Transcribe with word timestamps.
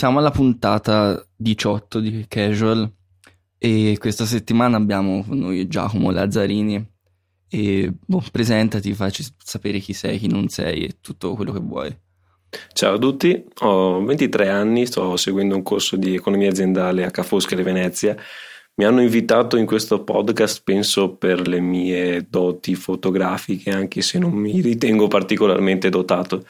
siamo 0.00 0.18
alla 0.18 0.30
puntata 0.30 1.22
18 1.36 2.00
di 2.00 2.24
Casual 2.26 2.90
e 3.58 3.96
questa 3.98 4.24
settimana 4.24 4.78
abbiamo 4.78 5.22
con 5.22 5.36
noi 5.36 5.66
Giacomo 5.68 6.10
Lazzarini 6.10 6.82
e 7.46 7.92
boh, 8.06 8.24
presentati, 8.32 8.94
facci 8.94 9.22
sapere 9.36 9.78
chi 9.78 9.92
sei, 9.92 10.18
chi 10.18 10.26
non 10.26 10.48
sei 10.48 10.86
e 10.86 10.96
tutto 11.02 11.34
quello 11.34 11.52
che 11.52 11.60
vuoi. 11.60 11.94
Ciao 12.72 12.94
a 12.94 12.98
tutti, 12.98 13.44
ho 13.58 14.02
23 14.02 14.48
anni, 14.48 14.86
sto 14.86 15.18
seguendo 15.18 15.54
un 15.54 15.62
corso 15.62 15.96
di 15.96 16.14
economia 16.14 16.48
aziendale 16.48 17.04
a 17.04 17.10
Ca' 17.10 17.22
Foscari 17.22 17.62
Venezia. 17.62 18.16
Mi 18.76 18.86
hanno 18.86 19.02
invitato 19.02 19.58
in 19.58 19.66
questo 19.66 20.02
podcast, 20.02 20.62
penso, 20.64 21.16
per 21.16 21.46
le 21.46 21.60
mie 21.60 22.26
doti 22.26 22.74
fotografiche, 22.74 23.70
anche 23.70 24.00
se 24.00 24.18
non 24.18 24.32
mi 24.32 24.62
ritengo 24.62 25.08
particolarmente 25.08 25.90
dotato 25.90 26.46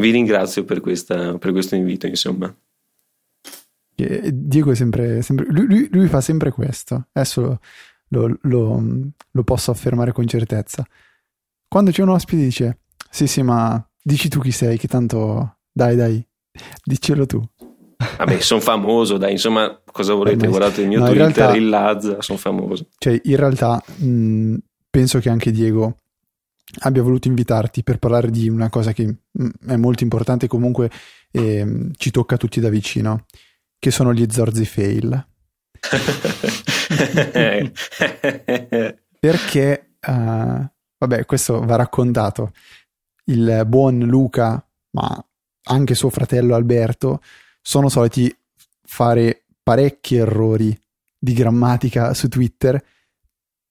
vi 0.00 0.10
ringrazio 0.10 0.64
per, 0.64 0.80
questa, 0.80 1.38
per 1.38 1.52
questo 1.52 1.74
invito, 1.76 2.06
insomma. 2.06 2.54
Diego 3.94 4.70
è 4.70 4.74
sempre, 4.74 5.20
sempre 5.22 5.46
lui, 5.50 5.66
lui, 5.66 5.88
lui, 5.92 6.08
fa 6.08 6.20
sempre 6.20 6.50
questo. 6.50 7.08
Adesso 7.12 7.58
lo, 8.08 8.38
lo, 8.42 8.82
lo, 9.30 9.42
posso 9.44 9.70
affermare 9.70 10.12
con 10.12 10.26
certezza. 10.26 10.86
Quando 11.68 11.90
c'è 11.90 12.02
un 12.02 12.08
ospite 12.08 12.42
dice: 12.42 12.78
Sì, 13.10 13.26
sì, 13.26 13.42
ma 13.42 13.82
dici 14.02 14.28
tu 14.28 14.40
chi 14.40 14.50
sei, 14.52 14.78
che 14.78 14.88
tanto 14.88 15.58
dai, 15.70 15.96
dai, 15.96 16.26
dicelo 16.82 17.26
tu. 17.26 17.42
Vabbè, 18.16 18.40
sono 18.40 18.60
famoso, 18.60 19.18
dai, 19.18 19.32
insomma, 19.32 19.78
cosa 19.84 20.14
volete? 20.14 20.46
Guardate 20.46 20.80
il 20.80 20.88
mio 20.88 21.00
no, 21.00 21.06
Twitter, 21.06 21.32
realtà, 21.34 21.54
il 21.54 21.68
Laz, 21.68 22.18
sono 22.18 22.38
famoso. 22.38 22.86
Cioè, 22.96 23.20
in 23.24 23.36
realtà, 23.36 23.82
mh, 23.96 24.54
penso 24.88 25.18
che 25.18 25.28
anche 25.28 25.50
Diego 25.50 25.98
abbia 26.78 27.02
voluto 27.02 27.28
invitarti 27.28 27.82
per 27.82 27.98
parlare 27.98 28.30
di 28.30 28.48
una 28.48 28.68
cosa 28.68 28.92
che 28.92 29.04
mm, 29.06 29.48
è 29.66 29.76
molto 29.76 30.02
importante 30.02 30.46
comunque 30.46 30.90
eh, 31.30 31.90
ci 31.96 32.10
tocca 32.10 32.36
tutti 32.36 32.60
da 32.60 32.68
vicino, 32.68 33.26
che 33.78 33.90
sono 33.90 34.12
gli 34.12 34.26
zorzi 34.30 34.64
fail. 34.64 35.26
Perché, 39.20 39.90
uh, 40.06 40.68
vabbè, 40.98 41.24
questo 41.26 41.60
va 41.64 41.76
raccontato. 41.76 42.52
Il 43.24 43.64
buon 43.66 44.00
Luca, 44.00 44.64
ma 44.92 45.24
anche 45.64 45.94
suo 45.94 46.10
fratello 46.10 46.54
Alberto, 46.54 47.20
sono 47.60 47.88
soliti 47.88 48.34
fare 48.82 49.44
parecchi 49.62 50.16
errori 50.16 50.76
di 51.16 51.32
grammatica 51.32 52.14
su 52.14 52.28
Twitter 52.28 52.82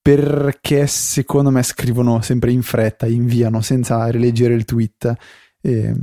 perché 0.09 0.87
secondo 0.87 1.51
me 1.51 1.61
scrivono 1.61 2.19
sempre 2.21 2.51
in 2.51 2.63
fretta, 2.63 3.05
inviano 3.05 3.61
senza 3.61 4.07
rileggere 4.07 4.55
il 4.55 4.65
tweet 4.65 5.13
eh, 5.61 5.93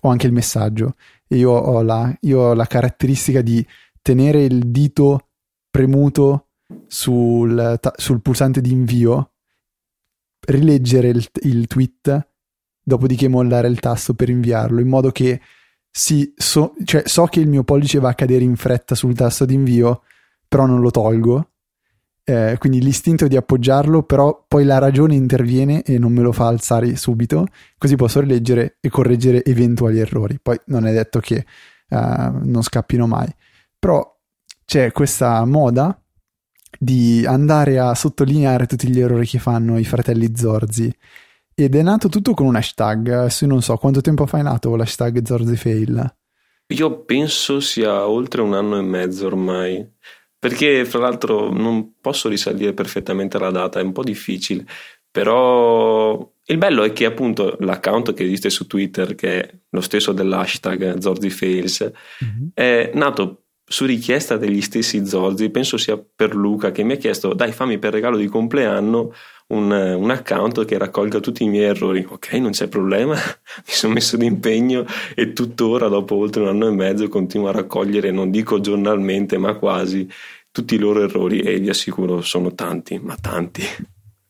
o 0.00 0.08
anche 0.08 0.26
il 0.26 0.32
messaggio. 0.32 0.94
E 1.28 1.36
io 1.36 1.50
ho, 1.50 1.82
la, 1.82 2.16
io 2.20 2.38
ho 2.40 2.54
la 2.54 2.64
caratteristica 2.64 3.42
di 3.42 3.64
tenere 4.00 4.44
il 4.44 4.70
dito 4.70 5.28
premuto 5.68 6.46
sul, 6.86 7.78
sul 7.94 8.22
pulsante 8.22 8.62
di 8.62 8.72
invio, 8.72 9.32
rileggere 10.46 11.08
il, 11.08 11.28
il, 11.42 11.66
tweet, 11.66 12.26
dopodiché 12.82 13.28
mollare 13.28 13.68
il 13.68 13.80
tasto 13.80 14.14
per 14.14 14.30
inviarlo, 14.30 14.80
in 14.80 14.88
modo 14.88 15.10
che 15.10 15.42
sì, 15.90 16.32
so, 16.34 16.72
cioè, 16.84 17.02
so 17.04 17.26
che 17.26 17.40
il 17.40 17.48
mio 17.48 17.64
pollice 17.64 17.98
va 17.98 18.08
a 18.08 18.14
cadere 18.14 18.44
in 18.44 18.56
fretta 18.56 18.94
sul 18.94 19.14
tasto 19.14 19.44
di 19.44 19.52
invio, 19.52 20.04
però 20.48 20.64
non 20.64 20.80
lo 20.80 20.90
tolgo 20.90 21.49
eh, 22.24 22.56
quindi 22.58 22.80
l'istinto 22.80 23.26
di 23.26 23.36
appoggiarlo, 23.36 24.02
però 24.02 24.44
poi 24.46 24.64
la 24.64 24.78
ragione 24.78 25.14
interviene 25.14 25.82
e 25.82 25.98
non 25.98 26.12
me 26.12 26.22
lo 26.22 26.32
fa 26.32 26.46
alzare 26.46 26.94
subito, 26.96 27.46
così 27.78 27.96
posso 27.96 28.20
rileggere 28.20 28.76
e 28.80 28.88
correggere 28.88 29.44
eventuali 29.44 29.98
errori. 29.98 30.38
Poi 30.40 30.58
non 30.66 30.86
è 30.86 30.92
detto 30.92 31.20
che 31.20 31.44
uh, 31.88 31.96
non 31.96 32.62
scappino 32.62 33.06
mai, 33.06 33.28
però 33.78 34.06
c'è 34.64 34.92
questa 34.92 35.44
moda 35.44 36.00
di 36.78 37.24
andare 37.26 37.78
a 37.78 37.94
sottolineare 37.94 38.66
tutti 38.66 38.88
gli 38.88 39.00
errori 39.00 39.26
che 39.26 39.38
fanno 39.38 39.78
i 39.78 39.84
fratelli 39.84 40.32
Zorzi. 40.36 40.94
Ed 41.52 41.74
è 41.74 41.82
nato 41.82 42.08
tutto 42.08 42.32
con 42.32 42.46
un 42.46 42.56
hashtag. 42.56 43.08
Adesso 43.08 43.46
non 43.46 43.60
so 43.60 43.76
quanto 43.76 44.00
tempo 44.00 44.26
fa 44.26 44.38
è 44.38 44.42
nato 44.42 44.76
l'hashtag 44.76 45.24
Zorzi 45.24 45.56
Fail. 45.56 46.14
Io 46.68 47.04
penso 47.04 47.58
sia 47.58 48.06
oltre 48.08 48.42
un 48.42 48.54
anno 48.54 48.78
e 48.78 48.82
mezzo 48.82 49.26
ormai. 49.26 49.86
Perché, 50.40 50.86
fra 50.86 51.00
l'altro, 51.00 51.52
non 51.52 51.96
posso 52.00 52.28
risalire 52.28 52.72
perfettamente 52.72 53.36
alla 53.36 53.50
data, 53.50 53.78
è 53.78 53.82
un 53.82 53.92
po' 53.92 54.02
difficile. 54.02 54.64
Però 55.10 56.32
il 56.44 56.56
bello 56.56 56.82
è 56.82 56.92
che 56.92 57.04
appunto 57.04 57.56
l'account 57.60 58.14
che 58.14 58.24
esiste 58.24 58.48
su 58.48 58.66
Twitter, 58.66 59.14
che 59.14 59.40
è 59.40 59.54
lo 59.68 59.80
stesso 59.82 60.12
dell'hashtag 60.12 60.98
ZorziFails, 60.98 61.92
mm-hmm. 62.24 62.48
è 62.54 62.90
nato 62.94 63.42
su 63.64 63.84
richiesta 63.84 64.36
degli 64.36 64.62
stessi 64.62 65.06
Zorzi, 65.06 65.50
penso 65.50 65.76
sia 65.76 65.96
per 65.96 66.34
Luca, 66.34 66.72
che 66.72 66.82
mi 66.82 66.94
ha 66.94 66.96
chiesto 66.96 67.34
dai 67.34 67.52
fammi 67.52 67.78
per 67.78 67.92
regalo 67.92 68.16
di 68.16 68.26
compleanno 68.26 69.12
un, 69.50 69.70
un, 69.70 70.10
account 70.10 70.64
che 70.64 70.78
raccolga 70.78 71.20
tutti 71.20 71.44
i 71.44 71.48
miei 71.48 71.64
errori. 71.64 72.04
Ok, 72.08 72.32
non 72.34 72.50
c'è 72.50 72.68
problema, 72.68 73.14
mi 73.14 73.72
sono 73.72 73.94
messo 73.94 74.16
d'impegno 74.16 74.84
e 75.14 75.32
tuttora, 75.32 75.88
dopo 75.88 76.16
oltre 76.16 76.42
un 76.42 76.48
anno 76.48 76.66
e 76.68 76.72
mezzo, 76.72 77.08
continuo 77.08 77.48
a 77.48 77.52
raccogliere, 77.52 78.10
non 78.10 78.30
dico 78.30 78.60
giornalmente, 78.60 79.38
ma 79.38 79.54
quasi 79.54 80.08
tutti 80.50 80.74
i 80.74 80.78
loro 80.78 81.02
errori 81.02 81.40
e 81.40 81.58
vi 81.58 81.68
assicuro 81.68 82.20
sono 82.22 82.54
tanti, 82.54 82.98
ma 82.98 83.16
tanti. 83.20 83.62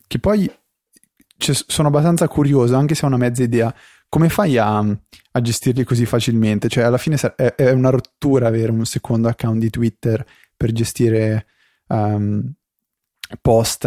Che 0.07 0.19
poi 0.19 0.51
cioè, 1.37 1.55
sono 1.67 1.89
abbastanza 1.89 2.29
curioso, 2.29 2.77
anche 2.77 2.95
se 2.95 3.05
ho 3.05 3.09
una 3.09 3.17
mezza 3.17 3.43
idea. 3.43 3.75
Come 4.09 4.29
fai 4.29 4.59
a, 4.59 4.79
a 4.79 5.41
gestirli 5.41 5.85
così 5.85 6.05
facilmente? 6.05 6.69
Cioè, 6.69 6.85
alla 6.85 6.99
fine 6.99 7.17
è, 7.37 7.55
è, 7.55 7.71
una 7.71 7.91
rottura 7.91 8.49
avere 8.49 8.73
un 8.73 8.85
secondo 8.85 9.29
account 9.29 9.61
di 9.61 9.71
Twitter 9.71 10.25
per 10.57 10.73
gestire 10.73 11.47
um, 11.87 12.53
post 13.41 13.85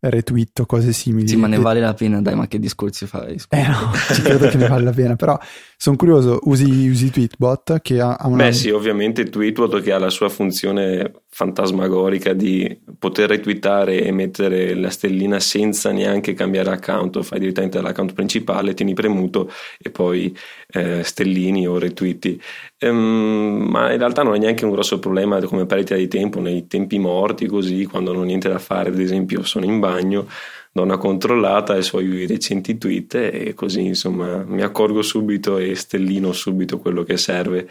retweet 0.00 0.60
o 0.60 0.66
cose 0.66 0.92
simili. 0.92 1.28
Sì, 1.28 1.36
ma 1.36 1.46
ne 1.46 1.58
vale 1.58 1.80
la 1.80 1.94
pena, 1.94 2.20
dai, 2.20 2.34
ma 2.34 2.46
che 2.46 2.58
discorsi 2.58 3.06
fai? 3.06 3.38
Scusa. 3.38 3.62
Eh 3.62 3.66
no, 3.66 3.92
ci 4.14 4.22
credo 4.22 4.48
che 4.48 4.56
ne 4.56 4.68
vale 4.68 4.84
la 4.84 4.92
pena, 4.92 5.16
però 5.16 5.38
sono 5.76 5.96
curioso, 5.96 6.38
usi, 6.44 6.88
usi 6.88 7.10
Tweetbot 7.10 7.80
che 7.80 8.00
ha, 8.00 8.16
una... 8.24 8.44
Beh 8.44 8.52
sì, 8.52 8.70
ovviamente 8.70 9.24
Tweetbot 9.24 9.80
che 9.80 9.92
ha 9.92 9.98
la 9.98 10.10
sua 10.10 10.28
funzione 10.28 11.12
fantasmagorica 11.28 12.32
di 12.32 12.80
poter 12.98 13.28
retweetare 13.28 14.02
e 14.02 14.12
mettere 14.12 14.74
la 14.74 14.90
stellina 14.90 15.38
senza 15.40 15.90
neanche 15.92 16.34
cambiare 16.34 16.70
account, 16.70 17.22
fai 17.22 17.38
direttamente 17.38 17.80
l'account 17.80 18.12
principale, 18.12 18.74
tieni 18.74 18.94
premuto 18.94 19.50
e 19.78 19.90
poi 19.90 20.36
eh, 20.72 21.02
stellini 21.02 21.66
o 21.66 21.78
retweeti. 21.78 22.40
Um, 22.80 23.66
ma 23.68 23.92
in 23.92 23.98
realtà 23.98 24.22
non 24.22 24.34
è 24.34 24.38
neanche 24.38 24.64
un 24.64 24.70
grosso 24.70 24.98
problema 24.98 25.40
come 25.42 25.66
perdita 25.66 25.94
di 25.94 26.08
tempo 26.08 26.40
nei 26.40 26.66
tempi 26.66 26.98
morti 26.98 27.46
così, 27.46 27.86
quando 27.86 28.12
non 28.12 28.22
ho 28.22 28.24
niente 28.24 28.48
da 28.48 28.58
fare, 28.58 28.90
ad 28.90 28.98
esempio 28.98 29.42
sono 29.44 29.64
in 29.64 29.80
bagno 29.80 30.26
do 30.70 30.82
una 30.82 30.98
controllata 30.98 31.72
ai 31.72 31.82
suoi 31.82 32.26
recenti 32.26 32.78
tweet 32.78 33.14
e 33.14 33.54
così 33.54 33.84
insomma 33.86 34.44
mi 34.46 34.62
accorgo 34.62 35.02
subito 35.02 35.58
e 35.58 35.74
stellino 35.74 36.32
subito 36.32 36.78
quello 36.78 37.02
che 37.04 37.16
serve 37.16 37.66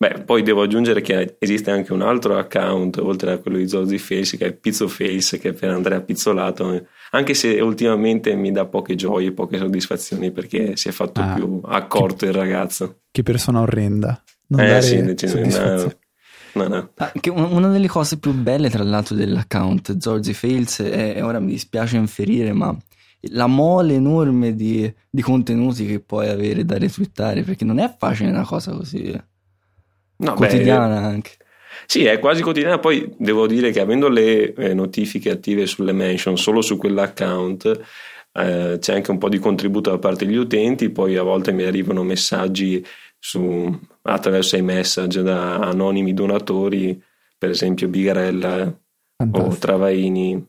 Beh, 0.00 0.22
poi 0.24 0.44
devo 0.44 0.62
aggiungere 0.62 1.00
che 1.00 1.38
esiste 1.40 1.72
anche 1.72 1.92
un 1.92 2.02
altro 2.02 2.38
account, 2.38 2.98
oltre 2.98 3.32
a 3.32 3.38
quello 3.38 3.56
di 3.56 3.66
Zozzi 3.66 3.98
Face, 3.98 4.36
che 4.36 4.46
è 4.46 4.52
Pizzo 4.52 4.86
Face, 4.86 5.38
che 5.38 5.48
è 5.48 5.52
per 5.52 5.70
Andrea 5.70 6.00
Pizzolato, 6.00 6.86
anche 7.10 7.34
se 7.34 7.60
ultimamente 7.60 8.32
mi 8.36 8.52
dà 8.52 8.64
poche 8.66 8.94
gioie, 8.94 9.32
poche 9.32 9.58
soddisfazioni, 9.58 10.30
perché 10.30 10.76
si 10.76 10.88
è 10.88 10.92
fatto 10.92 11.20
ah, 11.20 11.34
più 11.34 11.60
accorto 11.64 12.18
che, 12.18 12.26
il 12.26 12.32
ragazzo. 12.32 13.00
Che 13.10 13.24
persona 13.24 13.60
orrenda. 13.60 14.22
Non 14.50 14.60
eh 14.60 14.82
sì, 14.82 15.00
no, 15.00 15.92
no, 16.52 16.68
no. 16.68 16.90
Anche 16.94 17.30
una 17.30 17.68
delle 17.68 17.88
cose 17.88 18.20
più 18.20 18.32
belle, 18.32 18.70
tra 18.70 18.84
l'altro, 18.84 19.16
dell'account 19.16 19.98
Zorzi 19.98 20.32
Fails 20.32 20.80
è, 20.80 21.24
ora 21.24 21.40
mi 21.40 21.50
dispiace 21.50 21.96
inferire, 21.96 22.52
ma 22.52 22.72
la 23.32 23.48
mole 23.48 23.94
enorme 23.94 24.54
di, 24.54 24.94
di 25.10 25.22
contenuti 25.22 25.86
che 25.86 25.98
puoi 25.98 26.28
avere 26.28 26.64
da 26.64 26.78
retweetare, 26.78 27.42
perché 27.42 27.64
non 27.64 27.80
è 27.80 27.92
facile 27.98 28.30
una 28.30 28.44
cosa 28.44 28.70
così 28.70 29.12
no, 30.18 30.34
quotidiana 30.34 31.00
beh, 31.00 31.06
anche. 31.06 31.30
Sì, 31.86 32.04
è 32.04 32.18
quasi 32.18 32.42
quotidiana. 32.42 32.78
Poi 32.78 33.14
devo 33.16 33.46
dire 33.46 33.70
che 33.70 33.80
avendo 33.80 34.08
le 34.08 34.52
eh, 34.52 34.74
notifiche 34.74 35.30
attive 35.30 35.66
sulle 35.66 35.92
mention 35.92 36.36
solo 36.36 36.60
su 36.60 36.76
quell'account, 36.76 37.80
eh, 38.32 38.76
c'è 38.78 38.94
anche 38.94 39.10
un 39.10 39.18
po' 39.18 39.28
di 39.28 39.38
contributo 39.38 39.90
da 39.90 39.98
parte 39.98 40.26
degli 40.26 40.36
utenti. 40.36 40.90
Poi 40.90 41.16
a 41.16 41.22
volte 41.22 41.52
mi 41.52 41.62
arrivano 41.62 42.02
messaggi 42.02 42.84
su, 43.18 43.78
attraverso 44.02 44.56
i 44.56 44.62
message 44.62 45.22
da 45.22 45.56
anonimi 45.56 46.12
donatori, 46.12 47.00
per 47.36 47.50
esempio 47.50 47.88
Bigarella 47.88 48.78
Fantastico. 49.16 49.54
o 49.54 49.58
Travaini 49.58 50.46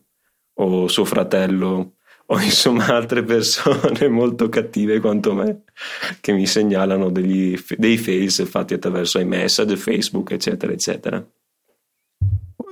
o 0.60 0.88
suo 0.88 1.04
fratello 1.04 1.94
o 2.32 2.40
insomma 2.40 2.86
altre 2.86 3.24
persone 3.24 4.06
molto 4.08 4.48
cattive 4.48 5.00
quanto 5.00 5.34
me 5.34 5.64
che 6.20 6.32
mi 6.32 6.46
segnalano 6.46 7.10
degli, 7.10 7.58
dei 7.76 7.98
fails 7.98 8.46
fatti 8.48 8.74
attraverso 8.74 9.18
i 9.18 9.24
message, 9.24 9.76
Facebook, 9.76 10.30
eccetera, 10.30 10.72
eccetera. 10.72 11.24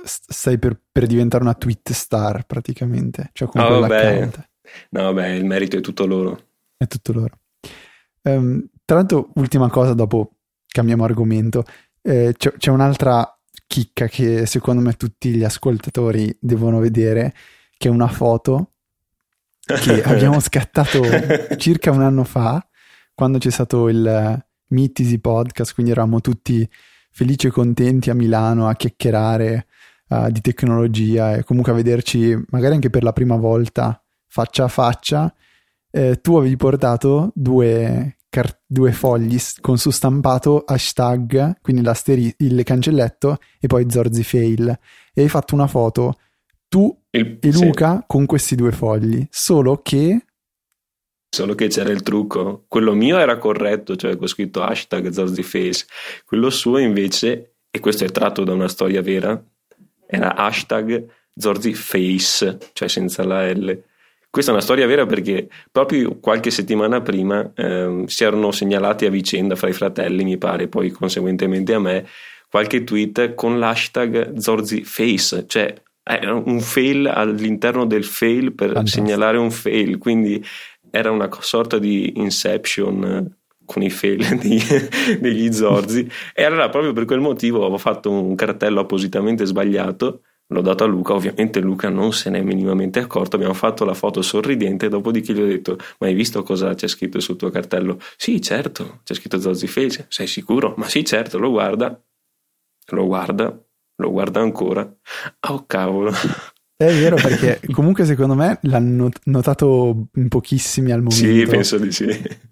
Stai 0.03 0.57
per, 0.57 0.79
per 0.89 1.07
diventare 1.07 1.43
una 1.43 1.55
tweet 1.55 1.91
star 1.91 2.45
praticamente, 2.45 3.31
cioè 3.33 3.49
con 3.49 3.61
oh, 3.61 3.79
quell'account. 3.79 4.49
No, 4.91 5.01
vabbè, 5.03 5.27
il 5.27 5.45
merito 5.45 5.77
è 5.77 5.81
tutto 5.81 6.05
loro. 6.05 6.39
È 6.77 6.87
tutto 6.87 7.11
loro. 7.11 7.39
Um, 8.21 8.65
tra 8.85 8.97
l'altro, 8.97 9.31
ultima 9.35 9.69
cosa 9.69 9.93
dopo 9.93 10.35
cambiamo 10.67 11.03
argomento. 11.03 11.65
Eh, 12.01 12.33
c'è, 12.37 12.53
c'è 12.53 12.71
un'altra 12.71 13.37
chicca 13.67 14.07
che 14.07 14.45
secondo 14.45 14.81
me 14.81 14.93
tutti 14.93 15.31
gli 15.31 15.43
ascoltatori 15.43 16.35
devono 16.39 16.79
vedere, 16.79 17.33
che 17.77 17.89
è 17.89 17.91
una 17.91 18.07
foto 18.07 18.75
che 19.81 20.01
abbiamo 20.03 20.39
scattato 20.39 21.01
circa 21.57 21.91
un 21.91 22.01
anno 22.01 22.23
fa, 22.23 22.65
quando 23.13 23.37
c'è 23.37 23.51
stato 23.51 23.87
il 23.89 24.43
Meet 24.69 24.99
Easy 24.99 25.19
Podcast, 25.19 25.73
quindi 25.73 25.91
eravamo 25.91 26.21
tutti 26.21 26.67
felici 27.11 27.47
e 27.47 27.51
contenti 27.51 28.09
a 28.09 28.13
Milano 28.13 28.67
a 28.67 28.75
chiacchierare 28.75 29.67
uh, 30.09 30.29
di 30.29 30.41
tecnologia 30.41 31.35
e 31.35 31.43
comunque 31.43 31.71
a 31.71 31.75
vederci 31.75 32.37
magari 32.49 32.75
anche 32.75 32.89
per 32.89 33.03
la 33.03 33.13
prima 33.13 33.35
volta 33.35 34.01
faccia 34.27 34.65
a 34.65 34.67
faccia. 34.67 35.33
Eh, 35.91 36.21
tu 36.21 36.37
avevi 36.37 36.55
portato 36.55 37.31
due, 37.33 38.17
car- 38.29 38.61
due 38.65 38.91
fogli 38.91 39.39
con 39.59 39.77
su 39.77 39.89
stampato 39.89 40.63
hashtag, 40.65 41.57
quindi 41.61 41.81
il 42.37 42.63
cancelletto 42.63 43.37
e 43.59 43.67
poi 43.67 43.89
Zorzi 43.89 44.23
Fail 44.23 44.79
e 45.13 45.21
hai 45.21 45.29
fatto 45.29 45.55
una 45.55 45.67
foto 45.67 46.15
tu 46.69 46.97
il, 47.09 47.37
e 47.41 47.51
Luca 47.51 47.97
sì. 47.97 48.03
con 48.07 48.25
questi 48.25 48.55
due 48.55 48.71
fogli, 48.71 49.27
solo 49.29 49.81
che 49.81 50.23
Solo 51.31 51.53
che 51.53 51.67
c'era 51.67 51.91
il 51.91 52.01
trucco. 52.01 52.65
Quello 52.67 52.93
mio 52.93 53.19
era 53.19 53.37
corretto, 53.37 53.95
cioè 53.95 54.17
con 54.17 54.25
scritto 54.25 54.63
hashtag 54.63 55.09
ZorziFace. 55.09 55.85
Quello 56.25 56.49
suo 56.49 56.79
invece, 56.79 57.57
e 57.69 57.79
questo 57.79 58.03
è 58.03 58.09
tratto 58.09 58.43
da 58.43 58.53
una 58.53 58.67
storia 58.67 59.03
vera, 59.03 59.39
era 60.07 60.35
hashtag 60.35 61.05
ZorziFace, 61.35 62.57
cioè 62.73 62.87
senza 62.87 63.23
la 63.23 63.47
L. 63.47 63.83
Questa 64.27 64.49
è 64.49 64.53
una 64.55 64.63
storia 64.63 64.87
vera 64.87 65.05
perché 65.05 65.47
proprio 65.71 66.17
qualche 66.19 66.49
settimana 66.49 67.01
prima 67.01 67.51
ehm, 67.55 68.05
si 68.05 68.23
erano 68.23 68.51
segnalati 68.51 69.05
a 69.05 69.11
vicenda 69.11 69.55
fra 69.55 69.69
i 69.69 69.73
fratelli, 69.73 70.23
mi 70.23 70.37
pare, 70.37 70.67
poi 70.67 70.89
conseguentemente 70.89 71.75
a 71.75 71.79
me, 71.79 72.07
qualche 72.49 72.83
tweet 72.83 73.35
con 73.35 73.59
l'hashtag 73.59 74.35
ZorziFace, 74.35 75.45
cioè 75.47 75.73
un 76.21 76.59
fail 76.59 77.07
all'interno 77.07 77.85
del 77.85 78.03
fail 78.03 78.53
per 78.53 78.73
Fantastico. 78.73 79.05
segnalare 79.05 79.37
un 79.37 79.51
fail, 79.51 79.97
quindi 79.97 80.43
era 80.89 81.11
una 81.11 81.29
sorta 81.39 81.77
di 81.77 82.13
Inception 82.15 83.03
eh, 83.03 83.37
con 83.65 83.83
i 83.83 83.89
fail 83.89 84.37
di, 84.39 84.59
degli 85.19 85.51
Zorzi 85.53 86.09
e 86.33 86.43
allora 86.43 86.69
proprio 86.69 86.93
per 86.93 87.05
quel 87.05 87.19
motivo 87.19 87.59
avevo 87.59 87.77
fatto 87.77 88.09
un 88.09 88.33
cartello 88.35 88.79
appositamente 88.79 89.45
sbagliato 89.45 90.21
l'ho 90.51 90.61
dato 90.61 90.83
a 90.83 90.87
Luca, 90.87 91.13
ovviamente 91.13 91.59
Luca 91.59 91.89
non 91.89 92.11
se 92.11 92.29
n'è 92.29 92.41
minimamente 92.41 92.99
accorto, 92.99 93.35
abbiamo 93.35 93.53
fatto 93.53 93.85
la 93.85 93.93
foto 93.93 94.21
sorridente, 94.21 94.89
dopodiché 94.89 95.33
gli 95.33 95.41
ho 95.41 95.45
detto, 95.45 95.77
ma 95.99 96.07
hai 96.07 96.13
visto 96.13 96.41
cosa 96.41 96.73
c'è 96.73 96.87
scritto 96.87 97.19
sul 97.19 97.35
tuo 97.35 97.49
cartello? 97.49 97.99
Sì, 98.17 98.41
certo, 98.41 99.01
c'è 99.03 99.13
scritto 99.13 99.39
Zozzi 99.39 99.67
Face, 99.67 100.07
sei 100.09 100.25
sicuro? 100.25 100.73
Ma 100.77 100.87
sì, 100.89 101.05
certo, 101.05 101.37
lo 101.37 101.51
guarda, 101.51 102.01
lo 102.87 103.05
guarda, 103.05 103.63
lo 103.99 104.11
guarda 104.11 104.39
ancora, 104.39 104.89
oh 105.49 105.65
cavolo. 105.65 106.11
È 106.75 106.85
vero 106.85 107.17
perché 107.17 107.59
comunque 107.71 108.05
secondo 108.05 108.35
me 108.35 108.57
l'hanno 108.61 109.09
notato 109.25 110.07
in 110.15 110.29
pochissimi 110.29 110.91
al 110.91 111.01
momento. 111.01 111.25
Sì, 111.25 111.45
penso 111.45 111.77
di 111.77 111.91
sì. 111.91 112.07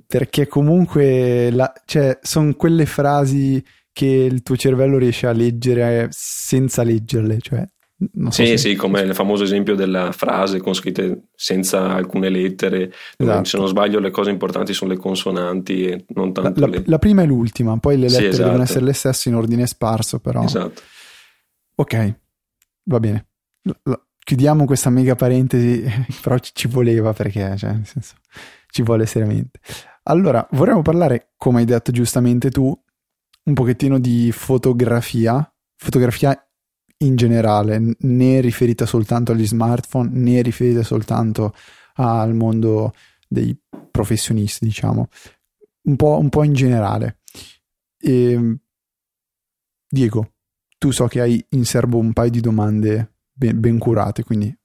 Perché 0.06 0.48
comunque 0.48 1.50
la, 1.52 1.72
cioè, 1.86 2.20
sono 2.22 2.54
quelle 2.56 2.86
frasi 2.86 3.64
che 3.94 4.06
il 4.06 4.44
tuo 4.44 4.58
cervello 4.58 4.98
riesce 4.98 5.28
a 5.28 5.32
leggere 5.32 6.08
senza 6.12 6.84
leggerle, 6.84 7.38
cioè 7.40 7.66
so 8.26 8.32
sì, 8.32 8.46
se... 8.46 8.58
sì, 8.58 8.76
come 8.76 9.02
il 9.02 9.16
famoso 9.16 9.44
esempio 9.44 9.76
della 9.76 10.12
frase 10.12 10.60
con 10.60 10.74
scritte 10.74 11.30
senza 11.36 11.94
alcune 11.94 12.30
lettere, 12.30 12.92
esatto. 13.18 13.44
se 13.46 13.58
non 13.58 13.68
sbaglio 13.68 14.00
le 14.00 14.12
cose 14.12 14.30
importanti 14.30 14.74
sono 14.74 14.92
le 14.92 14.98
consonanti 14.98 15.86
e 15.86 16.06
non 16.10 16.32
tanto 16.32 16.60
la, 16.60 16.68
le... 16.68 16.84
la 16.86 17.00
prima 17.00 17.24
e 17.24 17.26
l'ultima, 17.26 17.78
poi 17.78 17.98
le 17.98 18.08
lettere 18.08 18.22
sì, 18.22 18.28
esatto. 18.28 18.44
devono 18.44 18.64
essere 18.64 18.86
le 18.86 18.94
stesse 18.94 19.30
in 19.30 19.36
ordine 19.36 19.66
sparso 19.66 20.20
però. 20.20 20.44
Esatto. 20.44 20.82
Ok, 21.80 22.20
va 22.84 23.00
bene 23.00 23.28
chiudiamo 24.28 24.66
questa 24.66 24.90
mega 24.90 25.16
parentesi, 25.16 25.86
però 26.22 26.38
ci 26.38 26.68
voleva 26.68 27.14
perché, 27.14 27.56
cioè, 27.56 27.72
nel 27.72 27.86
senso, 27.86 28.16
ci 28.70 28.82
vuole 28.82 29.06
seriamente. 29.06 29.62
Allora, 30.04 30.46
vorremmo 30.52 30.82
parlare, 30.82 31.32
come 31.38 31.60
hai 31.60 31.66
detto 31.66 31.94
giustamente 31.94 32.52
tu, 32.52 32.78
un 33.44 33.54
pochettino 33.54 34.00
di 34.00 34.30
fotografia, 34.34 35.50
fotografia 35.78 36.38
in 37.04 37.16
generale, 37.16 37.96
né 38.00 38.42
riferita 38.42 38.86
soltanto 38.86 39.32
agli 39.32 39.48
smartphone, 39.48 40.10
né 40.12 40.42
riferita 40.42 40.84
soltanto 40.84 41.54
al 41.94 42.34
mondo 42.34 42.94
dei 43.30 43.58
professionisti, 43.90 44.66
diciamo, 44.66 45.08
un 45.84 45.96
po', 45.96 46.18
un 46.18 46.28
po 46.28 46.44
in 46.44 46.52
generale. 46.52 47.20
E, 47.98 48.32
ehm, 48.34 48.60
Diego, 49.90 50.34
tu 50.78 50.92
so 50.92 51.08
che 51.08 51.22
hai 51.22 51.44
in 51.50 51.66
serbo 51.66 51.98
un 51.98 52.14
paio 52.14 52.30
di 52.30 52.40
domande 52.40 53.14
ben, 53.34 53.60
ben 53.60 53.78
curate, 53.78 54.24
quindi... 54.24 54.56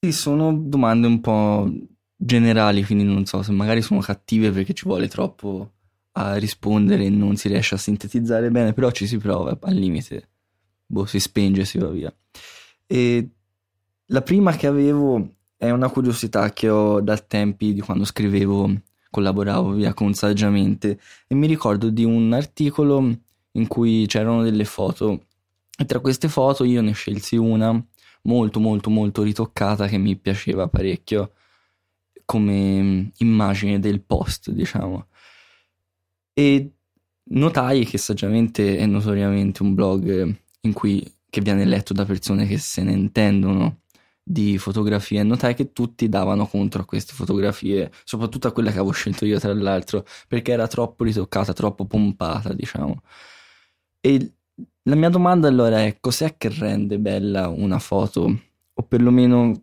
Sì, 0.00 0.12
sono 0.12 0.52
domande 0.52 1.06
un 1.06 1.20
po' 1.20 1.70
generali, 2.16 2.84
quindi 2.84 3.04
non 3.04 3.24
so 3.26 3.42
se 3.42 3.52
magari 3.52 3.82
sono 3.82 4.00
cattive 4.00 4.50
perché 4.50 4.72
ci 4.72 4.84
vuole 4.86 5.08
troppo 5.08 5.72
a 6.12 6.36
rispondere 6.36 7.04
e 7.04 7.10
non 7.10 7.36
si 7.36 7.48
riesce 7.48 7.74
a 7.74 7.78
sintetizzare 7.78 8.50
bene, 8.50 8.72
però 8.72 8.90
ci 8.90 9.06
si 9.06 9.18
prova 9.18 9.56
al 9.60 9.74
limite, 9.74 10.28
boh, 10.86 11.06
si 11.06 11.20
spenge 11.20 11.62
e 11.62 11.64
si 11.64 11.78
va 11.78 11.88
via. 11.88 12.14
E 12.86 13.28
la 14.06 14.22
prima 14.22 14.56
che 14.56 14.66
avevo 14.66 15.36
è 15.56 15.70
una 15.70 15.88
curiosità 15.88 16.52
che 16.52 16.68
ho 16.68 17.00
da 17.00 17.16
tempi 17.16 17.72
di 17.72 17.80
quando 17.80 18.04
scrivevo, 18.04 18.82
collaboravo 19.10 19.72
via 19.72 19.94
con 19.94 20.14
Saggiamente 20.14 20.98
e 21.26 21.34
mi 21.34 21.46
ricordo 21.46 21.90
di 21.90 22.04
un 22.04 22.32
articolo 22.32 23.18
in 23.52 23.66
cui 23.66 24.06
c'erano 24.06 24.42
delle 24.42 24.64
foto 24.64 25.26
e 25.76 25.84
tra 25.84 26.00
queste 26.00 26.28
foto 26.28 26.64
io 26.64 26.82
ne 26.82 26.92
scelsi 26.92 27.36
una 27.36 27.82
molto 28.22 28.60
molto 28.60 28.90
molto 28.90 29.22
ritoccata 29.22 29.86
che 29.86 29.96
mi 29.96 30.16
piaceva 30.16 30.68
parecchio 30.68 31.32
come 32.30 32.82
mm, 32.82 33.06
immagine 33.18 33.80
del 33.80 34.02
post, 34.02 34.50
diciamo. 34.50 35.08
E 36.32 36.72
notai 37.24 37.84
che 37.84 37.98
saggiamente 37.98 38.76
è 38.76 38.86
notoriamente 38.86 39.62
un 39.62 39.74
blog 39.74 40.36
in 40.60 40.72
cui, 40.72 41.04
che 41.28 41.40
viene 41.40 41.64
letto 41.64 41.92
da 41.92 42.04
persone 42.04 42.46
che 42.46 42.58
se 42.58 42.82
ne 42.84 42.92
intendono 42.92 43.80
di 44.22 44.58
fotografie. 44.58 45.24
Notai 45.24 45.54
che 45.54 45.72
tutti 45.72 46.08
davano 46.08 46.46
contro 46.46 46.82
a 46.82 46.84
queste 46.84 47.14
fotografie, 47.14 47.90
soprattutto 48.04 48.46
a 48.46 48.52
quella 48.52 48.70
che 48.70 48.78
avevo 48.78 48.92
scelto 48.92 49.24
io, 49.24 49.40
tra 49.40 49.52
l'altro, 49.52 50.04
perché 50.28 50.52
era 50.52 50.68
troppo 50.68 51.02
ritoccata, 51.02 51.52
troppo 51.52 51.84
pompata, 51.86 52.52
diciamo. 52.52 53.02
E 54.00 54.32
la 54.84 54.94
mia 54.94 55.10
domanda 55.10 55.48
allora 55.48 55.84
è 55.84 55.98
cos'è 56.00 56.36
che 56.36 56.48
rende 56.48 56.98
bella 56.98 57.48
una 57.48 57.78
foto? 57.78 58.40
O 58.74 58.82
perlomeno 58.82 59.62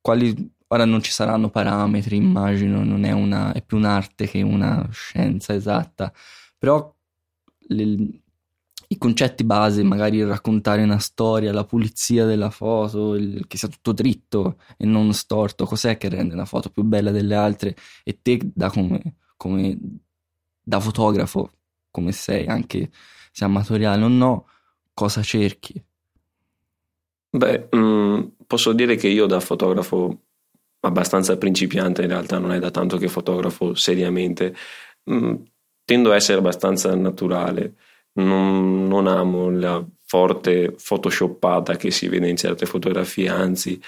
quali... 0.00 0.54
Ora 0.68 0.84
non 0.84 1.00
ci 1.00 1.12
saranno 1.12 1.48
parametri, 1.48 2.16
immagino, 2.16 2.82
non 2.82 3.04
è, 3.04 3.12
una, 3.12 3.52
è 3.52 3.62
più 3.62 3.76
un'arte 3.76 4.26
che 4.26 4.42
una 4.42 4.88
scienza 4.90 5.54
esatta, 5.54 6.12
però 6.58 6.92
le, 7.68 8.20
i 8.88 8.98
concetti 8.98 9.44
base, 9.44 9.84
magari 9.84 10.24
raccontare 10.24 10.82
una 10.82 10.98
storia, 10.98 11.52
la 11.52 11.64
pulizia 11.64 12.24
della 12.24 12.50
foto, 12.50 13.14
il, 13.14 13.46
che 13.46 13.56
sia 13.58 13.68
tutto 13.68 13.92
dritto 13.92 14.58
e 14.76 14.86
non 14.86 15.12
storto, 15.12 15.66
cos'è 15.66 15.96
che 15.96 16.08
rende 16.08 16.34
una 16.34 16.44
foto 16.44 16.68
più 16.70 16.82
bella 16.82 17.12
delle 17.12 17.36
altre? 17.36 17.76
E 18.04 18.18
te 18.20 18.40
da 18.42 18.70
come, 18.70 19.16
come 19.36 19.78
da 20.60 20.80
fotografo, 20.80 21.52
come 21.90 22.12
sei 22.12 22.46
anche 22.46 22.90
se 23.36 23.44
amatoriale 23.44 24.02
o 24.02 24.08
no, 24.08 24.46
cosa 24.94 25.20
cerchi? 25.20 25.74
Beh, 27.28 27.68
mh, 27.70 27.76
mm, 27.76 28.20
posso 28.46 28.72
dire 28.72 28.96
che 28.96 29.08
io 29.08 29.26
da 29.26 29.40
fotografo 29.40 30.22
abbastanza 30.80 31.36
principiante, 31.36 32.00
in 32.00 32.08
realtà 32.08 32.38
non 32.38 32.52
è 32.52 32.58
da 32.58 32.70
tanto 32.70 32.96
che 32.96 33.08
fotografo 33.08 33.74
seriamente, 33.74 34.56
mh, 35.02 35.14
mm, 35.14 35.34
tendo 35.84 36.12
a 36.12 36.14
essere 36.14 36.38
abbastanza 36.38 36.94
naturale, 36.94 37.74
non, 38.14 38.88
non 38.88 39.06
amo 39.06 39.50
la 39.50 39.84
forte 40.06 40.74
photoshoppata 40.82 41.76
che 41.76 41.90
si 41.90 42.08
vede 42.08 42.30
in 42.30 42.38
certe 42.38 42.64
fotografie, 42.64 43.28
anzi, 43.28 43.78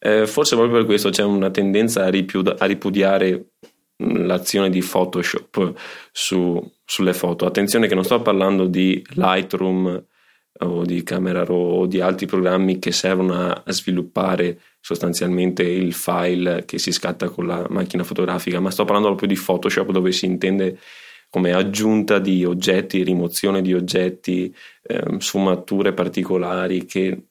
eh, 0.00 0.26
forse 0.26 0.54
proprio 0.54 0.76
per 0.76 0.84
questo 0.84 1.08
c'è 1.08 1.22
una 1.24 1.50
tendenza 1.50 2.04
a 2.04 2.10
ripudiare 2.10 3.52
l'azione 3.98 4.70
di 4.70 4.80
Photoshop 4.80 5.74
su, 6.12 6.72
sulle 6.84 7.14
foto. 7.14 7.46
Attenzione 7.46 7.86
che 7.86 7.94
non 7.94 8.04
sto 8.04 8.20
parlando 8.22 8.66
di 8.66 9.04
Lightroom 9.14 10.04
o 10.60 10.84
di 10.84 11.02
Camera 11.02 11.44
Raw 11.44 11.80
o 11.80 11.86
di 11.86 12.00
altri 12.00 12.26
programmi 12.26 12.78
che 12.78 12.92
servono 12.92 13.34
a, 13.34 13.62
sviluppare 13.66 14.60
sostanzialmente 14.80 15.62
il 15.62 15.92
file 15.92 16.64
che 16.64 16.78
si 16.78 16.92
scatta 16.92 17.28
con 17.28 17.46
la 17.46 17.66
macchina 17.68 18.04
fotografica, 18.04 18.60
ma 18.60 18.70
sto 18.70 18.84
parlando 18.84 19.08
proprio 19.08 19.28
di 19.28 19.40
Photoshop 19.40 19.90
dove 19.90 20.12
si 20.12 20.26
intende 20.26 20.78
come 21.30 21.52
aggiunta 21.52 22.18
di 22.18 22.44
oggetti, 22.44 23.02
rimozione 23.02 23.60
di 23.60 23.74
oggetti, 23.74 24.54
eh, 24.82 25.16
sfumature 25.18 25.92
particolari 25.92 26.86
che 26.86 27.22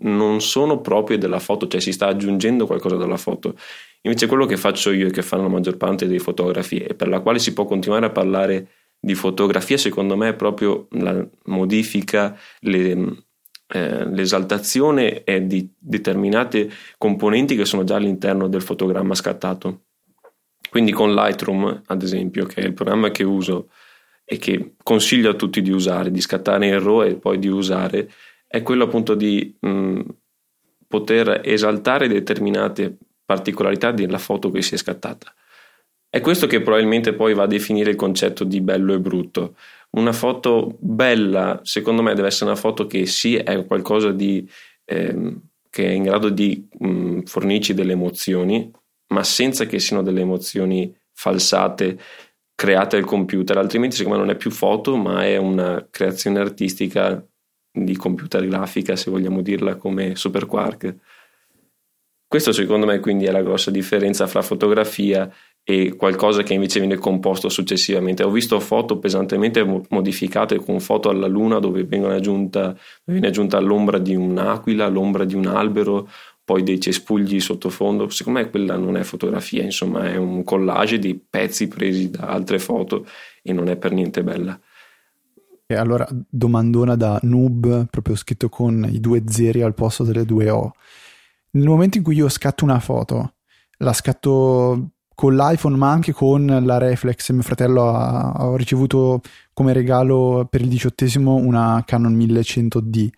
non 0.00 0.40
sono 0.40 0.80
proprie 0.80 1.18
della 1.18 1.38
foto, 1.38 1.68
cioè 1.68 1.80
si 1.80 1.92
sta 1.92 2.06
aggiungendo 2.06 2.66
qualcosa 2.66 2.96
dalla 2.96 3.18
foto. 3.18 3.54
Invece 4.06 4.26
quello 4.26 4.44
che 4.44 4.58
faccio 4.58 4.92
io 4.92 5.06
e 5.06 5.10
che 5.10 5.22
fanno 5.22 5.44
la 5.44 5.48
maggior 5.48 5.78
parte 5.78 6.06
dei 6.06 6.18
fotografi 6.18 6.78
e 6.78 6.94
per 6.94 7.08
la 7.08 7.20
quale 7.20 7.38
si 7.38 7.54
può 7.54 7.64
continuare 7.64 8.06
a 8.06 8.10
parlare 8.10 8.68
di 9.00 9.14
fotografia 9.14 9.78
secondo 9.78 10.16
me 10.16 10.30
è 10.30 10.34
proprio 10.34 10.88
la 10.92 11.26
modifica, 11.44 12.38
le, 12.60 13.24
eh, 13.66 14.04
l'esaltazione 14.10 15.24
è 15.24 15.40
di 15.40 15.70
determinate 15.78 16.70
componenti 16.98 17.56
che 17.56 17.64
sono 17.64 17.84
già 17.84 17.96
all'interno 17.96 18.46
del 18.46 18.62
fotogramma 18.62 19.14
scattato. 19.14 19.84
Quindi 20.68 20.92
con 20.92 21.14
Lightroom, 21.14 21.82
ad 21.86 22.02
esempio, 22.02 22.44
che 22.46 22.60
è 22.60 22.64
il 22.64 22.74
programma 22.74 23.10
che 23.10 23.22
uso 23.22 23.70
e 24.24 24.36
che 24.36 24.74
consiglio 24.82 25.30
a 25.30 25.34
tutti 25.34 25.62
di 25.62 25.70
usare, 25.70 26.10
di 26.10 26.20
scattare 26.20 26.66
in 26.66 26.82
RAW 26.82 27.04
e 27.04 27.16
poi 27.16 27.38
di 27.38 27.48
usare, 27.48 28.10
è 28.46 28.62
quello 28.62 28.84
appunto 28.84 29.14
di 29.14 29.56
mh, 29.60 30.00
poter 30.88 31.40
esaltare 31.44 32.08
determinate 32.08 32.98
particolarità 33.24 33.90
della 33.90 34.18
foto 34.18 34.50
che 34.50 34.62
si 34.62 34.74
è 34.74 34.76
scattata. 34.76 35.34
È 36.08 36.20
questo 36.20 36.46
che 36.46 36.62
probabilmente 36.62 37.12
poi 37.14 37.34
va 37.34 37.42
a 37.42 37.48
definire 37.48 37.90
il 37.90 37.96
concetto 37.96 38.44
di 38.44 38.60
bello 38.60 38.94
e 38.94 39.00
brutto. 39.00 39.56
Una 39.90 40.12
foto 40.12 40.76
bella, 40.78 41.60
secondo 41.64 42.02
me, 42.02 42.14
deve 42.14 42.28
essere 42.28 42.50
una 42.50 42.58
foto 42.58 42.86
che 42.86 43.06
sì 43.06 43.34
è 43.36 43.64
qualcosa 43.66 44.12
di, 44.12 44.48
eh, 44.84 45.36
che 45.68 45.86
è 45.86 45.90
in 45.90 46.04
grado 46.04 46.28
di 46.28 46.68
mh, 46.78 47.22
fornirci 47.22 47.74
delle 47.74 47.92
emozioni, 47.92 48.70
ma 49.08 49.24
senza 49.24 49.66
che 49.66 49.80
siano 49.80 50.02
delle 50.02 50.20
emozioni 50.20 50.96
falsate 51.12 51.98
create 52.54 52.96
al 52.96 53.04
computer, 53.04 53.58
altrimenti 53.58 53.96
secondo 53.96 54.18
me 54.18 54.24
non 54.24 54.34
è 54.34 54.38
più 54.38 54.50
foto, 54.50 54.96
ma 54.96 55.24
è 55.24 55.36
una 55.36 55.86
creazione 55.90 56.38
artistica 56.38 57.24
di 57.72 57.96
computer 57.96 58.46
grafica, 58.46 58.94
se 58.94 59.10
vogliamo 59.10 59.42
dirla 59.42 59.74
come 59.76 60.14
Super 60.14 60.46
Quark. 60.46 60.94
Questo 62.34 62.50
secondo 62.50 62.84
me 62.84 62.98
quindi 62.98 63.26
è 63.26 63.30
la 63.30 63.44
grossa 63.44 63.70
differenza 63.70 64.26
fra 64.26 64.42
fotografia 64.42 65.32
e 65.62 65.94
qualcosa 65.94 66.42
che 66.42 66.52
invece 66.52 66.80
viene 66.80 66.96
composto 66.96 67.48
successivamente. 67.48 68.24
Ho 68.24 68.30
visto 68.32 68.58
foto 68.58 68.98
pesantemente 68.98 69.62
modificate 69.88 70.56
con 70.56 70.80
foto 70.80 71.10
alla 71.10 71.28
luna 71.28 71.60
dove 71.60 71.86
aggiunta, 72.12 72.76
viene 73.04 73.28
aggiunta 73.28 73.60
l'ombra 73.60 73.98
di 73.98 74.16
un'aquila, 74.16 74.88
l'ombra 74.88 75.24
di 75.24 75.36
un 75.36 75.46
albero, 75.46 76.08
poi 76.44 76.64
dei 76.64 76.80
cespugli 76.80 77.38
sottofondo. 77.38 78.08
Secondo 78.08 78.40
me 78.40 78.50
quella 78.50 78.76
non 78.76 78.96
è 78.96 79.04
fotografia, 79.04 79.62
insomma 79.62 80.10
è 80.10 80.16
un 80.16 80.42
collage 80.42 80.98
di 80.98 81.14
pezzi 81.14 81.68
presi 81.68 82.10
da 82.10 82.26
altre 82.26 82.58
foto 82.58 83.06
e 83.44 83.52
non 83.52 83.68
è 83.68 83.76
per 83.76 83.92
niente 83.92 84.24
bella. 84.24 84.58
E 85.66 85.74
allora 85.76 86.04
domandona 86.28 86.96
da 86.96 87.16
noob, 87.22 87.86
proprio 87.88 88.16
scritto 88.16 88.48
con 88.48 88.88
i 88.90 88.98
due 88.98 89.22
zeri 89.24 89.62
al 89.62 89.74
posto 89.74 90.02
delle 90.02 90.24
due 90.24 90.50
O. 90.50 90.72
Nel 91.54 91.68
momento 91.68 91.98
in 91.98 92.04
cui 92.04 92.16
io 92.16 92.28
scatto 92.28 92.64
una 92.64 92.80
foto, 92.80 93.34
la 93.78 93.92
scatto 93.92 94.90
con 95.14 95.36
l'iPhone 95.36 95.76
ma 95.76 95.90
anche 95.90 96.12
con 96.12 96.46
la 96.46 96.78
Reflex. 96.78 97.30
Mio 97.30 97.42
fratello 97.42 97.88
ha, 97.94 98.32
ha 98.32 98.56
ricevuto 98.56 99.20
come 99.52 99.72
regalo 99.72 100.46
per 100.50 100.60
il 100.60 100.68
diciottesimo 100.68 101.34
una 101.34 101.82
Canon 101.86 102.16
1100D, 102.16 103.08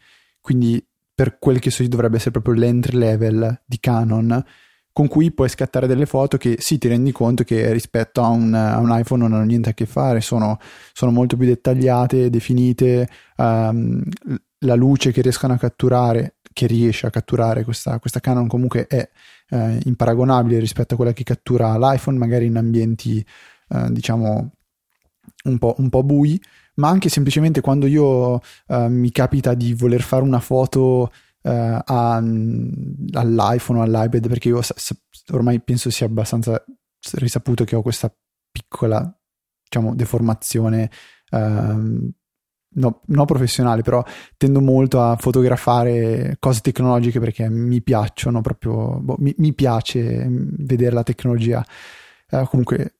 quindi 0.41 0.85
per 1.15 1.39
quel 1.39 1.59
che 1.59 1.71
so 1.71 1.83
io 1.83 1.89
dovrebbe 1.89 2.17
essere 2.17 2.33
proprio 2.33 2.55
l'entry 2.55 2.97
level 2.97 3.63
di 3.65 3.81
Canon 3.81 4.45
con 4.93 5.09
cui 5.09 5.31
puoi 5.31 5.51
scattare 5.51 5.87
delle 5.87 6.07
foto 6.07 6.39
che 6.39 6.57
sì 6.59 6.79
ti 6.79 6.89
rendi 6.89 7.13
conto 7.13 7.45
che 7.45 7.71
rispetto 7.71 8.23
a 8.23 8.29
un, 8.29 8.55
a 8.55 8.79
un 8.79 8.99
iPhone 8.99 9.23
non 9.23 9.35
hanno 9.35 9.45
niente 9.45 9.69
a 9.69 9.75
che 9.75 9.85
fare, 9.85 10.23
sono, 10.23 10.59
sono 10.95 11.11
molto 11.11 11.37
più 11.37 11.45
dettagliate, 11.45 12.31
definite, 12.31 13.07
um, 13.37 14.03
la 14.61 14.75
luce 14.75 15.13
che 15.13 15.21
riescono 15.21 15.53
a 15.53 15.59
catturare, 15.59 16.36
che 16.57 16.67
riesce 16.67 17.07
a 17.07 17.11
catturare 17.11 17.65
questa, 17.65 17.99
questa 17.99 18.19
Canon 18.19 18.47
comunque 18.47 18.87
è 18.87 19.07
eh, 19.51 19.79
imparagonabile 19.85 20.59
rispetto 20.59 20.95
a 20.95 20.97
quella 20.97 21.13
che 21.13 21.23
cattura 21.23 21.77
l'iPhone, 21.77 22.17
magari 22.17 22.47
in 22.47 22.57
ambienti 22.57 23.23
eh, 23.69 23.87
diciamo 23.91 24.53
un 25.45 25.59
po', 25.59 25.75
un 25.77 25.91
po' 25.91 26.03
bui, 26.03 26.41
ma 26.77 26.89
anche 26.89 27.11
semplicemente 27.11 27.61
quando 27.61 27.85
io 27.85 28.41
eh, 28.69 28.89
mi 28.89 29.11
capita 29.13 29.53
di 29.53 29.75
voler 29.75 30.01
fare 30.01 30.23
una 30.23 30.41
foto 30.41 31.13
eh, 31.43 31.51
a, 31.85 32.17
all'iPhone 32.17 33.79
o 33.79 33.83
all'iPad, 33.83 34.27
perché 34.27 34.49
io 34.49 34.63
ormai 35.33 35.61
penso 35.61 35.91
sia 35.91 36.07
abbastanza 36.07 36.65
risaputo 37.17 37.65
che 37.65 37.77
ho 37.77 37.83
questa 37.83 38.11
piccola 38.51 39.15
diciamo 39.63 39.95
deformazione 39.95 40.91
ehm, 41.31 42.11
no, 42.77 43.01
no 43.07 43.25
professionale, 43.25 43.83
però 43.83 44.03
tendo 44.37 44.61
molto 44.61 45.03
a 45.03 45.17
fotografare 45.17 46.37
cose 46.39 46.61
tecnologiche 46.61 47.21
perché 47.21 47.49
mi 47.49 47.83
piacciono 47.83 48.41
proprio, 48.41 48.99
boh, 49.01 49.17
mi, 49.19 49.35
mi, 49.39 49.53
piace 49.53 50.27
vedere 50.29 50.95
la 50.95 51.03
tecnologia, 51.03 51.65
eh, 52.31 52.47
comunque 52.49 52.97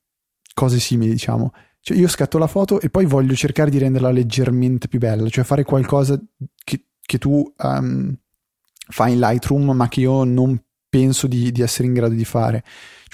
cose 0.55 0.79
simili 0.79 1.13
diciamo. 1.13 1.53
Cioè 1.81 1.97
io 1.97 2.09
scatto 2.09 2.39
la 2.39 2.49
foto 2.49 2.81
e 2.81 2.91
poi 2.91 3.07
voglio 3.07 3.35
cercare 3.35 3.71
di 3.71 3.79
renderla 3.79 4.11
leggermente 4.11 4.89
più 4.89 4.99
bella, 4.99 5.29
cioè 5.29 5.45
fare 5.45 5.63
qualcosa 5.63 6.21
che, 6.65 6.87
che 7.01 7.19
tu 7.19 7.53
um, 7.59 8.17
fai 8.89 9.13
in 9.13 9.21
Lightroom 9.21 9.71
ma 9.71 9.87
che 9.89 10.01
io 10.01 10.25
non 10.25 10.61
penso 10.89 11.27
di, 11.29 11.53
di 11.53 11.63
essere 11.63 11.87
in 11.87 11.95
grado 11.95 12.15
di 12.15 12.25
fare. 12.25 12.65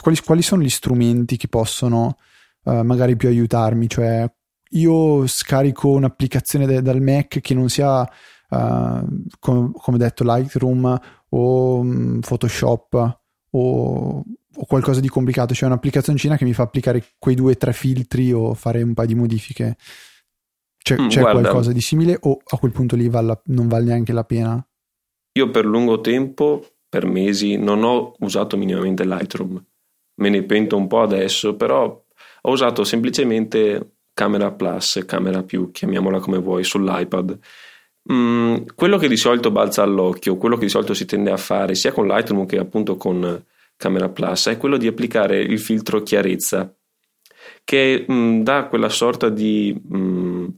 Quali, 0.01 0.19
quali 0.25 0.41
sono 0.41 0.63
gli 0.63 0.71
strumenti 0.71 1.37
che 1.37 1.49
possono 1.49 2.17
uh, 2.65 2.81
magari 2.83 3.15
più 3.15 3.29
aiutarmi? 3.29 3.89
Cioè 3.89 4.33
io 4.73 5.27
scarico 5.27 5.89
un'applicazione 5.89 6.67
de- 6.67 6.83
dal 6.83 7.01
Mac 7.01 7.41
che 7.41 7.55
non 7.55 7.69
sia, 7.69 8.01
uh, 8.03 9.27
com- 9.39 9.73
come 9.73 9.99
detto, 9.99 10.25
Lightroom 10.25 11.01
o 11.31 11.79
um, 11.79 12.21
Photoshop 12.21 13.19
o, 13.51 14.25
o, 14.55 14.67
qualcosa 14.67 15.01
di 15.01 15.09
complicato, 15.09 15.55
cioè 15.55 15.69
un'applicazione 15.69 16.19
cina 16.19 16.37
che 16.37 16.45
mi 16.45 16.53
fa 16.53 16.63
applicare 16.63 17.05
quei 17.19 17.35
due 17.35 17.53
o 17.53 17.57
tre 17.57 17.73
filtri 17.73 18.33
o 18.33 18.55
fare 18.55 18.83
un 18.83 18.95
paio 18.95 19.09
di 19.09 19.15
modifiche. 19.15 19.77
C'è, 20.83 21.01
mm, 21.01 21.09
c'è 21.09 21.21
qualcosa 21.21 21.73
di 21.73 21.81
simile 21.81 22.19
o 22.23 22.39
a 22.45 22.59
quel 22.59 22.73
punto 22.73 22.97
lì 22.97 23.09
vale, 23.09 23.43
non 23.47 23.69
vale 23.69 23.85
neanche 23.85 24.13
la 24.13 24.25
pena? 24.25 24.67
Io 25.35 25.51
per 25.51 25.65
lungo 25.65 26.01
tempo, 26.01 26.65
per 26.89 27.07
mesi, 27.07 27.57
non 27.57 27.85
ho 27.85 28.15
usato 28.19 28.57
minimamente 28.57 29.05
Lightroom. 29.05 29.65
Me 30.15 30.29
ne 30.29 30.43
pento 30.43 30.77
un 30.77 30.87
po' 30.89 31.01
adesso, 31.01 31.57
però 31.57 32.05
ho 32.43 32.51
usato 32.51 32.85
semplicemente 32.85 33.95
camera 34.23 34.53
plus, 34.53 35.03
camera 35.05 35.43
più, 35.43 35.73
chiamiamola 35.73 36.21
come 36.21 36.39
vuoi, 36.39 36.63
sull'iPad. 36.63 37.39
Mm, 38.13 38.57
quello 38.77 38.97
che 38.97 39.09
di 39.09 39.17
solito 39.17 39.51
balza 39.51 39.83
all'occhio, 39.83 40.37
quello 40.37 40.55
che 40.57 40.67
di 40.67 40.71
solito 40.71 40.95
si 40.95 41.07
tende 41.07 41.33
a 41.33 41.37
fare 41.37 41.75
sia 41.75 41.93
con 41.93 42.07
Lightroom 42.07 42.47
che 42.47 42.59
appunto 42.59 42.97
con 42.97 43.45
Camera 43.77 44.09
Plus 44.09 44.49
è 44.49 44.57
quello 44.57 44.77
di 44.77 44.87
applicare 44.87 45.41
il 45.41 45.59
filtro 45.59 46.03
chiarezza 46.03 46.73
che 47.65 48.07
mm, 48.11 48.43
dà 48.43 48.67
quella 48.67 48.89
sorta 48.89 49.29
di 49.29 49.77
mm, 49.93 50.49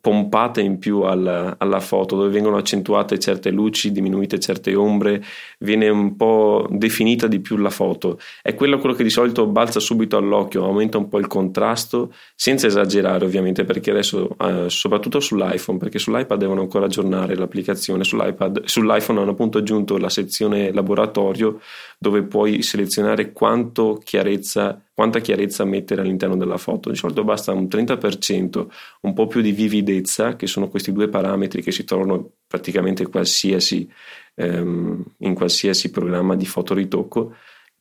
pompate 0.00 0.60
in 0.60 0.78
più 0.78 1.00
alla, 1.00 1.56
alla, 1.58 1.80
foto, 1.80 2.14
dove 2.14 2.28
vengono 2.28 2.56
accentuate 2.56 3.18
certe 3.18 3.50
luci, 3.50 3.90
diminuite 3.90 4.38
certe 4.38 4.74
ombre, 4.76 5.22
viene 5.58 5.88
un 5.88 6.14
po' 6.14 6.68
definita 6.70 7.26
di 7.26 7.40
più 7.40 7.56
la 7.56 7.70
foto. 7.70 8.20
È 8.42 8.54
quello, 8.54 8.78
quello 8.78 8.94
che 8.94 9.02
di 9.02 9.10
solito 9.10 9.46
balza 9.46 9.80
subito 9.80 10.16
all'occhio, 10.16 10.64
aumenta 10.64 10.98
un 10.98 11.08
po' 11.08 11.18
il 11.18 11.26
contrasto, 11.26 12.12
senza 12.36 12.68
esagerare 12.68 13.24
ovviamente, 13.24 13.64
perché 13.64 13.90
adesso, 13.90 14.36
eh, 14.38 14.66
soprattutto 14.68 15.18
sull'iPhone, 15.18 15.78
perché 15.78 15.98
sull'iPad 15.98 16.38
devono 16.38 16.60
ancora 16.60 16.84
aggiornare 16.84 17.34
l'applicazione, 17.34 18.04
sull'iPad, 18.04 18.64
sull'iPhone 18.64 19.20
hanno 19.20 19.32
appunto 19.32 19.58
aggiunto 19.58 19.98
la 19.98 20.10
sezione 20.10 20.72
laboratorio 20.72 21.60
dove 21.98 22.22
puoi 22.22 22.62
selezionare 22.62 23.32
quanto 23.32 24.00
chiarezza 24.02 24.80
quanta 25.00 25.20
chiarezza 25.20 25.64
mettere 25.64 26.02
all'interno 26.02 26.36
della 26.36 26.58
foto. 26.58 26.90
Di 26.90 26.96
solito 26.96 27.24
basta 27.24 27.52
un 27.52 27.68
30%, 27.68 28.66
un 29.00 29.14
po' 29.14 29.26
più 29.28 29.40
di 29.40 29.50
vividezza, 29.52 30.36
che 30.36 30.46
sono 30.46 30.68
questi 30.68 30.92
due 30.92 31.08
parametri 31.08 31.62
che 31.62 31.72
si 31.72 31.84
trovano 31.84 32.32
praticamente 32.46 33.06
qualsiasi, 33.06 33.90
ehm, 34.34 35.02
in 35.20 35.34
qualsiasi 35.34 35.90
programma 35.90 36.36
di 36.36 36.44
fotoritocco, 36.44 37.34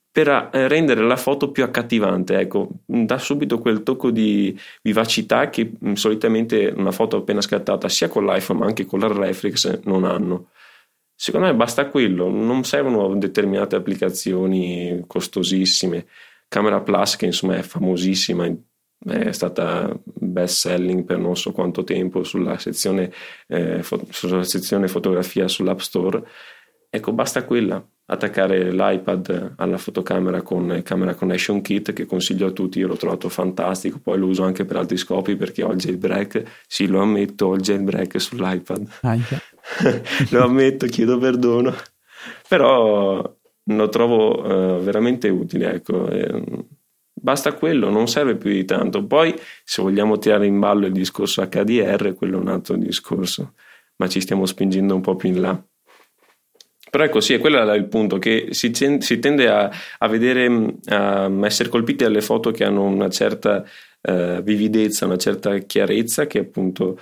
per 0.09 0.29
eh, 0.53 0.69
rendere 0.69 1.01
la 1.01 1.17
foto 1.17 1.51
più 1.51 1.65
accattivante. 1.65 2.39
Ecco, 2.39 2.69
dà 2.85 3.17
subito 3.17 3.59
quel 3.59 3.83
tocco 3.83 4.11
di 4.11 4.57
vivacità 4.81 5.49
che 5.49 5.73
mh, 5.77 5.93
solitamente 5.93 6.73
una 6.73 6.91
foto 6.91 7.17
appena 7.17 7.41
scattata 7.41 7.89
sia 7.89 8.07
con 8.07 8.25
l'iPhone 8.25 8.59
ma 8.59 8.65
anche 8.67 8.85
con 8.85 8.99
la 8.99 9.11
reflex 9.11 9.81
non 9.83 10.05
hanno. 10.05 10.51
Secondo 11.13 11.47
me 11.47 11.53
basta 11.53 11.89
quello, 11.89 12.29
non 12.29 12.63
servono 12.63 13.13
determinate 13.15 13.75
applicazioni 13.75 15.03
costosissime. 15.05 16.05
Camera 16.49 16.81
Plus 16.81 17.15
che 17.15 17.27
insomma 17.27 17.55
è 17.55 17.61
famosissima, 17.61 18.51
è 19.05 19.31
stata 19.31 19.97
best 20.03 20.57
selling 20.57 21.05
per 21.05 21.19
non 21.19 21.37
so 21.37 21.51
quanto 21.51 21.83
tempo 21.83 22.23
sulla 22.23 22.57
sezione, 22.57 23.11
eh, 23.47 23.81
fo- 23.83 24.05
sulla 24.09 24.43
sezione 24.43 24.87
fotografia 24.87 25.47
sull'App 25.47 25.79
Store. 25.79 26.27
Ecco, 26.89 27.13
basta 27.13 27.45
quella, 27.45 27.87
attaccare 28.07 28.71
l'iPad 28.71 29.53
alla 29.57 29.77
fotocamera 29.77 30.41
con 30.41 30.81
Camera 30.83 31.13
Connection 31.13 31.61
Kit 31.61 31.93
che 31.93 32.07
consiglio 32.07 32.47
a 32.47 32.51
tutti, 32.51 32.79
io 32.79 32.87
l'ho 32.87 32.97
trovato 32.97 33.29
fantastico, 33.29 33.99
poi 33.99 34.17
lo 34.17 34.25
uso 34.25 34.43
anche 34.43 34.65
per 34.65 34.77
altri 34.77 34.97
scopi 34.97 35.35
perché 35.35 35.61
ho 35.63 35.71
il 35.71 35.77
jailbreak, 35.77 36.63
sì 36.67 36.87
lo 36.87 37.01
ammetto, 37.01 37.45
ho 37.45 37.53
il 37.53 37.61
jailbreak 37.61 38.19
sull'iPad, 38.19 38.89
lo 40.31 40.43
ammetto, 40.43 40.87
chiedo 40.87 41.19
perdono, 41.19 41.75
però 42.47 43.37
lo 43.75 43.89
trovo 43.89 44.41
uh, 44.41 44.81
veramente 44.81 45.29
utile. 45.29 45.73
Ecco. 45.73 46.07
Basta 47.21 47.53
quello, 47.53 47.89
non 47.89 48.07
serve 48.07 48.37
più 48.37 48.49
di 48.49 48.63
tanto. 48.63 49.05
Poi, 49.05 49.33
se 49.63 49.81
vogliamo 49.81 50.17
tirare 50.17 50.45
in 50.45 50.57
ballo 50.57 50.85
il 50.85 50.93
discorso 50.93 51.45
HDR, 51.45 52.13
quello 52.15 52.37
è 52.37 52.41
un 52.41 52.47
altro 52.47 52.77
discorso, 52.77 53.55
ma 53.97 54.07
ci 54.07 54.21
stiamo 54.21 54.45
spingendo 54.45 54.95
un 54.95 55.01
po' 55.01 55.15
più 55.15 55.29
in 55.29 55.41
là. 55.41 55.63
Però 56.89 57.03
ecco 57.03 57.19
sì, 57.19 57.33
è 57.33 57.39
quello 57.39 57.61
il 57.73 57.87
punto, 57.87 58.17
che 58.17 58.47
si, 58.51 58.71
si 58.73 59.19
tende 59.19 59.47
a, 59.47 59.69
a, 59.99 60.07
vedere, 60.07 60.77
a 60.87 61.29
essere 61.43 61.69
colpiti 61.69 62.03
dalle 62.03 62.21
foto 62.21 62.51
che 62.51 62.63
hanno 62.63 62.83
una 62.83 63.09
certa 63.09 63.63
uh, 64.01 64.41
vividezza, 64.41 65.05
una 65.05 65.17
certa 65.17 65.57
chiarezza 65.59 66.25
che 66.25 66.39
appunto 66.39 66.97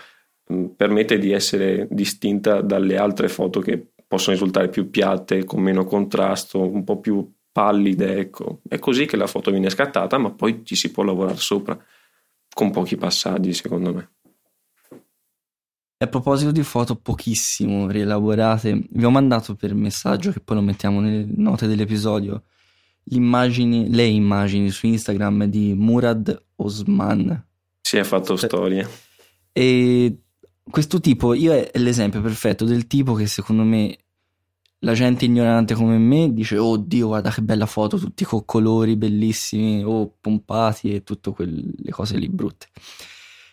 mh, 0.47 0.65
permette 0.75 1.17
di 1.17 1.31
essere 1.31 1.87
distinta 1.89 2.61
dalle 2.61 2.97
altre 2.97 3.29
foto 3.29 3.61
che 3.61 3.91
possono 4.07 4.35
risultare 4.35 4.69
più 4.69 4.89
piatte, 4.89 5.43
con 5.43 5.61
meno 5.61 5.85
contrasto, 5.85 6.59
un 6.59 6.83
po' 6.83 6.99
più 6.99 7.29
pallide, 7.51 8.17
ecco. 8.17 8.61
È 8.67 8.79
così 8.79 9.05
che 9.05 9.17
la 9.17 9.27
foto 9.27 9.51
viene 9.51 9.69
scattata, 9.69 10.17
ma 10.17 10.31
poi 10.31 10.63
ci 10.63 10.75
si 10.75 10.91
può 10.91 11.03
lavorare 11.03 11.37
sopra, 11.37 11.77
con 12.53 12.71
pochi 12.71 12.95
passaggi 12.95 13.53
secondo 13.53 13.93
me. 13.93 14.11
A 15.99 16.07
proposito 16.07 16.51
di 16.51 16.61
foto 16.61 16.95
pochissimo 16.95 17.89
rielaborate, 17.89 18.83
vi 18.89 19.03
ho 19.03 19.09
mandato 19.09 19.55
per 19.55 19.73
messaggio, 19.73 20.31
che 20.31 20.39
poi 20.39 20.57
lo 20.57 20.61
mettiamo 20.61 20.99
nelle 20.99 21.25
note 21.27 21.65
dell'episodio, 21.65 22.43
immagini, 23.05 23.89
le 23.89 24.05
immagini 24.05 24.69
su 24.69 24.85
Instagram 24.85 25.45
di 25.45 25.73
Murad 25.73 26.45
Osman. 26.57 27.45
Si 27.81 27.97
è 27.97 28.03
fatto 28.03 28.35
storia. 28.35 28.87
E 29.51 30.21
questo 30.69 30.99
tipo, 30.99 31.33
io 31.33 31.53
è 31.53 31.71
l'esempio 31.79 32.21
perfetto 32.21 32.65
del 32.65 32.87
tipo 32.87 33.13
che 33.13 33.27
secondo 33.27 33.63
me 33.63 33.97
la 34.79 34.93
gente 34.93 35.25
ignorante 35.25 35.73
come 35.73 35.97
me 35.97 36.31
dice 36.31 36.57
oddio 36.57 37.07
guarda 37.07 37.31
che 37.31 37.41
bella 37.41 37.65
foto, 37.65 37.97
tutti 37.97 38.23
con 38.23 38.45
colori 38.45 38.95
bellissimi 38.95 39.83
o 39.83 40.15
pompati 40.19 40.93
e 40.93 41.03
tutte 41.03 41.31
quelle 41.31 41.89
cose 41.89 42.17
lì 42.17 42.29
brutte. 42.29 42.67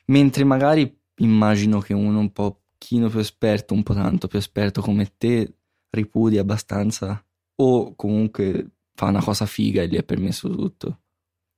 Mentre 0.06 0.44
magari 0.44 0.94
immagino 1.16 1.80
che 1.80 1.94
uno 1.94 2.18
un 2.18 2.32
pochino 2.32 3.08
più 3.08 3.20
esperto, 3.20 3.74
un 3.74 3.82
po' 3.82 3.94
tanto 3.94 4.26
più 4.26 4.38
esperto 4.38 4.82
come 4.82 5.12
te, 5.16 5.54
ripudi 5.90 6.38
abbastanza 6.38 7.24
o 7.56 7.94
comunque 7.94 8.70
fa 8.94 9.06
una 9.06 9.22
cosa 9.22 9.46
figa 9.46 9.82
e 9.82 9.88
gli 9.88 9.96
è 9.96 10.02
permesso 10.02 10.48
tutto. 10.50 11.03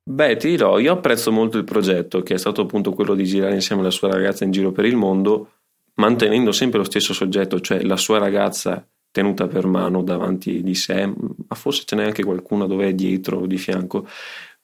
Beh, 0.08 0.36
ti 0.36 0.50
dirò, 0.50 0.78
io 0.78 0.92
apprezzo 0.92 1.32
molto 1.32 1.58
il 1.58 1.64
progetto, 1.64 2.22
che 2.22 2.34
è 2.34 2.38
stato 2.38 2.60
appunto 2.60 2.92
quello 2.92 3.14
di 3.14 3.25
girare 3.25 3.54
insieme 3.54 3.80
alla 3.80 3.90
sua 3.90 4.08
ragazza 4.08 4.44
in 4.44 4.52
giro 4.52 4.70
per 4.70 4.84
il 4.84 4.94
mondo, 4.94 5.54
mantenendo 5.94 6.52
sempre 6.52 6.78
lo 6.78 6.84
stesso 6.84 7.12
soggetto, 7.12 7.58
cioè 7.60 7.82
la 7.82 7.96
sua 7.96 8.18
ragazza 8.18 8.86
tenuta 9.10 9.48
per 9.48 9.66
mano 9.66 10.02
davanti 10.04 10.62
di 10.62 10.76
sé, 10.76 11.06
ma 11.06 11.56
forse 11.56 11.82
ce 11.84 11.96
n'è 11.96 12.04
anche 12.04 12.22
qualcuna 12.22 12.66
dove 12.66 12.86
è 12.86 12.92
dietro 12.94 13.38
o 13.38 13.46
di 13.46 13.58
fianco, 13.58 14.06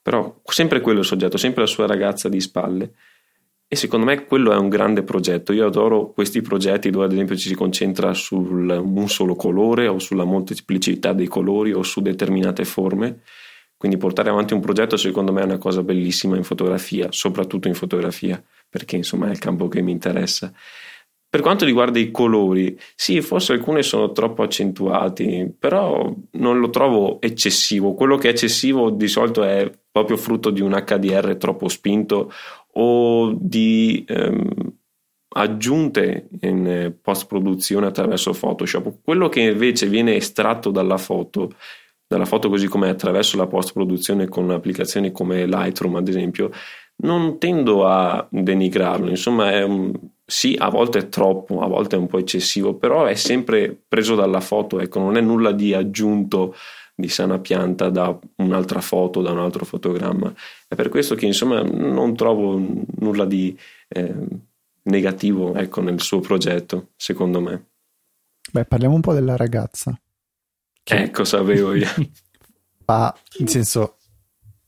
però 0.01 0.39
sempre 0.45 0.79
quello 0.79 0.99
il 0.99 1.05
soggetto, 1.05 1.35
sempre 1.35 1.63
la 1.63 1.67
sua 1.67 1.87
ragazza 1.87 2.29
di 2.29 2.39
spalle. 2.39 2.93
E 3.67 3.75
secondo 3.75 4.05
me 4.05 4.23
quello 4.25 4.53
è 4.53 4.55
un 4.55 4.69
grande 4.69 5.03
progetto. 5.03 5.51
Io 5.51 5.65
adoro 5.65 6.13
questi 6.13 6.41
progetti 6.41 6.89
dove 6.89 7.05
ad 7.05 7.11
esempio 7.11 7.35
ci 7.35 7.49
si 7.49 7.55
concentra 7.55 8.13
su 8.13 8.37
un 8.37 9.09
solo 9.09 9.35
colore 9.35 9.87
o 9.87 9.99
sulla 9.99 10.23
molteplicità 10.23 11.11
dei 11.11 11.27
colori 11.27 11.73
o 11.73 11.83
su 11.83 11.99
determinate 11.99 12.63
forme. 12.63 13.21
Quindi 13.83 13.99
portare 13.99 14.29
avanti 14.29 14.53
un 14.53 14.61
progetto 14.61 14.95
secondo 14.95 15.33
me 15.33 15.41
è 15.41 15.43
una 15.43 15.57
cosa 15.57 15.83
bellissima 15.83 16.37
in 16.37 16.45
fotografia, 16.45 17.09
soprattutto 17.11 17.67
in 17.67 17.73
fotografia, 17.73 18.41
perché 18.69 18.95
insomma 18.95 19.27
è 19.27 19.31
il 19.31 19.39
campo 19.39 19.67
che 19.67 19.81
mi 19.81 19.91
interessa. 19.91 20.53
Per 21.29 21.41
quanto 21.41 21.65
riguarda 21.65 21.99
i 21.99 22.09
colori, 22.09 22.79
sì, 22.95 23.19
forse 23.19 23.51
alcuni 23.51 23.83
sono 23.83 24.13
troppo 24.13 24.41
accentuati, 24.41 25.53
però 25.59 26.15
non 26.31 26.59
lo 26.59 26.69
trovo 26.69 27.19
eccessivo. 27.19 27.93
Quello 27.93 28.15
che 28.15 28.29
è 28.29 28.31
eccessivo 28.31 28.89
di 28.89 29.09
solito 29.09 29.43
è 29.43 29.69
proprio 29.91 30.15
frutto 30.15 30.49
di 30.49 30.61
un 30.61 30.81
HDR 30.81 31.35
troppo 31.35 31.67
spinto 31.67 32.31
o 32.75 33.35
di 33.37 34.05
ehm, 34.07 34.77
aggiunte 35.35 36.29
in 36.39 36.95
post 37.01 37.27
produzione 37.27 37.87
attraverso 37.87 38.31
Photoshop. 38.31 38.99
Quello 39.03 39.27
che 39.27 39.41
invece 39.41 39.87
viene 39.87 40.15
estratto 40.15 40.71
dalla 40.71 40.97
foto, 40.97 41.51
dalla 42.13 42.25
foto 42.25 42.49
così 42.49 42.67
come 42.67 42.89
attraverso 42.89 43.37
la 43.37 43.47
post 43.47 43.73
produzione 43.73 44.27
con 44.27 44.49
applicazioni 44.51 45.11
come 45.11 45.45
Lightroom 45.45 45.95
ad 45.95 46.07
esempio, 46.07 46.51
non 46.97 47.39
tendo 47.39 47.87
a 47.87 48.25
denigrarlo, 48.29 49.09
insomma 49.09 49.51
è 49.51 49.63
un, 49.63 49.91
sì, 50.25 50.55
a 50.57 50.69
volte 50.69 50.99
è 50.99 51.09
troppo, 51.09 51.61
a 51.61 51.67
volte 51.67 51.95
è 51.95 51.99
un 51.99 52.07
po' 52.07 52.19
eccessivo, 52.19 52.75
però 52.75 53.05
è 53.05 53.15
sempre 53.15 53.75
preso 53.87 54.15
dalla 54.15 54.39
foto, 54.39 54.79
ecco, 54.79 54.99
non 54.99 55.17
è 55.17 55.21
nulla 55.21 55.51
di 55.51 55.73
aggiunto 55.73 56.55
di 56.95 57.09
sana 57.09 57.39
pianta 57.39 57.89
da 57.89 58.17
un'altra 58.35 58.79
foto, 58.79 59.21
da 59.21 59.31
un 59.31 59.39
altro 59.39 59.65
fotogramma. 59.65 60.31
È 60.67 60.75
per 60.75 60.89
questo 60.89 61.15
che 61.15 61.25
insomma 61.25 61.63
non 61.63 62.15
trovo 62.15 62.61
nulla 62.99 63.25
di 63.25 63.57
eh, 63.87 64.15
negativo 64.83 65.55
ecco, 65.55 65.81
nel 65.81 65.99
suo 65.99 66.19
progetto, 66.19 66.89
secondo 66.95 67.41
me. 67.41 67.65
Beh, 68.51 68.65
parliamo 68.65 68.93
un 68.93 69.01
po' 69.01 69.13
della 69.13 69.35
ragazza. 69.35 69.97
Che 70.83 70.95
ecco, 70.95 71.23
sapevo 71.23 71.73
io. 71.73 71.87
Fa, 72.85 73.15
nel 73.39 73.49
senso, 73.49 73.97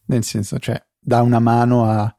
nel 0.05 0.23
senso, 0.23 0.57
cioè, 0.59 0.81
dà 0.97 1.21
una 1.21 1.39
mano 1.39 1.89
a 1.89 2.15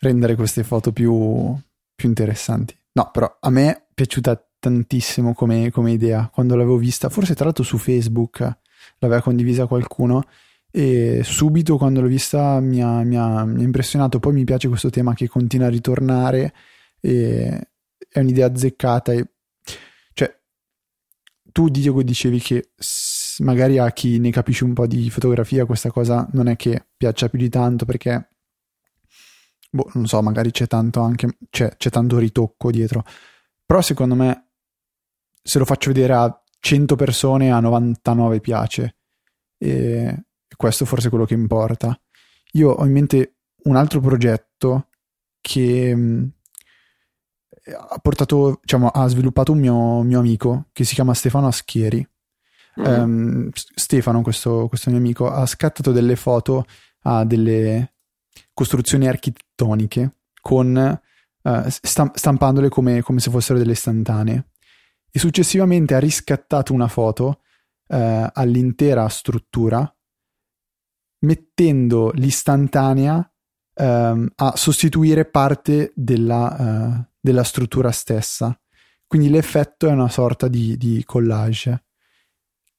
rendere 0.00 0.34
queste 0.34 0.62
foto 0.62 0.92
più, 0.92 1.54
più 1.94 2.08
interessanti. 2.08 2.76
No, 2.92 3.10
però 3.10 3.38
a 3.40 3.50
me 3.50 3.70
è 3.70 3.86
piaciuta 3.94 4.50
tantissimo 4.58 5.32
come, 5.32 5.70
come 5.70 5.92
idea 5.92 6.28
quando 6.32 6.54
l'avevo 6.54 6.76
vista, 6.76 7.08
forse 7.08 7.34
tra 7.34 7.46
l'altro 7.46 7.64
su 7.64 7.78
Facebook 7.78 8.58
l'aveva 8.98 9.22
condivisa 9.22 9.66
qualcuno 9.66 10.24
e 10.70 11.22
subito 11.24 11.78
quando 11.78 12.00
l'ho 12.00 12.06
vista 12.06 12.60
mi 12.60 12.82
ha, 12.82 13.02
mi, 13.02 13.16
ha, 13.16 13.44
mi 13.44 13.60
ha, 13.60 13.64
impressionato. 13.64 14.20
Poi 14.20 14.32
mi 14.34 14.44
piace 14.44 14.68
questo 14.68 14.90
tema 14.90 15.14
che 15.14 15.28
continua 15.28 15.66
a 15.66 15.70
ritornare 15.70 16.52
e 17.00 17.68
è 18.08 18.20
un'idea 18.20 18.46
azzeccata. 18.46 19.12
E, 19.12 19.26
tu 21.52 21.68
Diego 21.68 22.02
dicevi 22.02 22.40
che 22.40 22.70
magari 23.38 23.78
a 23.78 23.90
chi 23.92 24.18
ne 24.18 24.30
capisce 24.30 24.64
un 24.64 24.74
po' 24.74 24.86
di 24.86 25.10
fotografia 25.10 25.64
questa 25.64 25.90
cosa 25.90 26.28
non 26.32 26.48
è 26.48 26.56
che 26.56 26.86
piaccia 26.96 27.28
più 27.28 27.38
di 27.38 27.48
tanto 27.48 27.84
perché 27.84 28.30
boh, 29.70 29.90
non 29.94 30.06
so, 30.06 30.20
magari 30.22 30.50
c'è 30.50 30.66
tanto 30.66 31.00
anche 31.00 31.38
c'è, 31.48 31.76
c'è 31.76 31.90
tanto 31.90 32.18
ritocco 32.18 32.70
dietro. 32.70 33.04
Però 33.64 33.80
secondo 33.80 34.14
me 34.14 34.48
se 35.42 35.58
lo 35.58 35.64
faccio 35.64 35.92
vedere 35.92 36.12
a 36.14 36.42
100 36.58 36.96
persone 36.96 37.50
a 37.50 37.60
99 37.60 38.40
piace 38.40 38.96
e 39.56 40.24
questo 40.56 40.84
forse 40.84 41.06
è 41.06 41.10
quello 41.10 41.24
che 41.24 41.34
importa. 41.34 41.98
Io 42.52 42.70
ho 42.70 42.84
in 42.84 42.92
mente 42.92 43.36
un 43.64 43.76
altro 43.76 44.00
progetto 44.00 44.88
che 45.40 46.30
ha 47.64 47.98
portato, 47.98 48.58
diciamo, 48.60 48.88
ha 48.88 49.06
sviluppato 49.08 49.52
un 49.52 49.58
mio, 49.58 50.02
mio, 50.02 50.18
amico 50.18 50.66
che 50.72 50.84
si 50.84 50.94
chiama 50.94 51.14
Stefano 51.14 51.46
Aschieri. 51.46 52.06
Mm-hmm. 52.80 53.00
Um, 53.00 53.50
Stefano, 53.52 54.22
questo, 54.22 54.68
questo, 54.68 54.90
mio 54.90 54.98
amico, 54.98 55.30
ha 55.30 55.44
scattato 55.46 55.92
delle 55.92 56.16
foto 56.16 56.64
a 57.02 57.24
delle 57.24 57.94
costruzioni 58.52 59.08
architettoniche 59.08 60.16
con 60.40 61.00
uh, 61.42 61.62
stampandole 61.68 62.68
come, 62.68 63.02
come, 63.02 63.20
se 63.20 63.30
fossero 63.30 63.58
delle 63.58 63.72
istantanee 63.72 64.50
e 65.10 65.18
successivamente 65.18 65.94
ha 65.94 65.98
riscattato 65.98 66.72
una 66.72 66.88
foto 66.88 67.40
uh, 67.86 68.26
all'intera 68.32 69.08
struttura 69.08 69.92
mettendo 71.20 72.10
l'istantanea 72.14 73.30
um, 73.74 74.30
a 74.36 74.56
sostituire 74.56 75.24
parte 75.24 75.92
della, 75.94 76.56
uh, 76.58 77.09
della, 77.20 77.44
struttura 77.44 77.90
stessa. 77.90 78.58
Quindi 79.06 79.28
l'effetto 79.28 79.88
è 79.88 79.92
una 79.92 80.08
sorta 80.08 80.48
di, 80.48 80.76
di, 80.76 81.02
collage 81.04 81.84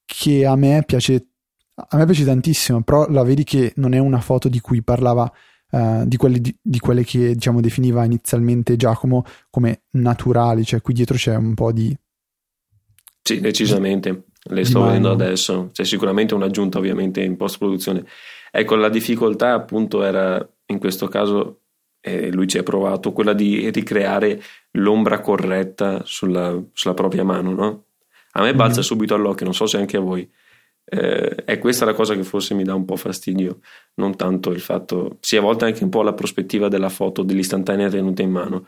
che 0.06 0.46
a 0.46 0.56
me 0.56 0.84
piace. 0.86 1.28
A 1.74 1.98
me 1.98 2.06
piace 2.06 2.26
tantissimo, 2.26 2.84
però 2.84 3.08
la 3.10 3.24
vedi 3.24 3.44
che 3.44 3.74
non 3.78 3.94
è 3.94 3.98
una 3.98 4.20
foto 4.20 4.50
di 4.50 4.60
cui 4.60 4.84
parlava 4.84 5.32
Uh, 5.72 6.06
di, 6.06 6.18
quelli, 6.18 6.42
di, 6.42 6.54
di, 6.62 6.80
quelle 6.80 7.06
che 7.06 7.34
diciamo 7.34 7.62
definiva 7.62 8.04
inizialmente 8.04 8.76
Giacomo 8.76 9.24
come 9.50 9.84
naturali, 9.92 10.66
cioè 10.66 10.82
qui 10.82 10.94
dietro 10.94 11.16
c'è 11.16 11.34
un 11.34 11.54
po' 11.54 11.72
di. 11.72 11.98
Sì, 13.22 13.40
decisamente 13.40 14.26
le 14.44 14.66
sto 14.66 14.84
vedendo 14.84 15.12
adesso, 15.12 15.70
c'è 15.72 15.84
sicuramente 15.84 16.34
un'aggiunta 16.34 16.80
ovviamente 16.80 17.22
in 17.22 17.38
post 17.38 17.58
produzione. 17.60 18.06
Ecco, 18.50 18.76
la 18.76 18.90
difficoltà 18.90 19.54
appunto 19.54 20.04
era 20.04 20.46
in 20.66 20.80
questo 20.80 21.08
caso, 21.08 21.61
e 22.02 22.32
lui 22.32 22.48
ci 22.48 22.58
ha 22.58 22.64
provato, 22.64 23.14
quella 23.14 23.34
di 23.34 23.70
ricreare 23.70 24.42
l'ombra 24.72 25.22
corretta 25.22 26.02
sulla, 26.04 26.60
sulla 26.74 26.94
propria 26.94 27.24
mano, 27.24 27.52
no? 27.54 27.86
A 28.32 28.42
me 28.42 28.54
balza 28.54 28.76
mm-hmm. 28.76 28.84
subito 28.84 29.14
all'occhio, 29.14 29.46
non 29.46 29.54
so 29.54 29.66
se 29.68 29.78
anche 29.78 29.98
a 29.98 30.00
voi. 30.00 30.30
Eh, 30.84 31.36
è 31.46 31.60
questa 31.60 31.86
la 31.86 31.94
cosa 31.94 32.16
che 32.16 32.24
forse 32.24 32.56
mi 32.56 32.64
dà 32.64 32.74
un 32.74 32.86
po' 32.86 32.96
fastidio, 32.96 33.60
non 33.96 34.16
tanto 34.16 34.52
il 34.52 34.60
fatto, 34.62 35.18
sì, 35.22 35.38
a 35.38 35.42
volte 35.42 35.66
anche 35.66 35.84
un 35.84 35.90
po' 35.90 36.02
la 36.02 36.14
prospettiva 36.14 36.68
della 36.68 36.90
foto, 36.90 37.24
dell'istantanea 37.24 37.90
tenuta 37.90 38.22
in 38.24 38.32
mano, 38.32 38.66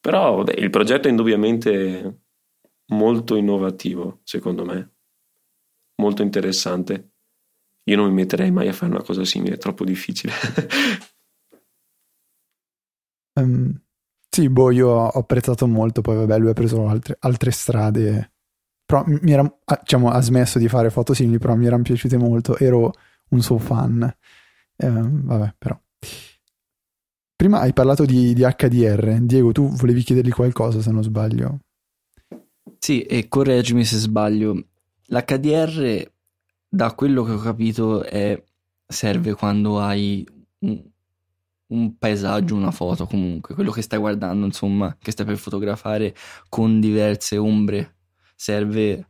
però 0.00 0.42
beh, 0.42 0.54
il 0.58 0.70
progetto 0.70 1.08
è 1.08 1.10
indubbiamente 1.10 2.20
molto 2.92 3.34
innovativo, 3.36 4.20
secondo 4.22 4.64
me 4.64 4.90
molto 5.96 6.22
interessante. 6.22 7.10
io 7.84 7.96
non 7.96 8.08
mi 8.08 8.14
metterei 8.14 8.50
mai 8.50 8.68
a 8.68 8.72
fare 8.72 8.92
una 8.92 9.02
cosa 9.02 9.24
simile, 9.24 9.54
è 9.54 9.58
troppo 9.58 9.84
difficile. 9.84 10.32
um, 13.36 13.80
sì, 14.28 14.48
boh, 14.50 14.70
io 14.70 14.88
ho 14.88 15.08
apprezzato 15.08 15.66
molto, 15.66 16.02
poi 16.02 16.16
vabbè, 16.16 16.38
lui 16.38 16.50
ha 16.50 16.52
preso 16.52 16.86
altre, 16.88 17.16
altre 17.20 17.50
strade, 17.50 18.32
però 18.84 19.02
mi 19.06 19.32
era, 19.32 19.42
diciamo, 19.80 20.10
ha 20.10 20.20
smesso 20.20 20.58
di 20.58 20.68
fare 20.68 20.90
foto 20.90 21.14
simili, 21.14 21.38
però 21.38 21.54
mi 21.54 21.66
erano 21.66 21.82
piaciute 21.82 22.16
molto, 22.16 22.56
ero 22.58 22.92
un 23.30 23.40
suo 23.40 23.58
fan. 23.58 24.14
Um, 24.76 25.24
vabbè, 25.24 25.54
però. 25.56 25.80
Prima 27.34 27.60
hai 27.60 27.72
parlato 27.72 28.04
di, 28.04 28.34
di 28.34 28.42
HDR, 28.42 29.20
Diego, 29.20 29.52
tu 29.52 29.68
volevi 29.68 30.02
chiedergli 30.02 30.30
qualcosa 30.30 30.80
se 30.80 30.90
non 30.90 31.02
sbaglio. 31.02 31.60
Sì, 32.78 33.02
e 33.02 33.28
correggimi 33.28 33.84
se 33.84 33.96
sbaglio. 33.96 34.66
L'HDR, 35.06 36.10
da 36.68 36.94
quello 36.94 37.24
che 37.24 37.32
ho 37.32 37.38
capito, 37.38 38.02
è, 38.04 38.42
serve 38.86 39.34
quando 39.34 39.80
hai 39.80 40.26
un, 41.68 41.96
paesaggio, 41.98 42.54
una 42.54 42.70
foto 42.70 43.06
comunque, 43.06 43.54
quello 43.54 43.70
che 43.70 43.82
stai 43.82 43.98
guardando, 43.98 44.46
insomma, 44.46 44.96
che 45.00 45.10
stai 45.10 45.26
per 45.26 45.36
fotografare 45.36 46.14
con 46.48 46.80
diverse 46.80 47.36
ombre. 47.36 47.94
Serve, 48.34 49.08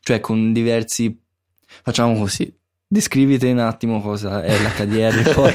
cioè 0.00 0.20
con 0.20 0.52
diversi... 0.52 1.18
Facciamo 1.66 2.18
così, 2.18 2.54
descriviti 2.86 3.46
un 3.50 3.58
attimo 3.58 4.00
cosa 4.00 4.42
è 4.42 4.56
l'HDR, 4.56 5.32
poi, 5.34 5.52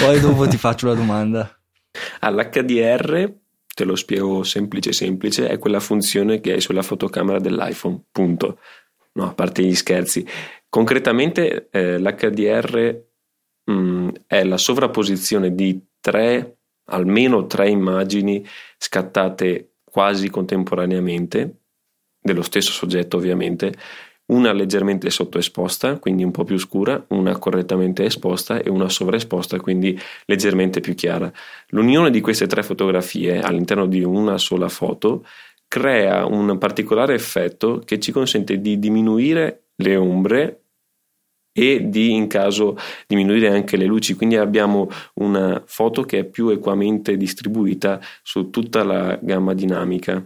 poi 0.00 0.20
dopo 0.20 0.46
ti 0.46 0.56
faccio 0.56 0.88
la 0.88 0.94
domanda. 0.94 1.58
All'HDR 2.20 3.32
te 3.78 3.84
lo 3.84 3.94
spiego 3.94 4.42
semplice 4.42 4.92
semplice, 4.92 5.46
è 5.46 5.56
quella 5.56 5.78
funzione 5.78 6.40
che 6.40 6.54
hai 6.54 6.60
sulla 6.60 6.82
fotocamera 6.82 7.38
dell'iPhone, 7.38 8.06
punto. 8.10 8.58
No, 9.12 9.28
a 9.28 9.34
parte 9.34 9.62
gli 9.62 9.74
scherzi. 9.74 10.26
Concretamente 10.68 11.68
eh, 11.70 11.96
l'HDR 11.98 13.04
mh, 13.64 13.72
è 14.26 14.44
la 14.44 14.56
sovrapposizione 14.56 15.54
di 15.54 15.80
tre, 16.00 16.58
almeno 16.86 17.46
tre 17.46 17.68
immagini 17.68 18.44
scattate 18.76 19.74
quasi 19.84 20.28
contemporaneamente, 20.30 21.56
dello 22.20 22.42
stesso 22.42 22.72
soggetto 22.72 23.16
ovviamente, 23.16 23.72
una 24.26 24.52
leggermente 24.52 25.08
sottoesposta, 25.10 25.98
quindi 25.98 26.22
un 26.22 26.30
po' 26.30 26.44
più 26.44 26.58
scura, 26.58 27.02
una 27.08 27.38
correttamente 27.38 28.04
esposta 28.04 28.60
e 28.60 28.68
una 28.68 28.88
sovraesposta, 28.88 29.58
quindi 29.58 29.98
leggermente 30.26 30.80
più 30.80 30.94
chiara. 30.94 31.32
L'unione 31.68 32.10
di 32.10 32.20
queste 32.20 32.46
tre 32.46 32.62
fotografie 32.62 33.40
all'interno 33.40 33.86
di 33.86 34.02
una 34.02 34.36
sola 34.36 34.68
foto 34.68 35.24
crea 35.66 36.26
un 36.26 36.56
particolare 36.58 37.14
effetto 37.14 37.80
che 37.84 37.98
ci 37.98 38.12
consente 38.12 38.60
di 38.60 38.78
diminuire 38.78 39.68
le 39.76 39.96
ombre 39.96 40.62
e 41.58 41.88
di 41.88 42.12
in 42.12 42.26
caso 42.26 42.76
diminuire 43.06 43.48
anche 43.48 43.76
le 43.76 43.86
luci 43.86 44.14
quindi 44.14 44.36
abbiamo 44.36 44.88
una 45.14 45.62
foto 45.66 46.02
che 46.02 46.20
è 46.20 46.24
più 46.24 46.48
equamente 46.48 47.16
distribuita 47.16 48.00
su 48.22 48.50
tutta 48.50 48.84
la 48.84 49.18
gamma 49.20 49.54
dinamica 49.54 50.24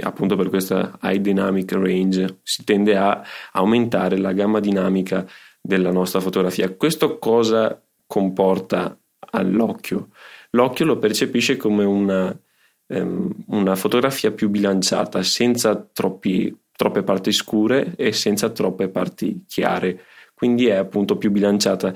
appunto 0.00 0.36
per 0.36 0.48
questa 0.48 0.98
high 1.02 1.20
dynamic 1.20 1.72
range 1.72 2.38
si 2.42 2.64
tende 2.64 2.96
a 2.96 3.22
aumentare 3.52 4.16
la 4.16 4.32
gamma 4.32 4.60
dinamica 4.60 5.26
della 5.60 5.90
nostra 5.90 6.20
fotografia. 6.20 6.72
Questo 6.72 7.18
cosa 7.18 7.80
comporta 8.06 8.96
all'occhio? 9.30 10.10
L'occhio 10.50 10.84
lo 10.84 10.98
percepisce 10.98 11.56
come 11.56 11.84
una, 11.84 12.38
um, 12.86 13.30
una 13.48 13.74
fotografia 13.74 14.30
più 14.30 14.48
bilanciata, 14.48 15.22
senza 15.22 15.74
troppi, 15.76 16.56
troppe 16.72 17.02
parti 17.02 17.32
scure 17.32 17.94
e 17.96 18.12
senza 18.12 18.50
troppe 18.50 18.88
parti 18.88 19.44
chiare, 19.48 20.04
quindi 20.36 20.66
è 20.66 20.74
appunto 20.76 21.16
più 21.16 21.30
bilanciata. 21.32 21.92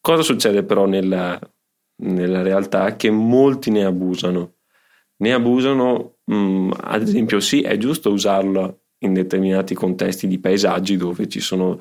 Cosa 0.00 0.22
succede 0.22 0.64
però 0.64 0.86
nella, 0.86 1.38
nella 2.02 2.42
realtà? 2.42 2.96
Che 2.96 3.10
molti 3.10 3.70
ne 3.70 3.84
abusano. 3.84 4.56
Ne 5.18 5.32
abusano 5.32 6.16
Mm, 6.32 6.72
ad 6.80 7.02
esempio, 7.02 7.38
sì, 7.40 7.60
è 7.62 7.76
giusto 7.76 8.10
usarlo 8.10 8.80
in 8.98 9.12
determinati 9.12 9.74
contesti 9.74 10.26
di 10.26 10.38
paesaggi 10.40 10.96
dove 10.96 11.28
ci 11.28 11.40
sono 11.40 11.78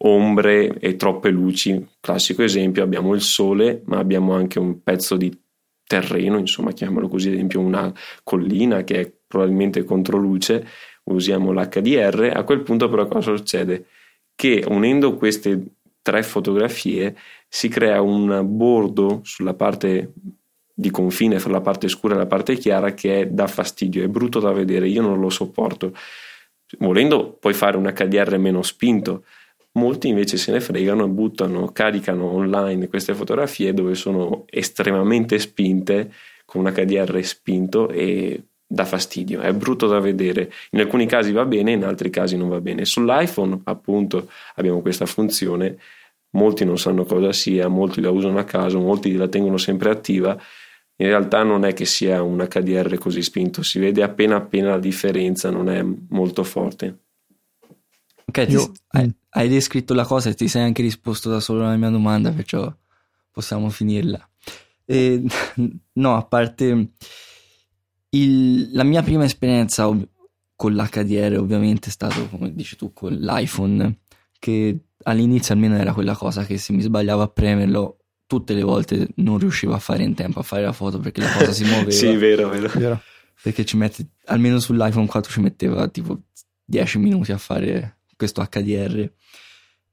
ombre 0.00 0.78
e 0.78 0.96
troppe 0.96 1.30
luci. 1.30 1.86
Classico 2.00 2.42
esempio, 2.42 2.82
abbiamo 2.82 3.14
il 3.14 3.22
sole, 3.22 3.82
ma 3.86 3.98
abbiamo 3.98 4.34
anche 4.34 4.58
un 4.58 4.82
pezzo 4.82 5.16
di 5.16 5.34
terreno, 5.86 6.36
insomma, 6.38 6.72
chiamiamolo 6.72 7.08
così, 7.08 7.28
ad 7.28 7.34
esempio 7.34 7.60
una 7.60 7.92
collina 8.22 8.82
che 8.84 9.00
è 9.00 9.12
probabilmente 9.26 9.84
contro 9.84 10.18
luce, 10.18 10.66
usiamo 11.04 11.52
l'HDR. 11.52 12.32
A 12.34 12.44
quel 12.44 12.62
punto, 12.62 12.88
però, 12.90 13.06
cosa 13.08 13.34
succede? 13.34 13.86
Che 14.36 14.64
unendo 14.68 15.16
queste 15.16 15.60
tre 16.02 16.22
fotografie 16.22 17.16
si 17.48 17.68
crea 17.68 18.00
un 18.00 18.42
bordo 18.44 19.20
sulla 19.24 19.54
parte 19.54 20.12
di 20.78 20.90
confine 20.90 21.38
fra 21.38 21.50
la 21.50 21.62
parte 21.62 21.88
scura 21.88 22.14
e 22.14 22.18
la 22.18 22.26
parte 22.26 22.56
chiara 22.56 22.92
che 22.92 23.20
è 23.20 23.26
da 23.26 23.46
fastidio, 23.46 24.04
è 24.04 24.08
brutto 24.08 24.38
da 24.38 24.52
vedere, 24.52 24.88
io 24.88 25.02
non 25.02 25.18
lo 25.18 25.30
sopporto. 25.30 25.94
Volendo 26.78 27.32
puoi 27.40 27.54
fare 27.54 27.76
un 27.76 27.90
HDR 27.90 28.36
meno 28.36 28.62
spinto, 28.62 29.24
molti 29.72 30.08
invece 30.08 30.36
se 30.36 30.52
ne 30.52 30.60
fregano, 30.60 31.08
buttano, 31.08 31.72
caricano 31.72 32.30
online 32.30 32.88
queste 32.88 33.14
fotografie 33.14 33.72
dove 33.72 33.94
sono 33.94 34.44
estremamente 34.50 35.38
spinte 35.38 36.12
con 36.44 36.64
un 36.64 36.72
HDR 36.72 37.24
spinto 37.24 37.88
e 37.88 38.42
dà 38.66 38.84
fastidio, 38.84 39.40
è 39.40 39.52
brutto 39.52 39.86
da 39.86 40.00
vedere. 40.00 40.52
In 40.70 40.80
alcuni 40.80 41.06
casi 41.06 41.32
va 41.32 41.44
bene, 41.44 41.72
in 41.72 41.84
altri 41.84 42.10
casi 42.10 42.36
non 42.36 42.48
va 42.48 42.60
bene. 42.60 42.84
Sull'iPhone, 42.84 43.60
appunto, 43.64 44.28
abbiamo 44.56 44.80
questa 44.80 45.06
funzione, 45.06 45.78
molti 46.30 46.64
non 46.64 46.78
sanno 46.78 47.04
cosa 47.04 47.32
sia, 47.32 47.68
molti 47.68 48.00
la 48.00 48.10
usano 48.10 48.38
a 48.38 48.44
caso, 48.44 48.80
molti 48.80 49.14
la 49.14 49.28
tengono 49.28 49.56
sempre 49.56 49.90
attiva 49.90 50.38
in 50.98 51.08
realtà 51.08 51.42
non 51.42 51.64
è 51.64 51.74
che 51.74 51.84
sia 51.84 52.22
un 52.22 52.38
HDR 52.38 52.96
così 52.96 53.22
spinto, 53.22 53.62
si 53.62 53.78
vede 53.78 54.02
appena 54.02 54.36
appena 54.36 54.70
la 54.70 54.78
differenza, 54.78 55.50
non 55.50 55.68
è 55.68 55.84
molto 56.08 56.42
forte. 56.42 57.00
Ok, 58.24 58.46
Io, 58.48 58.72
hai, 58.88 59.12
hai, 59.30 59.48
descritto 59.48 59.92
la 59.92 60.06
cosa 60.06 60.30
e 60.30 60.34
ti 60.34 60.48
sei 60.48 60.62
anche 60.62 60.80
risposto 60.80 61.28
da 61.28 61.38
solo 61.38 61.64
alla 61.64 61.76
mia 61.76 61.90
domanda, 61.90 62.32
perciò 62.32 62.74
possiamo 63.30 63.68
finirla. 63.68 64.26
E, 64.86 65.22
no, 65.92 66.16
a 66.16 66.24
parte 66.24 66.92
il, 68.22 68.72
la 68.72 68.84
mia 68.84 69.02
prima 69.02 69.24
esperienza 69.24 69.88
ov- 69.88 70.08
con 70.54 70.74
l'HDR 70.74 71.38
ovviamente 71.38 71.88
è 71.88 71.92
stato, 71.92 72.28
come 72.28 72.54
dici 72.54 72.76
tu, 72.76 72.92
con 72.92 73.12
l'iPhone, 73.12 73.98
che 74.38 74.78
all'inizio 75.02 75.54
almeno 75.54 75.76
era 75.76 75.92
quella 75.92 76.16
cosa 76.16 76.44
che 76.44 76.58
se 76.58 76.72
mi 76.72 76.80
sbagliavo 76.82 77.22
a 77.22 77.28
premerlo 77.28 77.98
tutte 78.26 78.54
le 78.54 78.62
volte 78.62 79.08
non 79.16 79.38
riuscivo 79.38 79.72
a 79.72 79.78
fare 79.78 80.02
in 80.02 80.14
tempo 80.14 80.40
a 80.40 80.42
fare 80.42 80.62
la 80.62 80.72
foto 80.72 80.98
perché 80.98 81.20
la 81.20 81.30
cosa 81.30 81.52
si 81.52 81.64
muoveva. 81.68 81.90
sì, 81.90 82.14
vero, 82.16 82.48
vero, 82.48 82.70
vero. 82.74 83.00
Perché 83.40 83.64
ci 83.64 83.76
mette, 83.76 84.08
almeno 84.26 84.58
sull'iPhone 84.58 85.06
4 85.06 85.30
ci 85.30 85.40
metteva 85.40 85.86
tipo 85.88 86.22
10 86.64 86.98
minuti 86.98 87.32
a 87.32 87.38
fare 87.38 87.98
questo 88.16 88.46
HDR. 88.50 89.12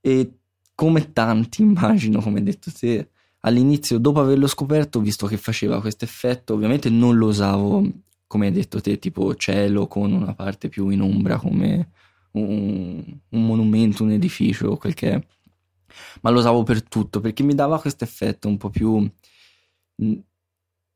E 0.02 0.32
come 0.74 1.14
tanti, 1.14 1.62
immagino, 1.64 2.22
come 2.22 2.40
hai 2.40 2.46
detto 2.46 2.72
te, 2.72 3.10
all'inizio, 3.42 4.00
dopo 4.00 4.20
averlo 4.22 4.48
scoperto, 4.48 5.00
visto 5.00 5.28
che 5.28 5.38
faceva 5.38 5.82
questo 5.82 6.06
effetto, 6.06 6.54
ovviamente 6.54 6.90
non 6.90 7.18
lo 7.18 7.28
usavo, 7.28 7.86
come 8.34 8.48
hai 8.48 8.52
detto 8.52 8.82
te, 8.82 8.98
tipo 8.98 9.36
cielo 9.36 9.86
con 9.86 10.12
una 10.12 10.34
parte 10.34 10.68
più 10.68 10.90
in 10.90 11.02
ombra, 11.02 11.38
come 11.38 11.92
un, 12.32 13.20
un 13.30 13.46
monumento, 13.46 14.02
un 14.02 14.10
edificio, 14.10 14.76
quel 14.76 14.96
che 14.96 15.12
è. 15.12 15.24
Ma 16.22 16.32
lo 16.32 16.40
usavo 16.40 16.64
per 16.64 16.82
tutto 16.82 17.20
perché 17.20 17.44
mi 17.44 17.54
dava 17.54 17.80
questo 17.80 18.04
effetto 18.04 18.48
un 18.48 18.58
po' 18.58 18.72
più 18.72 19.08
mm, 20.04 20.14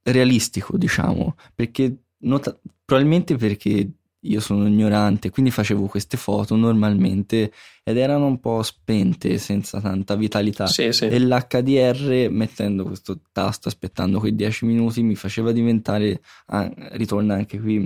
realistico, 0.02 0.78
diciamo, 0.80 1.36
perché 1.54 2.06
nota- 2.22 2.60
probabilmente 2.84 3.36
perché 3.36 3.88
io 4.22 4.40
sono 4.40 4.68
ignorante, 4.68 5.30
quindi 5.30 5.52
facevo 5.52 5.86
queste 5.86 6.18
foto 6.18 6.56
normalmente 6.56 7.52
ed 7.84 7.98
erano 7.98 8.26
un 8.26 8.40
po' 8.40 8.64
spente, 8.64 9.38
senza 9.38 9.80
tanta 9.80 10.16
vitalità. 10.16 10.66
Sì, 10.68 10.92
sì. 10.92 11.06
E 11.06 11.20
l'HDR, 11.20 12.30
mettendo 12.30 12.84
questo 12.84 13.22
tasto, 13.32 13.68
aspettando 13.68 14.20
quei 14.20 14.36
10 14.36 14.66
minuti, 14.66 15.02
mi 15.04 15.16
faceva 15.16 15.52
diventare, 15.52 16.22
ah, 16.48 16.70
ritorna 16.92 17.36
anche 17.36 17.60
qui, 17.60 17.78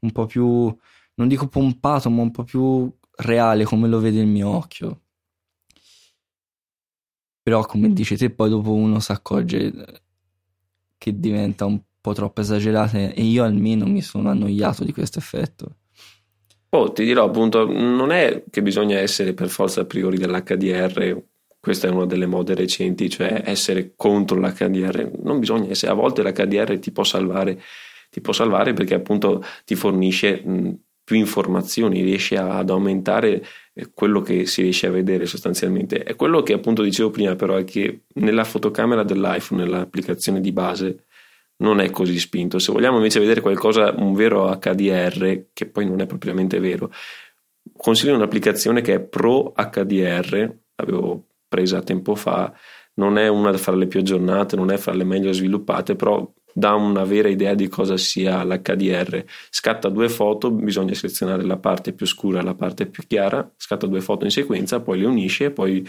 un 0.00 0.12
po' 0.12 0.26
più, 0.26 0.74
non 1.14 1.28
dico 1.28 1.48
pompato, 1.48 2.08
ma 2.10 2.22
un 2.22 2.30
po' 2.30 2.44
più 2.44 2.90
reale 3.16 3.64
come 3.64 3.88
lo 3.88 3.98
vede 3.98 4.20
il 4.20 4.26
mio 4.26 4.48
occhio. 4.48 5.00
Però 7.42 7.66
come 7.66 7.92
dici 7.92 8.16
te 8.16 8.30
poi 8.30 8.48
dopo 8.48 8.72
uno 8.72 9.00
si 9.00 9.10
accorge 9.10 9.72
che 10.96 11.18
diventa 11.18 11.64
un 11.64 11.80
po' 12.02 12.12
troppo 12.12 12.42
esagerata 12.42 12.98
e 12.98 13.22
io 13.22 13.44
almeno 13.44 13.86
mi 13.86 14.02
sono 14.02 14.28
annoiato 14.28 14.84
di 14.84 14.92
questo 14.92 15.18
effetto. 15.18 15.76
Oh, 16.70 16.92
ti 16.92 17.04
dirò 17.04 17.24
appunto, 17.24 17.66
non 17.66 18.10
è 18.10 18.44
che 18.50 18.60
bisogna 18.60 18.98
essere 18.98 19.32
per 19.34 19.48
forza 19.48 19.82
a 19.82 19.84
priori 19.84 20.18
dell'HDR, 20.18 21.22
questa 21.60 21.86
è 21.86 21.90
una 21.90 22.06
delle 22.06 22.26
mode 22.26 22.54
recenti, 22.54 23.08
cioè 23.08 23.42
essere 23.44 23.92
contro 23.94 24.38
l'HDR, 24.38 25.12
non 25.22 25.38
bisogna 25.38 25.70
essere, 25.70 25.92
a 25.92 25.94
volte 25.94 26.22
l'HDR 26.22 26.78
ti 26.78 26.90
può 26.90 27.04
salvare, 27.04 27.60
ti 28.10 28.20
può 28.20 28.32
salvare 28.32 28.72
perché 28.72 28.94
appunto 28.94 29.44
ti 29.64 29.74
fornisce 29.76 30.42
più 31.04 31.16
informazioni, 31.16 32.02
riesci 32.02 32.36
ad 32.36 32.70
aumentare 32.70 33.44
quello 33.94 34.22
che 34.22 34.46
si 34.46 34.62
riesce 34.62 34.86
a 34.86 34.90
vedere 34.90 35.26
sostanzialmente. 35.26 36.02
E 36.02 36.14
quello 36.16 36.42
che 36.42 36.52
appunto 36.52 36.82
dicevo 36.82 37.10
prima 37.10 37.36
però 37.36 37.56
è 37.56 37.64
che 37.64 38.04
nella 38.14 38.44
fotocamera 38.44 39.02
dell'iPhone, 39.04 39.62
nell'applicazione 39.62 40.40
di 40.40 40.52
base, 40.52 41.04
non 41.62 41.80
è 41.80 41.90
così 41.90 42.18
spinto. 42.18 42.58
Se 42.58 42.72
vogliamo 42.72 42.96
invece 42.96 43.20
vedere 43.20 43.40
qualcosa, 43.40 43.94
un 43.96 44.12
vero 44.12 44.48
HDR, 44.58 45.46
che 45.52 45.66
poi 45.66 45.86
non 45.86 46.00
è 46.00 46.06
propriamente 46.06 46.60
vero, 46.60 46.92
consiglio 47.76 48.14
un'applicazione 48.14 48.80
che 48.82 48.94
è 48.94 49.00
Pro 49.00 49.52
HDR, 49.56 50.54
l'avevo 50.76 51.26
presa 51.48 51.82
tempo 51.82 52.14
fa, 52.14 52.52
non 52.94 53.16
è 53.16 53.28
una 53.28 53.56
fra 53.56 53.74
le 53.74 53.86
più 53.86 54.00
aggiornate, 54.00 54.56
non 54.56 54.70
è 54.70 54.76
fra 54.76 54.92
le 54.92 55.04
meglio 55.04 55.32
sviluppate, 55.32 55.94
però 55.94 56.30
dà 56.52 56.74
una 56.74 57.04
vera 57.04 57.28
idea 57.28 57.54
di 57.54 57.68
cosa 57.68 57.96
sia 57.96 58.44
l'HDR. 58.44 59.24
Scatta 59.48 59.88
due 59.88 60.08
foto, 60.08 60.50
bisogna 60.50 60.94
selezionare 60.94 61.44
la 61.44 61.56
parte 61.56 61.92
più 61.92 62.06
scura 62.06 62.40
e 62.40 62.42
la 62.42 62.54
parte 62.54 62.86
più 62.86 63.04
chiara, 63.06 63.50
scatta 63.56 63.86
due 63.86 64.00
foto 64.00 64.24
in 64.24 64.30
sequenza, 64.30 64.80
poi 64.80 64.98
le 64.98 65.06
unisce 65.06 65.46
e 65.46 65.50
poi 65.50 65.86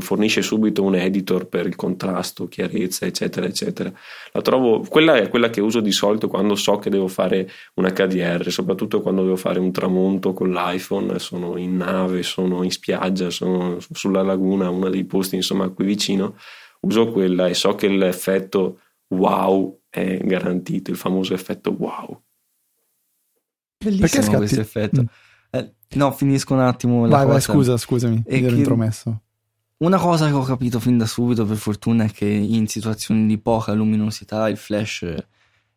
fornisce 0.00 0.42
subito 0.42 0.82
un 0.82 0.94
editor 0.94 1.46
per 1.46 1.66
il 1.66 1.76
contrasto, 1.76 2.48
chiarezza, 2.48 3.06
eccetera, 3.06 3.46
eccetera. 3.46 3.92
La 4.32 4.40
trovo, 4.40 4.80
quella 4.80 5.16
è 5.16 5.28
quella 5.28 5.50
che 5.50 5.60
uso 5.60 5.80
di 5.80 5.92
solito 5.92 6.28
quando 6.28 6.54
so 6.54 6.78
che 6.78 6.90
devo 6.90 7.08
fare 7.08 7.48
un 7.74 7.84
HDR, 7.84 8.50
soprattutto 8.50 9.00
quando 9.00 9.22
devo 9.22 9.36
fare 9.36 9.58
un 9.58 9.70
tramonto 9.70 10.32
con 10.32 10.50
l'iPhone, 10.50 11.18
sono 11.18 11.56
in 11.58 11.76
nave, 11.76 12.22
sono 12.22 12.62
in 12.62 12.70
spiaggia, 12.70 13.30
sono 13.30 13.78
sulla 13.92 14.22
laguna, 14.22 14.70
uno 14.70 14.88
dei 14.88 15.04
posti 15.04 15.36
insomma 15.36 15.68
qui 15.68 15.84
vicino, 15.84 16.36
uso 16.80 17.10
quella 17.10 17.46
e 17.46 17.54
so 17.54 17.74
che 17.74 17.88
l'effetto 17.88 18.80
wow 19.08 19.80
è 19.90 20.18
garantito, 20.18 20.90
il 20.90 20.96
famoso 20.96 21.34
effetto 21.34 21.74
wow. 21.76 22.22
Bellissimo 23.84 24.38
questo 24.38 24.60
effetto. 24.60 25.02
Mm. 25.02 25.06
Eh, 25.50 25.74
no, 25.94 26.10
finisco 26.12 26.52
un 26.52 26.60
attimo. 26.60 27.06
La 27.06 27.08
vai, 27.08 27.20
cosa. 27.20 27.32
vai, 27.32 27.40
scusa, 27.40 27.76
scusami, 27.76 28.22
mi 28.26 28.44
ero 28.44 28.56
intromesso. 28.56 29.22
Una 29.78 29.98
cosa 29.98 30.26
che 30.26 30.32
ho 30.32 30.42
capito 30.42 30.80
fin 30.80 30.98
da 30.98 31.06
subito, 31.06 31.44
per 31.44 31.56
fortuna, 31.56 32.04
è 32.04 32.10
che 32.10 32.26
in 32.26 32.66
situazioni 32.66 33.26
di 33.26 33.38
poca 33.38 33.72
luminosità 33.72 34.48
il 34.48 34.56
flash, 34.56 35.14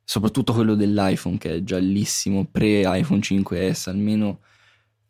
soprattutto 0.04 0.54
quello 0.54 0.76
dell'iPhone, 0.76 1.38
che 1.38 1.56
è 1.56 1.64
giallissimo, 1.64 2.46
pre-iPhone 2.46 3.22
5S, 3.22 3.90
almeno 3.90 4.40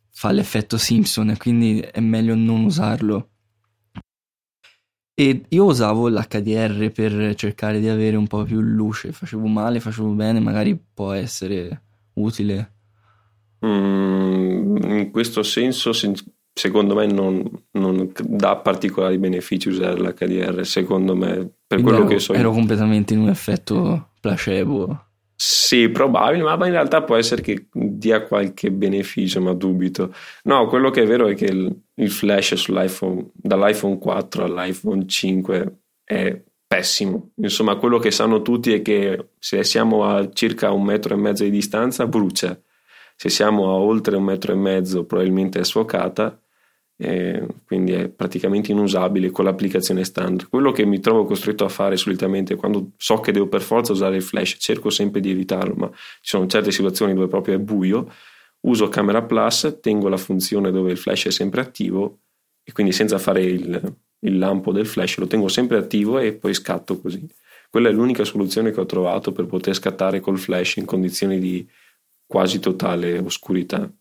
fa 0.09 0.31
l'effetto 0.31 0.77
Simpson 0.77 1.29
e 1.29 1.37
quindi 1.37 1.79
è 1.79 1.99
meglio 2.01 2.35
non 2.35 2.65
usarlo 2.65 3.31
e 5.21 5.43
io 5.49 5.65
usavo 5.65 6.07
l'HDR 6.07 6.91
per 6.91 7.35
cercare 7.35 7.79
di 7.79 7.87
avere 7.87 8.15
un 8.15 8.25
po' 8.25 8.43
più 8.43 8.59
luce, 8.59 9.11
facevo 9.11 9.45
male, 9.45 9.79
facevo 9.79 10.09
bene, 10.13 10.39
magari 10.39 10.75
può 10.75 11.11
essere 11.11 11.81
utile. 12.13 12.71
Mm, 13.63 14.77
in 14.77 15.11
questo 15.11 15.43
senso, 15.43 15.91
secondo 16.53 16.95
me, 16.95 17.05
non, 17.05 17.43
non, 17.71 18.11
dà 18.23 18.57
particolari 18.57 19.17
benefici 19.17 19.69
usare 19.69 19.99
l'HDR. 19.99 20.65
Secondo 20.65 21.15
me, 21.15 21.35
per 21.65 21.81
Quindi 21.81 21.83
quello 21.83 21.97
ero, 21.99 22.07
che 22.07 22.19
so. 22.19 22.33
Ero 22.33 22.51
completamente 22.51 23.13
in 23.13 23.21
un 23.21 23.29
effetto 23.29 24.09
placebo. 24.19 25.05
Sì, 25.43 25.89
probabile, 25.89 26.43
ma 26.43 26.53
in 26.67 26.71
realtà 26.71 27.01
può 27.01 27.15
essere 27.15 27.41
che 27.41 27.65
dia 27.71 28.21
qualche 28.21 28.71
beneficio, 28.71 29.41
ma 29.41 29.53
dubito. 29.53 30.13
No, 30.43 30.67
quello 30.67 30.91
che 30.91 31.01
è 31.01 31.07
vero 31.07 31.27
è 31.27 31.33
che 31.33 31.45
il, 31.45 31.75
il 31.95 32.11
flash 32.11 32.53
sull'iPhone, 32.53 33.31
dall'iPhone 33.33 33.97
4 33.97 34.43
all'iPhone 34.43 35.07
5 35.07 35.77
è 36.03 36.43
pessimo. 36.67 37.31
Insomma, 37.37 37.75
quello 37.77 37.97
che 37.97 38.11
sanno 38.11 38.43
tutti 38.43 38.71
è 38.71 38.83
che 38.83 39.29
se 39.39 39.63
siamo 39.63 40.05
a 40.05 40.29
circa 40.31 40.71
un 40.71 40.83
metro 40.83 41.15
e 41.15 41.17
mezzo 41.17 41.43
di 41.43 41.49
distanza 41.49 42.05
brucia. 42.05 42.55
Se 43.21 43.29
siamo 43.29 43.69
a 43.69 43.73
oltre 43.73 44.15
un 44.15 44.23
metro 44.23 44.51
e 44.51 44.55
mezzo 44.55 45.05
probabilmente 45.05 45.59
è 45.59 45.63
sfocata 45.63 46.41
eh, 46.97 47.45
quindi 47.67 47.91
è 47.91 48.09
praticamente 48.09 48.71
inusabile 48.71 49.29
con 49.29 49.45
l'applicazione 49.45 50.03
standard. 50.03 50.49
Quello 50.49 50.71
che 50.71 50.87
mi 50.87 50.99
trovo 50.99 51.25
costretto 51.25 51.63
a 51.63 51.69
fare 51.69 51.97
solitamente 51.97 52.55
quando 52.55 52.93
so 52.97 53.19
che 53.19 53.31
devo 53.31 53.45
per 53.45 53.61
forza 53.61 53.91
usare 53.91 54.15
il 54.15 54.23
flash, 54.23 54.55
cerco 54.57 54.89
sempre 54.89 55.19
di 55.19 55.29
evitarlo, 55.29 55.75
ma 55.75 55.87
ci 55.91 56.29
sono 56.31 56.47
certe 56.47 56.71
situazioni 56.71 57.13
dove 57.13 57.27
proprio 57.27 57.53
è 57.53 57.59
buio, 57.59 58.11
uso 58.61 58.89
Camera 58.89 59.21
Plus, 59.21 59.77
tengo 59.79 60.09
la 60.09 60.17
funzione 60.17 60.71
dove 60.71 60.89
il 60.89 60.97
flash 60.97 61.27
è 61.27 61.31
sempre 61.31 61.61
attivo 61.61 62.21
e 62.63 62.71
quindi 62.71 62.91
senza 62.91 63.19
fare 63.19 63.43
il, 63.43 63.95
il 64.21 64.37
lampo 64.39 64.71
del 64.71 64.87
flash 64.87 65.19
lo 65.19 65.27
tengo 65.27 65.47
sempre 65.47 65.77
attivo 65.77 66.17
e 66.17 66.33
poi 66.33 66.55
scatto 66.55 66.99
così. 66.99 67.23
Quella 67.69 67.89
è 67.89 67.91
l'unica 67.91 68.25
soluzione 68.25 68.71
che 68.71 68.79
ho 68.79 68.85
trovato 68.87 69.31
per 69.31 69.45
poter 69.45 69.75
scattare 69.75 70.19
col 70.21 70.39
flash 70.39 70.77
in 70.77 70.85
condizioni 70.85 71.37
di 71.37 71.67
quasi 72.31 72.59
totale 72.59 73.17
oscurità. 73.17 73.91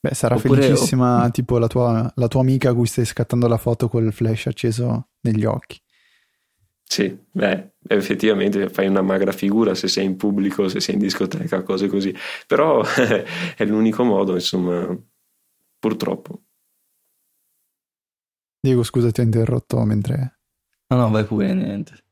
Beh, 0.00 0.14
sarà 0.14 0.36
Oppure, 0.36 0.62
felicissima 0.62 1.26
o... 1.26 1.30
tipo 1.30 1.58
la 1.58 1.66
tua, 1.66 2.10
la 2.14 2.26
tua 2.26 2.40
amica 2.40 2.70
a 2.70 2.74
cui 2.74 2.86
stai 2.86 3.04
scattando 3.04 3.46
la 3.48 3.58
foto 3.58 3.90
col 3.90 4.14
flash 4.14 4.46
acceso 4.46 5.08
negli 5.20 5.44
occhi. 5.44 5.78
Sì, 6.82 7.14
beh, 7.30 7.74
effettivamente 7.86 8.70
fai 8.70 8.86
una 8.86 9.02
magra 9.02 9.32
figura 9.32 9.74
se 9.74 9.88
sei 9.88 10.06
in 10.06 10.16
pubblico, 10.16 10.68
se 10.68 10.80
sei 10.80 10.94
in 10.94 11.02
discoteca, 11.02 11.62
cose 11.64 11.88
così. 11.88 12.16
Però 12.46 12.82
è 13.56 13.64
l'unico 13.66 14.04
modo, 14.04 14.32
insomma, 14.32 14.98
purtroppo. 15.78 16.44
Diego, 18.58 18.84
scusa, 18.84 19.10
ti 19.10 19.20
ho 19.20 19.24
interrotto 19.24 19.84
mentre... 19.84 20.38
No, 20.88 20.96
no, 20.96 21.10
vai 21.10 21.26
pure, 21.26 21.52
niente. 21.52 22.04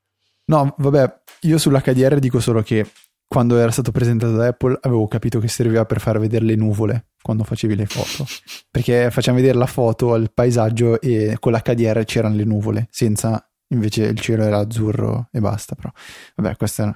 No, 0.46 0.74
vabbè, 0.77 1.22
io 1.42 1.57
sull'HDR 1.57 2.18
dico 2.18 2.38
solo 2.38 2.61
che 2.61 2.87
quando 3.35 3.59
era 3.59 3.73
stato 3.73 3.90
presentato 3.90 4.37
da 4.37 4.47
Apple 4.47 4.79
avevo 4.83 5.09
capito 5.09 5.40
che 5.40 5.49
serviva 5.49 5.85
per 5.85 5.99
far 5.99 6.20
vedere 6.20 6.44
le 6.44 6.55
nuvole 6.55 7.09
quando 7.20 7.42
facevi 7.42 7.75
le 7.75 7.85
foto. 7.85 8.25
Perché 8.70 9.11
facciamo 9.11 9.38
vedere 9.38 9.59
la 9.59 9.66
foto 9.66 10.12
al 10.12 10.31
paesaggio 10.33 11.01
e 11.01 11.37
con 11.40 11.51
l'HDR 11.51 12.05
c'erano 12.05 12.37
le 12.37 12.44
nuvole, 12.44 12.87
senza 12.90 13.44
invece 13.70 14.05
il 14.05 14.20
cielo 14.20 14.44
era 14.44 14.59
azzurro 14.59 15.31
e 15.33 15.40
basta. 15.40 15.75
Però 15.75 15.90
vabbè, 16.37 16.55
questa 16.55 16.85
è 16.85 16.87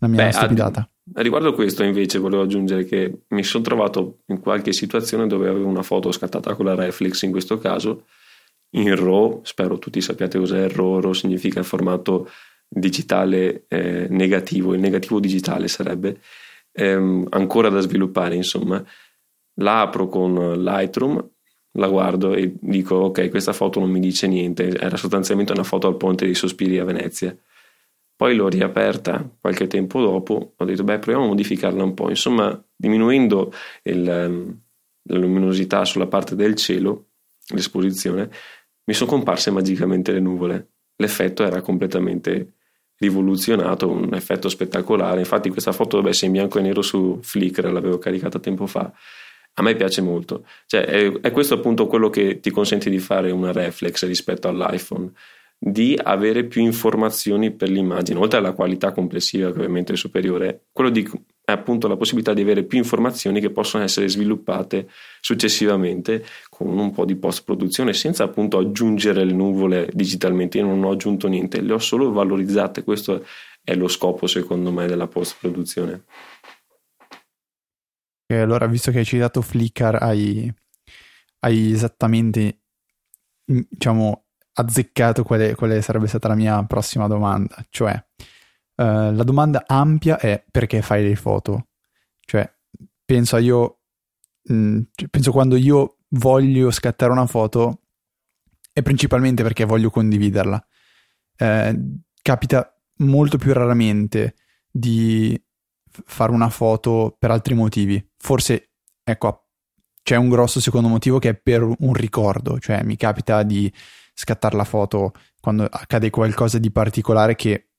una 0.00 0.12
mia 0.14 0.26
Beh, 0.26 0.32
stupidata. 0.32 0.86
A, 1.14 1.22
riguardo 1.22 1.54
questo, 1.54 1.82
invece, 1.82 2.18
volevo 2.18 2.42
aggiungere 2.42 2.84
che 2.84 3.22
mi 3.28 3.42
sono 3.42 3.64
trovato 3.64 4.18
in 4.26 4.38
qualche 4.38 4.74
situazione 4.74 5.26
dove 5.26 5.48
avevo 5.48 5.66
una 5.66 5.82
foto 5.82 6.12
scattata 6.12 6.54
con 6.56 6.66
la 6.66 6.74
reflex, 6.74 7.22
in 7.22 7.30
questo 7.30 7.56
caso 7.56 8.04
in 8.72 8.94
RAW. 8.94 9.40
Spero 9.44 9.78
tutti 9.78 10.02
sappiate 10.02 10.38
cos'è 10.38 10.64
il 10.64 10.70
RAW. 10.70 11.00
RAW 11.00 11.12
significa 11.14 11.58
il 11.58 11.64
formato 11.64 12.28
digitale 12.72 13.64
eh, 13.66 14.06
negativo, 14.08 14.74
il 14.74 14.80
negativo 14.80 15.18
digitale 15.18 15.66
sarebbe 15.66 16.20
ehm, 16.72 17.26
ancora 17.30 17.68
da 17.68 17.80
sviluppare, 17.80 18.36
insomma 18.36 18.82
la 19.54 19.80
apro 19.82 20.08
con 20.08 20.62
Lightroom, 20.62 21.28
la 21.72 21.88
guardo 21.88 22.34
e 22.34 22.54
dico 22.60 22.94
ok, 22.96 23.28
questa 23.28 23.52
foto 23.52 23.80
non 23.80 23.90
mi 23.90 24.00
dice 24.00 24.28
niente, 24.28 24.68
era 24.68 24.96
sostanzialmente 24.96 25.52
una 25.52 25.64
foto 25.64 25.88
al 25.88 25.96
ponte 25.96 26.24
dei 26.24 26.34
sospiri 26.34 26.78
a 26.78 26.84
Venezia. 26.84 27.36
Poi 28.16 28.34
l'ho 28.36 28.48
riaperta 28.48 29.28
qualche 29.40 29.66
tempo 29.66 30.00
dopo, 30.00 30.52
ho 30.56 30.64
detto 30.64 30.84
beh 30.84 30.98
proviamo 30.98 31.24
a 31.24 31.28
modificarla 31.28 31.82
un 31.82 31.94
po', 31.94 32.08
insomma 32.08 32.62
diminuendo 32.76 33.52
il, 33.82 34.08
ehm, 34.08 34.60
la 35.04 35.18
luminosità 35.18 35.84
sulla 35.84 36.06
parte 36.06 36.36
del 36.36 36.54
cielo, 36.54 37.08
l'esposizione, 37.54 38.30
mi 38.84 38.94
sono 38.94 39.10
comparse 39.10 39.50
magicamente 39.50 40.12
le 40.12 40.20
nuvole. 40.20 40.68
L'effetto 40.96 41.44
era 41.44 41.62
completamente 41.62 42.54
rivoluzionato, 43.00 43.90
un 43.90 44.14
effetto 44.14 44.48
spettacolare. 44.48 45.20
Infatti 45.20 45.48
questa 45.48 45.72
foto 45.72 45.96
dovrebbe 45.96 46.10
essere 46.10 46.26
in 46.26 46.32
bianco 46.32 46.58
e 46.58 46.62
nero 46.62 46.82
su 46.82 47.18
Flickr, 47.20 47.72
l'avevo 47.72 47.98
caricata 47.98 48.38
tempo 48.38 48.66
fa 48.66 48.92
a 49.54 49.62
me 49.62 49.74
piace 49.74 50.00
molto. 50.00 50.44
Cioè, 50.66 50.84
è, 50.84 51.12
è, 51.20 51.30
questo 51.32 51.54
appunto 51.54 51.86
quello 51.86 52.08
che 52.08 52.40
ti 52.40 52.50
consente 52.50 52.90
di 52.90 52.98
fare 52.98 53.30
una 53.30 53.52
reflex 53.52 54.06
rispetto 54.06 54.48
all'iPhone, 54.48 55.10
di 55.58 55.98
avere 56.00 56.44
più 56.44 56.62
informazioni 56.62 57.50
per 57.50 57.68
l'immagine, 57.68 58.18
oltre 58.18 58.38
alla 58.38 58.52
qualità 58.52 58.92
complessiva 58.92 59.50
che 59.50 59.58
ovviamente 59.58 59.92
è 59.92 59.96
superiore, 59.96 60.66
quello 60.72 60.90
di, 60.90 61.08
è 61.50 61.54
appunto 61.54 61.88
la 61.88 61.96
possibilità 61.96 62.32
di 62.32 62.40
avere 62.40 62.64
più 62.64 62.78
informazioni 62.78 63.40
che 63.40 63.50
possono 63.50 63.84
essere 63.84 64.08
sviluppate 64.08 64.88
successivamente 65.20 66.24
con 66.48 66.78
un 66.78 66.92
po' 66.92 67.04
di 67.04 67.16
post-produzione 67.16 67.92
senza 67.92 68.24
appunto 68.24 68.58
aggiungere 68.58 69.24
le 69.24 69.32
nuvole 69.32 69.88
digitalmente. 69.92 70.58
Io 70.58 70.66
non 70.66 70.82
ho 70.84 70.90
aggiunto 70.90 71.28
niente, 71.28 71.60
le 71.60 71.72
ho 71.72 71.78
solo 71.78 72.12
valorizzate. 72.12 72.84
Questo 72.84 73.24
è 73.62 73.74
lo 73.74 73.88
scopo 73.88 74.26
secondo 74.26 74.70
me 74.70 74.86
della 74.86 75.06
post-produzione. 75.06 76.04
E 78.26 78.36
allora, 78.38 78.66
visto 78.66 78.92
che 78.92 78.98
hai 78.98 79.04
citato 79.04 79.42
Flickr, 79.42 79.96
hai, 80.00 80.52
hai 81.40 81.72
esattamente, 81.72 82.60
mm, 83.50 83.60
diciamo, 83.68 84.26
azzeccato 84.52 85.24
quale, 85.24 85.56
quale, 85.56 85.82
sarebbe 85.82 86.06
stata 86.06 86.28
la 86.28 86.36
mia 86.36 86.62
prossima 86.64 87.08
domanda. 87.08 87.56
Cioè, 87.70 88.00
uh, 88.80 89.12
la 89.12 89.22
domanda 89.22 89.64
ampia 89.66 90.18
è 90.18 90.42
perché 90.50 90.80
fai 90.80 91.06
le 91.06 91.14
foto? 91.16 91.68
Cioè, 92.20 92.50
penso 93.04 93.36
io, 93.36 93.80
mh, 94.44 94.54
mm, 94.54 94.80
cioè, 94.94 95.08
penso 95.08 95.32
quando 95.32 95.56
io 95.56 95.98
voglio 96.10 96.70
scattare 96.70 97.12
una 97.12 97.26
foto 97.26 97.82
è 98.72 98.82
principalmente 98.82 99.42
perché 99.42 99.64
voglio 99.64 99.90
condividerla. 99.90 100.64
Eh, 101.36 101.78
capita 102.22 102.74
molto 102.96 103.38
più 103.38 103.52
raramente 103.52 104.34
di 104.70 105.40
fare 105.88 106.32
una 106.32 106.48
foto 106.50 107.16
per 107.18 107.30
altri 107.30 107.54
motivi. 107.54 108.04
Forse, 108.16 108.70
ecco, 109.02 109.48
c'è 110.02 110.16
un 110.16 110.28
grosso 110.28 110.60
secondo 110.60 110.88
motivo 110.88 111.18
che 111.18 111.30
è 111.30 111.34
per 111.34 111.62
un 111.62 111.92
ricordo, 111.92 112.58
cioè 112.58 112.82
mi 112.82 112.96
capita 112.96 113.42
di 113.42 113.72
scattare 114.14 114.56
la 114.56 114.64
foto 114.64 115.12
quando 115.40 115.64
accade 115.64 116.10
qualcosa 116.10 116.58
di 116.58 116.70
particolare 116.70 117.34
che 117.34 117.69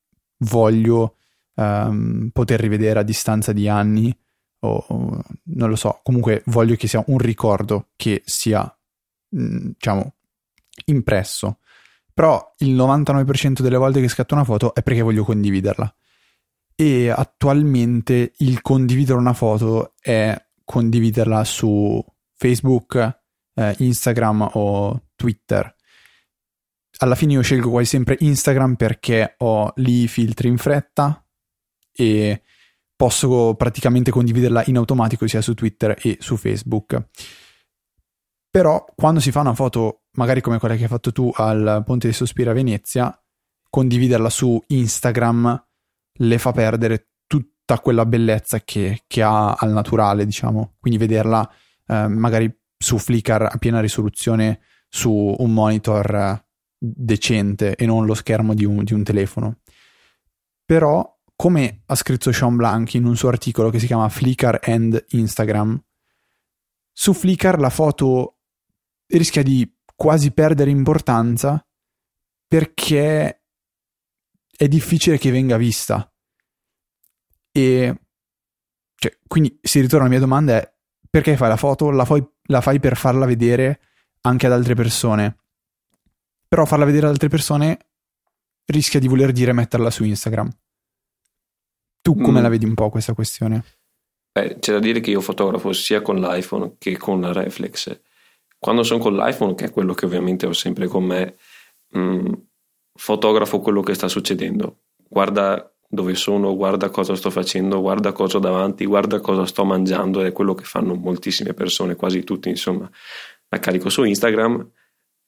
voglio 0.41 1.15
um, 1.55 2.29
poter 2.31 2.59
rivedere 2.59 2.99
a 2.99 3.03
distanza 3.03 3.51
di 3.51 3.67
anni 3.67 4.15
o, 4.63 4.85
o, 4.87 5.23
non 5.43 5.69
lo 5.69 5.75
so, 5.75 5.99
comunque 6.03 6.43
voglio 6.47 6.75
che 6.75 6.87
sia 6.87 7.03
un 7.07 7.17
ricordo 7.17 7.89
che 7.95 8.21
sia 8.25 8.63
mh, 9.29 9.69
diciamo 9.73 10.13
impresso. 10.85 11.57
Però 12.13 12.53
il 12.59 12.75
99% 12.75 13.61
delle 13.61 13.77
volte 13.77 14.01
che 14.01 14.07
scatto 14.07 14.33
una 14.33 14.43
foto 14.43 14.75
è 14.75 14.83
perché 14.83 15.01
voglio 15.01 15.23
condividerla. 15.23 15.93
E 16.75 17.09
attualmente 17.09 18.33
il 18.37 18.61
condividere 18.61 19.17
una 19.17 19.33
foto 19.33 19.93
è 19.99 20.35
condividerla 20.63 21.43
su 21.43 22.03
Facebook, 22.35 23.19
eh, 23.53 23.75
Instagram 23.79 24.49
o 24.53 25.03
Twitter. 25.15 25.73
Alla 27.03 27.15
fine 27.15 27.33
io 27.33 27.41
scelgo 27.41 27.71
quasi 27.71 27.87
sempre 27.87 28.15
Instagram 28.19 28.75
perché 28.75 29.33
ho 29.39 29.71
lì 29.77 30.03
i 30.03 30.07
filtri 30.07 30.47
in 30.47 30.57
fretta 30.57 31.25
e 31.91 32.43
posso 32.95 33.55
praticamente 33.55 34.11
condividerla 34.11 34.63
in 34.67 34.77
automatico 34.77 35.25
sia 35.25 35.41
su 35.41 35.55
Twitter 35.55 35.97
e 35.99 36.17
su 36.19 36.37
Facebook. 36.37 37.09
Però 38.51 38.85
quando 38.95 39.19
si 39.19 39.31
fa 39.31 39.39
una 39.39 39.55
foto, 39.55 40.03
magari 40.17 40.41
come 40.41 40.59
quella 40.59 40.75
che 40.75 40.83
hai 40.83 40.89
fatto 40.89 41.11
tu 41.11 41.31
al 41.33 41.81
Ponte 41.83 42.05
di 42.05 42.13
Sospira 42.13 42.51
a 42.51 42.53
Venezia, 42.53 43.23
condividerla 43.67 44.29
su 44.29 44.61
Instagram 44.67 45.67
le 46.19 46.37
fa 46.37 46.51
perdere 46.51 47.13
tutta 47.25 47.79
quella 47.79 48.05
bellezza 48.05 48.59
che, 48.59 49.05
che 49.07 49.23
ha 49.23 49.53
al 49.53 49.71
naturale, 49.71 50.23
diciamo. 50.23 50.75
Quindi 50.79 50.99
vederla 50.99 51.51
eh, 51.87 52.07
magari 52.07 52.53
su 52.77 52.99
Flickr 52.99 53.47
a 53.51 53.57
piena 53.57 53.79
risoluzione 53.79 54.59
su 54.87 55.11
un 55.11 55.51
monitor 55.51 56.49
decente 56.83 57.75
e 57.75 57.85
non 57.85 58.07
lo 58.07 58.15
schermo 58.15 58.55
di 58.55 58.65
un, 58.65 58.83
di 58.83 58.93
un 58.93 59.03
telefono. 59.03 59.59
Però, 60.65 61.19
come 61.35 61.83
ha 61.85 61.95
scritto 61.95 62.31
Sean 62.31 62.55
Blank 62.55 62.95
in 62.95 63.05
un 63.05 63.15
suo 63.15 63.29
articolo 63.29 63.69
che 63.69 63.77
si 63.77 63.85
chiama 63.85 64.09
Flickr 64.09 64.59
and 64.63 65.05
Instagram, 65.09 65.79
su 66.91 67.13
Flickr 67.13 67.59
la 67.59 67.69
foto 67.69 68.39
rischia 69.07 69.43
di 69.43 69.71
quasi 69.95 70.31
perdere 70.31 70.71
importanza 70.71 71.63
perché 72.47 73.43
è 74.49 74.67
difficile 74.67 75.17
che 75.19 75.29
venga 75.29 75.57
vista. 75.57 76.11
E 77.51 78.01
cioè, 78.95 79.17
quindi 79.27 79.59
si 79.61 79.79
ritorna 79.79 80.05
alla 80.05 80.13
mia 80.13 80.19
domanda 80.19 80.57
è 80.57 80.73
perché 81.09 81.35
fai 81.35 81.49
la 81.49 81.57
foto? 81.57 81.91
La 81.91 82.05
fai, 82.05 82.25
la 82.43 82.61
fai 82.61 82.79
per 82.79 82.95
farla 82.95 83.25
vedere 83.25 83.81
anche 84.21 84.45
ad 84.45 84.53
altre 84.53 84.75
persone. 84.75 85.40
Però 86.51 86.65
farla 86.65 86.83
vedere 86.83 87.05
ad 87.05 87.13
altre 87.13 87.29
persone 87.29 87.77
rischia 88.65 88.99
di 88.99 89.07
voler 89.07 89.31
dire 89.31 89.53
metterla 89.53 89.89
su 89.89 90.03
Instagram. 90.03 90.49
Tu 92.01 92.13
come 92.13 92.41
mm. 92.41 92.43
la 92.43 92.49
vedi 92.49 92.65
un 92.65 92.73
po' 92.73 92.89
questa 92.89 93.13
questione? 93.13 93.63
Beh, 94.33 94.57
c'è 94.59 94.73
da 94.73 94.79
dire 94.79 94.99
che 94.99 95.11
io 95.11 95.21
fotografo 95.21 95.71
sia 95.71 96.01
con 96.01 96.19
l'iPhone 96.19 96.75
che 96.77 96.97
con 96.97 97.21
la 97.21 97.31
reflex. 97.31 97.97
Quando 98.59 98.83
sono 98.83 98.99
con 98.99 99.15
l'iPhone, 99.15 99.55
che 99.55 99.67
è 99.67 99.71
quello 99.71 99.93
che 99.93 100.05
ovviamente 100.05 100.45
ho 100.45 100.51
sempre 100.51 100.87
con 100.87 101.05
me, 101.05 101.37
mh, 101.87 101.99
mm, 102.01 102.33
fotografo 102.95 103.61
quello 103.61 103.79
che 103.79 103.93
sta 103.93 104.09
succedendo. 104.09 104.79
Guarda 105.07 105.73
dove 105.87 106.15
sono, 106.15 106.53
guarda 106.57 106.89
cosa 106.89 107.15
sto 107.15 107.29
facendo, 107.29 107.79
guarda 107.79 108.11
cosa 108.11 108.37
ho 108.37 108.41
davanti, 108.41 108.83
guarda 108.83 109.21
cosa 109.21 109.45
sto 109.45 109.63
mangiando, 109.63 110.21
è 110.21 110.33
quello 110.33 110.53
che 110.53 110.65
fanno 110.65 110.95
moltissime 110.95 111.53
persone, 111.53 111.95
quasi 111.95 112.25
tutti, 112.25 112.49
insomma. 112.49 112.91
La 113.47 113.59
carico 113.59 113.87
su 113.87 114.03
Instagram 114.03 114.69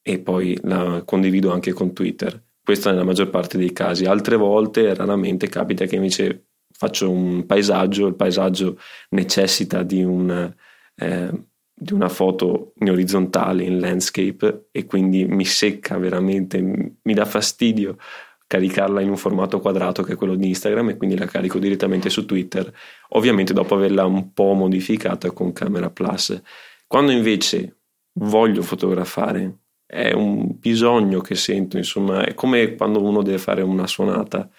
e 0.03 0.19
poi 0.19 0.59
la 0.63 1.01
condivido 1.03 1.51
anche 1.51 1.71
con 1.71 1.93
Twitter. 1.93 2.39
Questo 2.61 2.89
nella 2.89 3.03
maggior 3.03 3.29
parte 3.29 3.57
dei 3.57 3.73
casi. 3.73 4.05
Altre 4.05 4.35
volte, 4.35 4.93
raramente, 4.93 5.47
capita 5.47 5.85
che 5.85 5.95
invece 5.95 6.47
faccio 6.69 7.09
un 7.09 7.45
paesaggio, 7.45 8.07
il 8.07 8.15
paesaggio 8.15 8.77
necessita 9.09 9.83
di, 9.83 10.03
un, 10.03 10.53
eh, 10.95 11.43
di 11.73 11.93
una 11.93 12.09
foto 12.09 12.73
in 12.79 12.91
orizzontale, 12.91 13.63
in 13.63 13.79
landscape, 13.79 14.67
e 14.71 14.85
quindi 14.85 15.25
mi 15.25 15.45
secca 15.45 15.97
veramente, 15.97 16.61
mi 16.61 17.13
dà 17.13 17.25
fastidio 17.25 17.97
caricarla 18.45 19.01
in 19.01 19.09
un 19.09 19.17
formato 19.17 19.59
quadrato 19.59 20.03
che 20.03 20.13
è 20.13 20.15
quello 20.15 20.35
di 20.35 20.47
Instagram 20.49 20.89
e 20.89 20.97
quindi 20.97 21.17
la 21.17 21.25
carico 21.25 21.57
direttamente 21.57 22.11
su 22.11 22.25
Twitter, 22.25 22.71
ovviamente 23.09 23.51
dopo 23.51 23.73
averla 23.73 24.05
un 24.05 24.31
po' 24.31 24.53
modificata 24.53 25.31
con 25.31 25.53
Camera 25.53 25.89
Plus. 25.89 26.39
Quando 26.85 27.11
invece 27.11 27.77
voglio 28.19 28.61
fotografare, 28.61 29.62
è 29.93 30.11
un 30.11 30.57
bisogno 30.59 31.21
che 31.21 31.35
sento, 31.35 31.77
insomma, 31.77 32.25
è 32.25 32.33
come 32.33 32.75
quando 32.75 33.01
uno 33.01 33.21
deve 33.21 33.37
fare 33.37 33.61
una 33.61 33.85
suonata. 33.87 34.49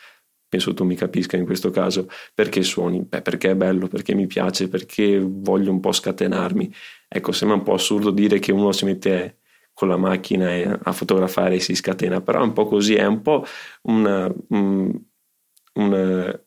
Penso 0.48 0.72
tu 0.72 0.84
mi 0.84 0.94
capisca 0.94 1.36
in 1.36 1.44
questo 1.44 1.70
caso 1.70 2.08
perché 2.32 2.62
suoni? 2.62 3.02
Beh, 3.02 3.22
perché 3.22 3.50
è 3.50 3.56
bello, 3.56 3.88
perché 3.88 4.14
mi 4.14 4.28
piace, 4.28 4.68
perché 4.68 5.18
voglio 5.20 5.70
un 5.72 5.80
po' 5.80 5.90
scatenarmi. 5.90 6.72
Ecco, 7.08 7.32
sembra 7.32 7.56
un 7.56 7.64
po' 7.64 7.74
assurdo 7.74 8.10
dire 8.12 8.38
che 8.38 8.52
uno 8.52 8.70
si 8.70 8.84
mette 8.84 9.38
con 9.72 9.88
la 9.88 9.96
macchina 9.96 10.78
a 10.80 10.92
fotografare 10.92 11.56
e 11.56 11.60
si 11.60 11.74
scatena, 11.74 12.20
però 12.20 12.40
è 12.40 12.44
un 12.44 12.52
po' 12.52 12.66
così, 12.66 12.94
è 12.94 13.04
un 13.04 13.20
po' 13.20 13.44
una, 13.82 14.32
un, 14.50 14.96
un, 15.74 16.40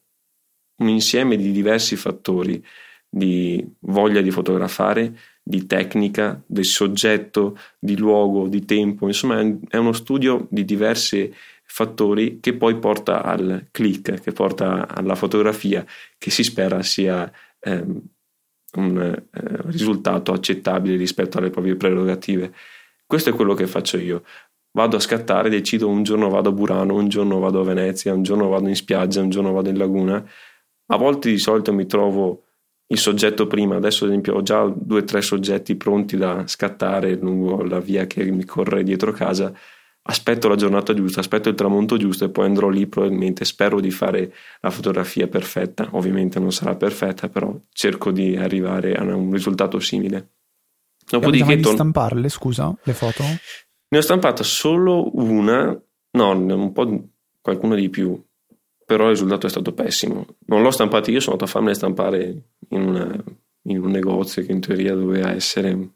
un 0.78 0.88
insieme 0.88 1.36
di 1.36 1.52
diversi 1.52 1.97
fattori 1.97 2.63
di 3.10 3.65
voglia 3.80 4.21
di 4.21 4.32
fotografare, 4.32 5.17
di 5.47 5.65
tecnica, 5.65 6.41
del 6.45 6.65
soggetto, 6.65 7.57
di 7.79 7.95
luogo, 7.95 8.49
di 8.49 8.65
tempo, 8.65 9.07
insomma 9.07 9.39
è 9.69 9.77
uno 9.77 9.93
studio 9.93 10.45
di 10.49 10.65
diversi 10.65 11.33
fattori 11.63 12.39
che 12.41 12.53
poi 12.53 12.77
porta 12.79 13.23
al 13.23 13.67
click, 13.71 14.19
che 14.19 14.31
porta 14.33 14.88
alla 14.88 15.15
fotografia 15.15 15.86
che 16.17 16.31
si 16.31 16.43
spera 16.43 16.83
sia 16.83 17.31
ehm, 17.60 18.01
un 18.73 18.97
eh, 18.99 19.23
risultato 19.67 20.33
accettabile 20.33 20.97
rispetto 20.97 21.38
alle 21.38 21.49
proprie 21.49 21.75
prerogative. 21.75 22.53
Questo 23.05 23.29
è 23.29 23.33
quello 23.33 23.53
che 23.53 23.67
faccio 23.67 23.97
io. 23.97 24.23
Vado 24.71 24.97
a 24.97 24.99
scattare, 24.99 25.49
decido 25.49 25.88
un 25.88 26.03
giorno 26.03 26.27
vado 26.29 26.49
a 26.49 26.51
Burano, 26.51 26.95
un 26.95 27.07
giorno 27.07 27.39
vado 27.39 27.62
a 27.62 27.63
Venezia, 27.63 28.13
un 28.13 28.23
giorno 28.23 28.49
vado 28.49 28.67
in 28.67 28.75
spiaggia, 28.75 29.21
un 29.21 29.29
giorno 29.29 29.53
vado 29.53 29.69
in 29.69 29.77
laguna. 29.77 30.23
A 30.88 30.97
volte 30.97 31.29
di 31.29 31.38
solito 31.38 31.71
mi 31.71 31.86
trovo 31.86 32.46
il 32.89 32.97
soggetto 32.97 33.47
prima, 33.47 33.76
adesso 33.76 34.06
ad 34.06 34.12
esempio 34.12 34.36
ho 34.36 34.41
già 34.41 34.65
due 34.65 35.02
o 35.02 35.04
tre 35.04 35.21
soggetti 35.21 35.76
pronti 35.76 36.15
da 36.15 36.47
scattare 36.47 37.15
lungo 37.15 37.63
la 37.63 37.80
via 37.80 38.08
che 38.08 38.23
mi 38.32 38.45
corre 38.45 38.84
dietro 38.84 39.12
casa. 39.12 39.54
Aspetto 40.10 40.47
la 40.47 40.56
giornata 40.56 40.93
giusta, 40.93 41.19
aspetto 41.19 41.50
il 41.50 41.56
tramonto 41.56 41.97
giusto 41.97 42.23
e 42.23 42.30
poi 42.30 42.45
andrò 42.45 42.69
lì 42.69 42.88
probabilmente. 42.88 43.43
Spero 43.43 43.82
di 43.82 43.91
fare 43.91 44.34
la 44.62 44.69
fotografia 44.69 45.28
perfetta. 45.28 45.89
Ovviamente 45.91 46.39
non 46.39 46.54
sarà 46.54 46.78
perfetta, 46.78 47.28
però 47.28 47.54
cerco 47.73 48.12
di 48.12 48.38
arrivare 48.38 48.93
a 48.93 49.04
un 49.04 49.34
risultato 49.34 49.82
simile. 49.82 50.30
Dopodiché 51.10 51.58
di 51.58 51.62
torn- 51.62 51.76
stamparle, 51.76 52.30
scusa, 52.30 52.73
le 52.84 52.93
foto? 52.93 53.23
Ne 53.89 53.97
ho 53.97 54.02
stampata 54.02 54.43
solo 54.43 55.10
una, 55.17 55.78
no, 56.12 56.32
un 56.32 56.71
po' 56.71 57.10
qualcuno 57.41 57.76
di 57.76 57.89
più, 57.89 58.21
però 58.88 59.04
il 59.04 59.10
risultato 59.10 59.47
è 59.47 59.50
stato 59.50 59.73
pessimo. 59.73 60.26
Non 60.45 60.62
l'ho 60.62 60.71
stampata 60.71 61.12
io, 61.12 61.19
sono 61.19 61.34
andato 61.34 61.50
a 61.50 61.54
farmele 61.54 61.76
stampare 61.76 62.43
in, 62.69 62.82
una, 62.82 63.23
in 63.63 63.84
un 63.84 63.91
negozio 63.91 64.45
che 64.45 64.54
in 64.54 64.62
teoria 64.62 64.95
doveva 64.95 65.34
essere 65.34 65.89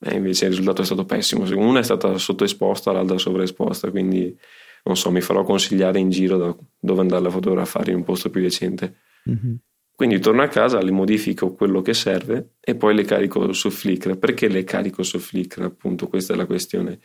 e 0.00 0.16
invece 0.16 0.46
il 0.46 0.50
risultato 0.50 0.82
è 0.82 0.84
stato 0.84 1.04
pessimo. 1.04 1.44
Una 1.56 1.78
è 1.78 1.84
stata 1.84 2.18
sottoesposta, 2.18 2.90
l'altra 2.90 3.16
sovraesposta, 3.16 3.92
quindi 3.92 4.36
non 4.82 4.96
so, 4.96 5.12
mi 5.12 5.20
farò 5.20 5.44
consigliare 5.44 6.00
in 6.00 6.10
giro 6.10 6.36
da 6.36 6.56
dove 6.80 7.00
andarla 7.00 7.28
a 7.28 7.30
fotografare 7.30 7.92
in 7.92 7.98
un 7.98 8.02
posto 8.02 8.28
più 8.28 8.40
decente. 8.40 8.96
Mm-hmm. 9.30 9.54
Quindi 9.94 10.18
torno 10.18 10.42
a 10.42 10.48
casa, 10.48 10.82
le 10.82 10.90
modifico 10.90 11.54
quello 11.54 11.80
che 11.80 11.94
serve 11.94 12.54
e 12.58 12.74
poi 12.74 12.92
le 12.92 13.04
carico 13.04 13.52
su 13.52 13.70
Flickr. 13.70 14.18
Perché 14.18 14.48
le 14.48 14.64
carico 14.64 15.04
su 15.04 15.20
Flickr? 15.20 15.62
Appunto, 15.62 16.08
questa 16.08 16.34
è 16.34 16.36
la 16.36 16.44
questione. 16.44 16.98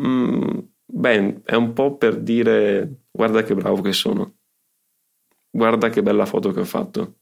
Mm, 0.00 0.58
beh, 0.86 1.42
è 1.44 1.54
un 1.54 1.74
po' 1.74 1.96
per 1.96 2.16
dire 2.16 2.99
guarda 3.10 3.42
che 3.42 3.54
bravo 3.54 3.80
che 3.82 3.92
sono, 3.92 4.38
guarda 5.50 5.88
che 5.90 6.02
bella 6.02 6.26
foto 6.26 6.52
che 6.52 6.60
ho 6.60 6.64
fatto. 6.64 7.18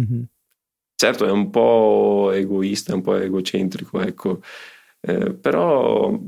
Mm-hmm. 0.00 0.22
Certo, 0.96 1.26
è 1.26 1.30
un 1.30 1.50
po' 1.50 2.30
egoista, 2.32 2.94
un 2.94 3.02
po' 3.02 3.16
egocentrico, 3.16 4.00
ecco, 4.00 4.40
eh, 5.00 5.34
però 5.34 6.18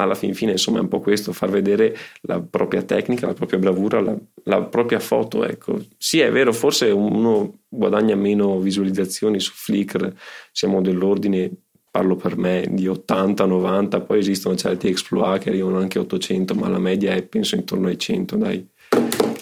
alla 0.00 0.14
fin 0.14 0.34
fine 0.34 0.52
insomma 0.52 0.78
è 0.78 0.80
un 0.82 0.88
po' 0.88 1.00
questo, 1.00 1.32
far 1.32 1.50
vedere 1.50 1.94
la 2.22 2.40
propria 2.40 2.82
tecnica, 2.82 3.26
la 3.26 3.34
propria 3.34 3.58
bravura, 3.58 4.00
la, 4.00 4.16
la, 4.44 4.62
propria 4.62 5.00
foto, 5.00 5.44
ecco. 5.44 5.78
Sì, 5.96 6.20
è 6.20 6.30
vero, 6.30 6.52
forse 6.52 6.90
uno 6.90 7.62
guadagna 7.68 8.14
meno 8.14 8.60
visualizzazioni 8.60 9.40
su 9.40 9.52
Flickr, 9.54 10.12
siamo 10.52 10.80
dell'ordine, 10.80 11.50
parlo 11.98 12.14
per 12.14 12.36
me, 12.36 12.64
di 12.70 12.86
80-90, 12.86 14.06
poi 14.06 14.20
esistono 14.20 14.54
certi 14.54 14.86
exploit 14.86 15.42
che 15.42 15.48
arrivano 15.48 15.78
anche 15.78 15.98
a 15.98 16.02
800, 16.02 16.54
ma 16.54 16.68
la 16.68 16.78
media 16.78 17.12
è 17.12 17.24
penso 17.24 17.56
intorno 17.56 17.88
ai 17.88 17.98
100, 17.98 18.36
dai. 18.36 18.68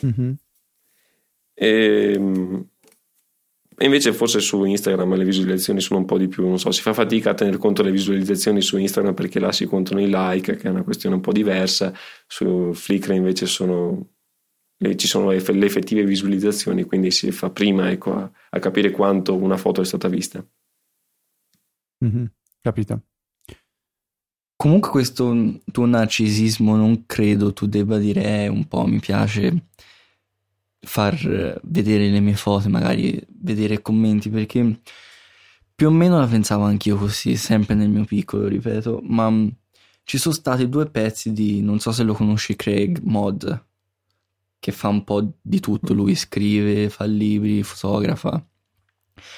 Mm-hmm. 0.07 0.33
E, 1.53 2.13
ehm, 2.15 2.67
E 3.79 3.85
invece 3.85 4.15
forse 4.15 4.41
su 4.41 4.65
Instagram 4.65 5.17
le 5.17 5.25
visualizzazioni 5.25 5.81
sono 5.81 6.01
un 6.01 6.07
po' 6.07 6.17
di 6.17 6.29
più, 6.29 6.49
non 6.49 6.59
so, 6.59 6.71
si 6.71 6.81
fa 6.81 6.95
fatica 6.95 7.31
a 7.31 7.35
tenere 7.35 7.59
conto 7.59 7.83
delle 7.83 7.95
visualizzazioni 7.95 8.63
su 8.63 8.79
Instagram 8.79 9.13
perché 9.13 9.39
là 9.39 9.53
si 9.53 9.67
contano 9.67 10.01
i 10.01 10.09
like, 10.09 10.57
che 10.57 10.67
è 10.67 10.71
una 10.71 10.83
questione 10.83 11.17
un 11.17 11.21
po' 11.21 11.33
diversa, 11.33 11.93
su 12.27 12.73
Flickr 12.73 13.13
invece 13.13 13.45
sono, 13.45 14.13
ci 14.97 15.07
sono 15.07 15.31
le 15.31 15.37
effettive 15.37 16.05
visualizzazioni, 16.05 16.85
quindi 16.85 17.11
si 17.11 17.31
fa 17.33 17.51
prima 17.51 17.91
ecco, 17.91 18.15
a, 18.15 18.31
a 18.51 18.59
capire 18.61 18.91
quanto 18.91 19.37
una 19.37 19.59
foto 19.59 19.83
è 19.83 19.85
stata 19.85 20.09
vista. 20.09 20.43
Mm-hmm, 22.05 22.27
capito. 22.67 23.03
Comunque 24.57 24.91
questo 24.91 25.61
tuo 25.71 25.87
narcisismo 25.87 26.77
non 26.77 27.05
credo 27.07 27.53
tu 27.53 27.67
debba 27.67 27.99
dire 27.99 28.25
eh, 28.25 28.49
un 28.49 28.67
po' 28.67 28.87
mi 28.87 28.99
piace 28.99 29.69
far 30.81 31.61
vedere 31.65 32.09
le 32.09 32.21
mie 32.21 32.35
foto, 32.35 32.69
magari 32.69 33.21
vedere 33.29 33.83
commenti, 33.83 34.31
perché 34.31 34.81
più 35.75 35.89
o 35.89 35.91
meno 35.91 36.19
la 36.19 36.27
pensavo 36.27 36.65
anch'io 36.65 36.97
così, 36.97 37.37
sempre 37.37 37.75
nel 37.75 37.91
mio 37.91 38.05
piccolo, 38.05 38.49
ripeto, 38.49 39.01
ma 39.03 39.31
ci 40.05 40.19
sono 40.19 40.35
stati 40.35 40.69
due 40.69 40.89
pezzi 40.89 41.33
di, 41.33 41.61
non 41.61 41.79
so 41.81 41.93
se 41.93 42.03
lo 42.03 42.15
conosci, 42.15 42.57
Craig 42.57 43.01
Mod, 43.03 43.67
che 44.59 44.73
fa 44.73 44.89
un 44.89 45.05
po' 45.05 45.39
di 45.41 45.61
tutto, 45.61 45.93
lui 45.93 46.15
scrive, 46.15 46.89
fa 46.89 47.05
libri, 47.05 47.63
fotografa. 47.63 48.45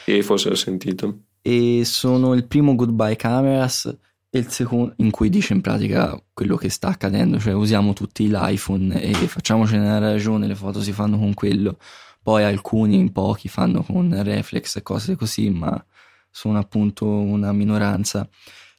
E 0.05 0.23
forse 0.23 0.49
l'ho 0.49 0.55
sentito. 0.55 1.28
E 1.51 1.87
sono 1.87 2.35
il 2.35 2.47
primo 2.47 2.75
Goodbye 2.75 3.17
Cameras 3.17 3.87
e 4.29 4.39
il 4.39 4.51
secondo 4.51 4.93
in 4.99 5.11
cui 5.11 5.31
dice 5.31 5.55
in 5.55 5.63
pratica 5.63 6.23
quello 6.35 6.57
che 6.57 6.69
sta 6.69 6.89
accadendo, 6.89 7.39
cioè 7.39 7.55
usiamo 7.55 7.95
tutti 7.95 8.29
l'iPhone 8.29 9.01
e 9.01 9.15
facciamocene 9.15 9.83
una 9.83 9.99
ragione, 9.99 10.47
le 10.47 10.55
foto 10.55 10.83
si 10.83 10.93
fanno 10.93 11.17
con 11.17 11.33
quello, 11.33 11.79
poi 12.23 12.45
alcuni, 12.45 13.11
pochi 13.11 13.49
fanno 13.49 13.83
con 13.83 14.23
reflex 14.23 14.77
e 14.77 14.83
cose 14.83 15.17
così, 15.17 15.49
ma 15.49 15.83
sono 16.29 16.59
appunto 16.59 17.07
una 17.09 17.51
minoranza. 17.53 18.29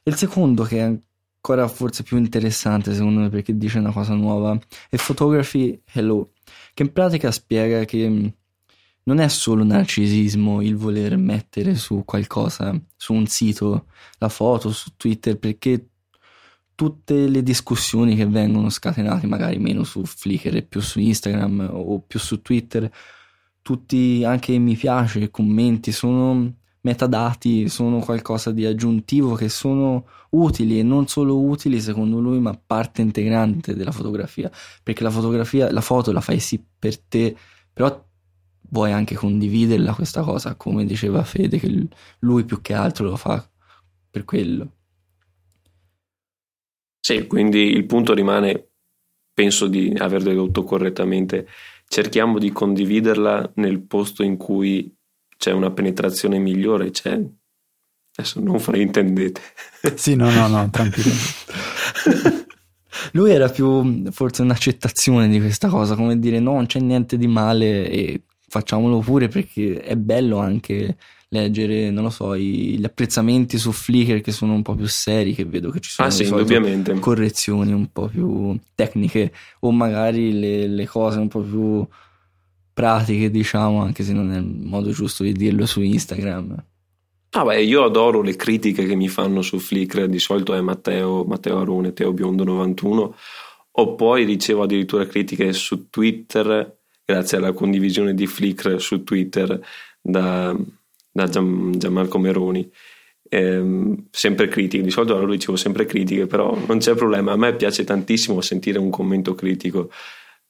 Il 0.04 0.14
secondo 0.14 0.62
che 0.62 0.78
è 0.78 0.82
ancora 0.82 1.66
forse 1.66 2.04
più 2.04 2.18
interessante 2.18 2.94
secondo 2.94 3.18
me 3.18 3.30
perché 3.30 3.56
dice 3.56 3.78
una 3.80 3.90
cosa 3.90 4.14
nuova 4.14 4.56
è 4.88 4.94
Photography 4.94 5.82
Hello, 5.92 6.34
che 6.72 6.84
in 6.84 6.92
pratica 6.92 7.32
spiega 7.32 7.84
che 7.84 8.32
non 9.10 9.18
è 9.18 9.26
solo 9.26 9.64
narcisismo 9.64 10.62
il 10.62 10.76
voler 10.76 11.16
mettere 11.16 11.74
su 11.74 12.04
qualcosa, 12.04 12.80
su 12.96 13.12
un 13.12 13.26
sito, 13.26 13.86
la 14.18 14.28
foto, 14.28 14.70
su 14.70 14.90
Twitter, 14.96 15.36
perché 15.36 15.88
tutte 16.76 17.26
le 17.26 17.42
discussioni 17.42 18.14
che 18.14 18.24
vengono 18.26 18.70
scatenate, 18.70 19.26
magari 19.26 19.58
meno 19.58 19.82
su 19.82 20.04
Flickr 20.04 20.54
e 20.54 20.62
più 20.62 20.80
su 20.80 21.00
Instagram 21.00 21.70
o 21.72 22.00
più 22.06 22.20
su 22.20 22.40
Twitter, 22.40 22.88
tutti 23.62 24.22
anche 24.24 24.56
mi 24.58 24.76
piace, 24.76 25.28
commenti, 25.32 25.90
sono 25.90 26.54
metadati, 26.82 27.68
sono 27.68 27.98
qualcosa 27.98 28.52
di 28.52 28.64
aggiuntivo 28.64 29.34
che 29.34 29.48
sono 29.48 30.06
utili 30.30 30.78
e 30.78 30.84
non 30.84 31.08
solo 31.08 31.36
utili 31.40 31.80
secondo 31.80 32.20
lui, 32.20 32.38
ma 32.38 32.56
parte 32.64 33.02
integrante 33.02 33.74
della 33.74 33.90
fotografia, 33.90 34.48
perché 34.84 35.02
la 35.02 35.10
fotografia, 35.10 35.72
la 35.72 35.80
foto 35.80 36.12
la 36.12 36.20
fai 36.20 36.38
sì 36.38 36.64
per 36.78 36.96
te, 37.00 37.36
però 37.72 38.08
vuoi 38.70 38.92
anche 38.92 39.14
condividerla 39.14 39.94
questa 39.94 40.22
cosa, 40.22 40.54
come 40.54 40.84
diceva 40.84 41.22
Fede, 41.22 41.58
che 41.58 41.88
lui 42.20 42.44
più 42.44 42.60
che 42.60 42.74
altro 42.74 43.04
lo 43.06 43.16
fa 43.16 43.48
per 44.10 44.24
quello. 44.24 44.72
Sì, 47.00 47.26
quindi 47.26 47.58
il 47.58 47.86
punto 47.86 48.12
rimane, 48.12 48.68
penso 49.32 49.66
di 49.66 49.94
aver 49.96 50.22
dedotto 50.22 50.64
correttamente, 50.64 51.48
cerchiamo 51.86 52.38
di 52.38 52.50
condividerla 52.50 53.52
nel 53.56 53.80
posto 53.80 54.22
in 54.22 54.36
cui 54.36 54.94
c'è 55.36 55.52
una 55.52 55.70
penetrazione 55.70 56.38
migliore, 56.38 56.90
c'è... 56.90 57.20
Adesso 58.12 58.40
non 58.40 58.58
fraintendete. 58.58 59.40
Sì, 59.96 60.14
no, 60.14 60.30
no, 60.30 60.46
no, 60.46 60.68
tranquillo. 60.68 61.10
Lui 63.12 63.30
era 63.30 63.48
più 63.48 64.10
forse 64.10 64.42
un'accettazione 64.42 65.28
di 65.28 65.40
questa 65.40 65.68
cosa, 65.68 65.94
come 65.94 66.18
dire 66.18 66.38
no, 66.38 66.52
non 66.52 66.66
c'è 66.66 66.80
niente 66.80 67.16
di 67.16 67.26
male 67.26 67.88
e 67.88 68.22
facciamolo 68.50 68.98
pure 68.98 69.28
perché 69.28 69.80
è 69.80 69.94
bello 69.94 70.38
anche 70.38 70.96
leggere, 71.28 71.92
non 71.92 72.02
lo 72.02 72.10
so, 72.10 72.34
i, 72.34 72.76
gli 72.78 72.84
apprezzamenti 72.84 73.58
su 73.58 73.70
Flickr 73.70 74.20
che 74.20 74.32
sono 74.32 74.54
un 74.54 74.62
po' 74.62 74.74
più 74.74 74.88
seri, 74.88 75.34
che 75.34 75.44
vedo 75.44 75.70
che 75.70 75.78
ci 75.78 75.90
sono 75.90 76.08
ah, 76.08 76.10
sì, 76.10 76.24
indubbiamente. 76.24 76.98
correzioni 76.98 77.72
un 77.72 77.92
po' 77.92 78.08
più 78.08 78.58
tecniche 78.74 79.32
o 79.60 79.70
magari 79.70 80.36
le, 80.36 80.66
le, 80.66 80.86
cose 80.88 81.20
un 81.20 81.28
po' 81.28 81.42
più 81.42 81.86
pratiche, 82.72 83.30
diciamo, 83.30 83.82
anche 83.82 84.02
se 84.02 84.12
non 84.12 84.32
è 84.32 84.38
il 84.38 84.44
modo 84.44 84.90
giusto 84.90 85.22
di 85.22 85.32
dirlo 85.32 85.64
su 85.64 85.80
Instagram. 85.80 86.64
Ah 87.30 87.44
beh, 87.44 87.62
io 87.62 87.84
adoro 87.84 88.20
le 88.22 88.34
critiche 88.34 88.84
che 88.84 88.96
mi 88.96 89.08
fanno 89.08 89.42
su 89.42 89.60
Flickr, 89.60 90.08
di 90.08 90.18
solito 90.18 90.54
è 90.54 90.60
Matteo, 90.60 91.22
Matteo 91.22 91.60
Arone, 91.60 91.92
Teo 91.92 92.12
Biondo 92.12 92.42
91, 92.42 93.14
o 93.70 93.94
poi 93.94 94.24
ricevo 94.24 94.64
addirittura 94.64 95.06
critiche 95.06 95.52
su 95.52 95.88
Twitter 95.88 96.78
grazie 97.10 97.38
alla 97.38 97.52
condivisione 97.52 98.14
di 98.14 98.26
Flickr 98.26 98.80
su 98.80 99.02
Twitter 99.02 99.60
da, 100.00 100.56
da 101.10 101.28
Gian, 101.28 101.72
Gianmarco 101.76 102.18
Meroni. 102.18 102.70
Eh, 103.32 103.96
sempre 104.10 104.48
critiche, 104.48 104.82
di 104.82 104.90
solito 104.90 105.14
allora 105.14 105.32
ricevo 105.32 105.56
sempre 105.56 105.84
critiche, 105.86 106.26
però 106.26 106.56
non 106.66 106.78
c'è 106.78 106.94
problema, 106.94 107.32
a 107.32 107.36
me 107.36 107.54
piace 107.54 107.84
tantissimo 107.84 108.40
sentire 108.40 108.78
un 108.78 108.90
commento 108.90 109.34
critico, 109.34 109.90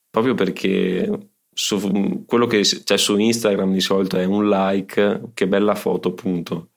proprio 0.09 0.33
perché 0.33 1.29
su, 1.53 2.23
quello 2.25 2.47
che 2.47 2.61
c'è 2.61 2.97
su 2.97 3.17
Instagram 3.17 3.71
di 3.71 3.81
solito 3.81 4.17
è 4.17 4.25
un 4.25 4.49
like, 4.49 5.31
che 5.33 5.47
bella 5.47 5.75
foto, 5.75 6.13
punto. 6.13 6.69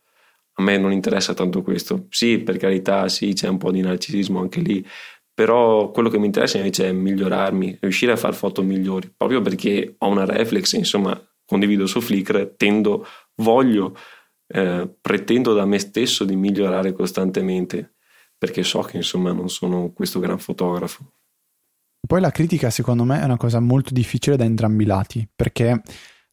A 0.56 0.62
me 0.62 0.78
non 0.78 0.92
interessa 0.92 1.34
tanto 1.34 1.62
questo. 1.62 2.06
Sì, 2.10 2.38
per 2.38 2.58
carità, 2.58 3.08
sì, 3.08 3.32
c'è 3.32 3.48
un 3.48 3.58
po' 3.58 3.72
di 3.72 3.80
narcisismo 3.80 4.40
anche 4.40 4.60
lì, 4.60 4.86
però 5.34 5.90
quello 5.90 6.08
che 6.08 6.18
mi 6.18 6.26
interessa 6.26 6.58
invece 6.58 6.88
è 6.88 6.92
migliorarmi, 6.92 7.78
riuscire 7.80 8.12
a 8.12 8.16
fare 8.16 8.34
foto 8.34 8.62
migliori, 8.62 9.12
proprio 9.14 9.42
perché 9.42 9.96
ho 9.98 10.08
una 10.08 10.24
reflex, 10.24 10.72
insomma, 10.74 11.20
condivido 11.44 11.86
su 11.86 12.00
Flickr, 12.00 12.54
tendo, 12.56 13.04
voglio, 13.36 13.96
eh, 14.46 14.88
pretendo 15.00 15.52
da 15.52 15.66
me 15.66 15.78
stesso 15.80 16.24
di 16.24 16.36
migliorare 16.36 16.92
costantemente, 16.92 17.96
perché 18.38 18.62
so 18.62 18.80
che 18.82 18.98
insomma 18.98 19.32
non 19.32 19.48
sono 19.48 19.92
questo 19.92 20.20
gran 20.20 20.38
fotografo. 20.38 21.12
Poi 22.06 22.20
la 22.20 22.30
critica 22.30 22.70
secondo 22.70 23.04
me 23.04 23.20
è 23.20 23.24
una 23.24 23.36
cosa 23.36 23.58
molto 23.58 23.92
difficile 23.92 24.36
da 24.36 24.44
entrambi 24.44 24.84
i 24.84 24.86
lati, 24.86 25.28
perché 25.34 25.82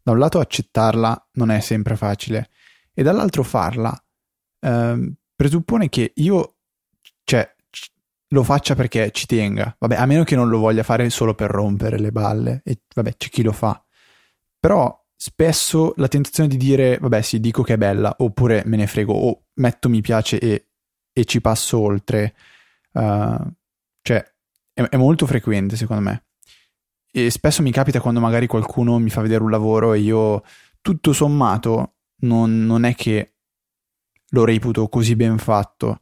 da 0.03 0.11
un 0.11 0.19
lato 0.19 0.39
accettarla 0.39 1.29
non 1.33 1.49
è 1.49 1.59
sempre 1.59 1.95
facile 1.95 2.49
e 2.93 3.03
dall'altro 3.03 3.41
farla 3.43 3.97
eh, 4.59 5.13
presuppone 5.35 5.89
che 5.89 6.11
io, 6.15 6.55
cioè 7.23 7.55
lo 8.31 8.43
faccia 8.43 8.75
perché 8.75 9.11
ci 9.11 9.25
tenga. 9.25 9.75
Vabbè, 9.77 9.95
a 9.95 10.05
meno 10.05 10.23
che 10.23 10.35
non 10.35 10.49
lo 10.49 10.59
voglia 10.59 10.83
fare 10.83 11.09
solo 11.09 11.33
per 11.33 11.49
rompere 11.49 11.99
le 11.99 12.11
balle. 12.11 12.61
E 12.63 12.81
vabbè, 12.93 13.15
c'è 13.17 13.29
chi 13.29 13.43
lo 13.43 13.51
fa. 13.51 13.83
Però 14.59 14.97
spesso 15.15 15.93
la 15.97 16.07
tentazione 16.07 16.49
di 16.49 16.57
dire, 16.57 16.97
vabbè, 16.99 17.21
sì, 17.21 17.39
dico 17.39 17.63
che 17.63 17.73
è 17.73 17.77
bella, 17.77 18.15
oppure 18.19 18.63
me 18.65 18.77
ne 18.77 18.87
frego, 18.87 19.13
o 19.13 19.43
metto 19.55 19.89
mi 19.89 20.01
piace 20.01 20.39
e, 20.39 20.67
e 21.11 21.25
ci 21.25 21.41
passo 21.41 21.79
oltre. 21.79 22.35
Uh, 22.93 23.37
cioè, 24.01 24.23
è, 24.73 24.81
è 24.81 24.97
molto 24.97 25.25
frequente, 25.25 25.75
secondo 25.75 26.01
me. 26.01 26.25
E 27.11 27.29
spesso 27.29 27.61
mi 27.61 27.71
capita 27.71 27.99
quando 27.99 28.21
magari 28.21 28.47
qualcuno 28.47 28.97
mi 28.97 29.09
fa 29.09 29.21
vedere 29.21 29.43
un 29.43 29.51
lavoro 29.51 29.93
e 29.93 29.99
io, 29.99 30.43
tutto 30.79 31.11
sommato, 31.11 31.95
non, 32.21 32.65
non 32.65 32.85
è 32.85 32.95
che 32.95 33.33
lo 34.29 34.45
reputo 34.45 34.87
così 34.87 35.17
ben 35.17 35.37
fatto 35.37 36.01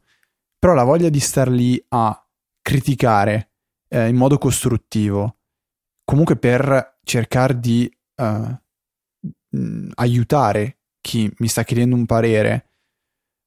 però 0.60 0.74
la 0.74 0.84
voglia 0.84 1.08
di 1.08 1.20
star 1.20 1.48
lì 1.48 1.82
a 1.88 2.28
criticare 2.60 3.52
eh, 3.88 4.08
in 4.08 4.14
modo 4.14 4.36
costruttivo, 4.36 5.38
comunque 6.04 6.36
per 6.36 6.98
cercare 7.02 7.58
di 7.58 7.90
uh, 8.16 8.56
aiutare 9.94 10.78
chi 11.00 11.32
mi 11.38 11.48
sta 11.48 11.64
chiedendo 11.64 11.96
un 11.96 12.04
parere, 12.04 12.66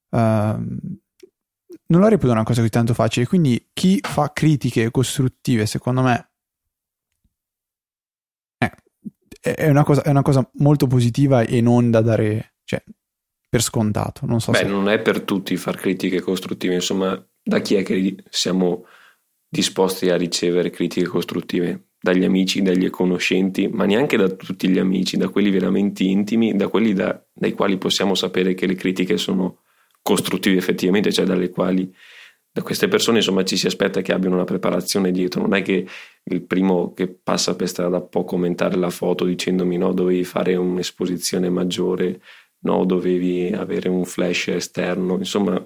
uh, 0.10 0.18
non 0.18 2.02
la 2.02 2.10
reputo 2.10 2.32
una 2.32 2.44
cosa 2.44 2.62
così 2.62 2.72
tanto 2.72 2.96
facile. 2.96 3.28
Quindi 3.28 3.70
chi 3.74 4.00
fa 4.02 4.34
critiche 4.34 4.90
costruttive, 4.90 5.68
secondo 5.68 6.02
me, 6.02 6.32
eh, 8.58 8.72
è, 9.40 9.70
una 9.70 9.84
cosa, 9.84 10.02
è 10.02 10.10
una 10.10 10.24
cosa 10.24 10.50
molto 10.56 10.88
positiva 10.88 11.42
e 11.42 11.62
non 11.62 11.92
da 11.92 12.02
dare... 12.02 12.56
Cioè, 12.64 12.84
per 13.54 13.62
scontato. 13.62 14.26
Non 14.26 14.42
so 14.42 14.52
Beh, 14.52 14.58
se... 14.58 14.66
non 14.66 14.90
è 14.90 15.00
per 15.00 15.22
tutti 15.22 15.56
far 15.58 15.78
critiche 15.78 16.22
costruttive, 16.22 16.74
insomma, 16.74 17.24
da 17.40 17.60
chi 17.60 17.76
è 17.76 17.84
che 17.84 18.16
siamo 18.28 18.86
disposti 19.48 20.10
a 20.10 20.18
ricevere 20.18 20.72
critiche 20.72 21.06
costruttive? 21.06 21.90
Dagli 22.00 22.24
amici, 22.24 22.64
dagli 22.64 22.90
conoscenti, 22.90 23.68
ma 23.68 23.86
neanche 23.86 24.18
da 24.18 24.28
tutti 24.30 24.68
gli 24.68 24.80
amici, 24.80 25.18
da 25.18 25.30
quelli 25.30 25.52
veramente 25.52 26.04
intimi, 26.04 26.56
da 26.56 26.68
quelli 26.68 26.94
da, 26.94 27.24
dai 27.32 27.52
quali 27.52 27.78
possiamo 27.78 28.16
sapere 28.16 28.56
che 28.56 28.66
le 28.66 28.74
critiche 28.74 29.18
sono 29.18 29.60
costruttive 30.02 30.58
effettivamente, 30.58 31.14
cioè 31.14 31.24
dalle 31.24 31.52
quali 31.52 31.94
da 32.52 32.64
queste 32.64 32.88
persone 32.88 33.18
insomma 33.18 33.44
ci 33.44 33.56
si 33.56 33.68
aspetta 33.68 34.02
che 34.02 34.14
abbiano 34.14 34.36
una 34.36 34.44
preparazione 34.46 35.12
dietro, 35.12 35.42
non 35.42 35.54
è 35.54 35.62
che 35.62 35.88
il 36.24 36.42
primo 36.42 36.94
che 36.94 37.08
passa 37.08 37.56
per 37.56 37.68
strada 37.68 38.02
può 38.02 38.24
commentare 38.24 38.78
la 38.78 38.90
foto 38.90 39.26
dicendomi 39.26 39.78
no, 39.78 39.92
dovevi 39.92 40.24
fare 40.24 40.56
un'esposizione 40.56 41.50
maggiore, 41.50 42.20
no, 42.64 42.86
dovevi 42.86 43.54
avere 43.56 43.90
un 43.90 44.06
flash 44.06 44.50
esterno, 44.50 45.18
insomma 45.18 45.66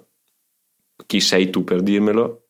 chi 1.06 1.20
sei 1.20 1.50
tu 1.50 1.64
per 1.64 1.82
dirmelo? 1.82 2.44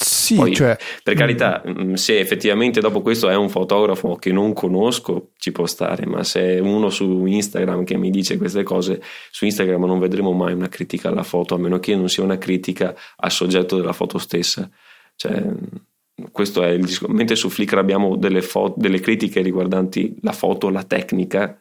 Sì, 0.00 0.36
Poi, 0.36 0.54
cioè, 0.54 0.76
per 1.02 1.14
carità, 1.14 1.60
mm, 1.66 1.94
se 1.94 2.20
effettivamente 2.20 2.80
dopo 2.80 3.02
questo 3.02 3.28
è 3.28 3.34
un 3.34 3.48
fotografo 3.48 4.14
che 4.14 4.30
non 4.30 4.52
conosco, 4.52 5.30
ci 5.38 5.50
può 5.50 5.66
stare, 5.66 6.06
ma 6.06 6.22
se 6.22 6.56
è 6.56 6.58
uno 6.60 6.88
su 6.88 7.26
Instagram 7.26 7.82
che 7.82 7.96
mi 7.96 8.10
dice 8.10 8.36
queste 8.36 8.62
cose, 8.62 9.02
su 9.32 9.44
Instagram 9.44 9.86
non 9.86 9.98
vedremo 9.98 10.30
mai 10.32 10.52
una 10.52 10.68
critica 10.68 11.08
alla 11.08 11.24
foto, 11.24 11.56
a 11.56 11.58
meno 11.58 11.80
che 11.80 11.96
non 11.96 12.08
sia 12.08 12.22
una 12.22 12.38
critica 12.38 12.94
al 13.16 13.32
soggetto 13.32 13.76
della 13.76 13.92
foto 13.92 14.18
stessa. 14.18 14.70
Cioè, 15.16 15.42
questo 16.30 16.62
è 16.62 16.68
il 16.68 16.84
discorso. 16.84 17.12
Mentre 17.12 17.34
su 17.34 17.48
Flickr 17.48 17.78
abbiamo 17.78 18.14
delle, 18.14 18.42
fo- 18.42 18.74
delle 18.76 19.00
critiche 19.00 19.40
riguardanti 19.40 20.16
la 20.20 20.32
foto, 20.32 20.68
la 20.68 20.84
tecnica, 20.84 21.60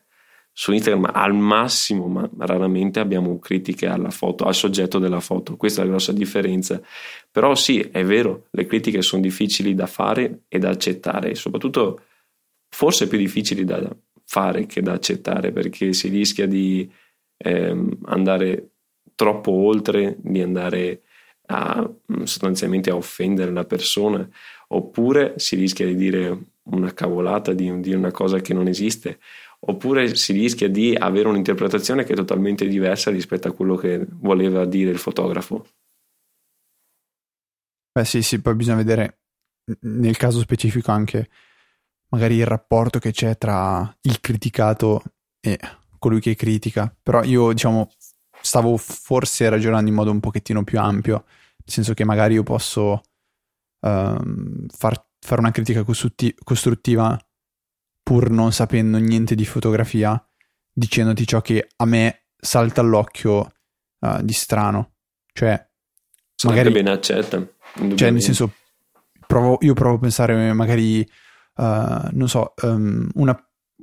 su 0.60 0.72
Instagram 0.72 1.12
al 1.14 1.36
massimo, 1.36 2.08
ma 2.08 2.28
raramente 2.39 2.99
abbiamo 2.99 3.38
critiche 3.38 3.86
alla 3.86 4.10
foto, 4.10 4.45
al 4.45 4.55
soggetto 4.55 4.97
della 4.97 5.20
foto. 5.20 5.55
Questa 5.55 5.82
è 5.82 5.84
la 5.84 5.91
grossa 5.91 6.14
differenza. 6.14 6.82
Però 7.30 7.53
sì, 7.53 7.80
è 7.80 8.03
vero, 8.03 8.47
le 8.49 8.66
critiche 8.66 9.03
sono 9.03 9.22
difficili 9.22 9.76
da 9.76 9.86
fare 9.86 10.45
e 10.47 10.58
da 10.58 10.70
accettare, 10.70 11.36
soprattutto 11.36 12.01
forse 12.70 13.08
più 13.08 13.20
difficili 13.20 13.66
da 13.66 13.88
fare 14.26 14.66
che 14.66 14.82
da 14.82 14.93
accettare, 14.93 15.51
perché 15.51 15.93
si 15.93 16.08
rischia 16.08 16.47
di 16.47 16.91
ehm, 17.38 17.99
andare 18.05 18.70
troppo 19.14 19.51
oltre, 19.51 20.16
di 20.18 20.41
andare 20.41 21.03
a 21.49 21.88
sostanzialmente 22.24 22.89
a 22.89 22.95
offendere 22.95 23.51
la 23.51 23.66
persona, 23.66 24.28
oppure 24.70 25.36
si 25.38 25.55
rischia 25.55 25.86
di 25.86 25.95
dire 25.95 26.45
una 26.64 26.93
cavolata, 26.95 27.53
di 27.53 27.80
dire 27.80 27.95
una 27.95 28.12
cosa 28.12 28.39
che 28.39 28.55
non 28.55 28.68
esiste 28.68 29.20
oppure 29.60 30.16
si 30.16 30.34
rischia 30.34 30.70
di 30.70 30.95
avere 30.95 31.28
un'interpretazione 31.28 32.03
che 32.03 32.14
è 32.14 32.16
totalmente 32.16 32.68
diversa 32.68 33.12
rispetto 33.12 33.47
a 33.47 33.53
quello 33.53 33.76
che 33.76 34.05
voleva 34.08 34.66
dire 34.66 34.91
il 34.91 34.99
fotografo. 34.99 35.66
Beh 37.91 38.05
sì, 38.05 38.22
sì, 38.22 38.41
poi 38.41 38.55
bisogna 38.55 38.78
vedere 38.78 39.20
nel 39.82 40.18
caso 40.18 40.39
specifico 40.39 40.91
anche 40.91 41.30
magari 42.10 42.36
il 42.36 42.45
rapporto 42.45 42.99
che 42.99 43.12
c'è 43.12 43.38
tra 43.38 43.95
il 44.01 44.20
criticato 44.22 45.03
e 45.39 45.60
colui 45.97 46.20
che 46.20 46.36
critica, 46.36 46.95
però 47.01 47.24
io 47.24 47.51
diciamo 47.51 47.89
stavo 48.39 48.78
forse 48.78 49.49
ragionando 49.49 49.89
in 49.89 49.95
modo 49.95 50.12
un 50.12 50.20
pochettino 50.20 50.64
più 50.64 50.80
ampio, 50.80 51.26
nel 51.26 51.66
senso 51.66 51.93
che 51.93 52.05
magari 52.05 52.36
io 52.36 52.43
posso 52.43 53.01
um, 53.82 54.68
far, 54.68 55.05
fare 55.20 55.41
una 55.41 55.51
critica 55.51 55.84
costruttiva 55.84 57.20
pur 58.08 58.30
non 58.30 58.53
sapendo 58.53 58.99
niente 58.99 59.36
di 59.36 59.43
fotografia, 59.43 60.18
dicendoti 60.72 61.28
ciò 61.28 61.41
che 61.41 61.68
a 61.76 61.84
me 61.84 62.28
salta 62.38 62.80
all'occhio 62.80 63.51
uh, 63.99 64.22
di 64.22 64.32
strano. 64.32 64.93
Cioè, 65.34 65.68
Sarebbe 66.34 66.70
magari... 66.70 66.84
ben 66.84 66.88
accetta. 66.88 67.45
Cioè, 67.95 68.10
nel 68.10 68.22
senso, 68.22 68.53
provo, 69.28 69.58
io 69.60 69.74
provo 69.74 69.95
a 69.95 69.99
pensare 69.99 70.53
magari, 70.53 71.01
uh, 71.55 72.08
non 72.12 72.30
so, 72.30 72.53
um, 72.62 73.10
una, 73.16 73.38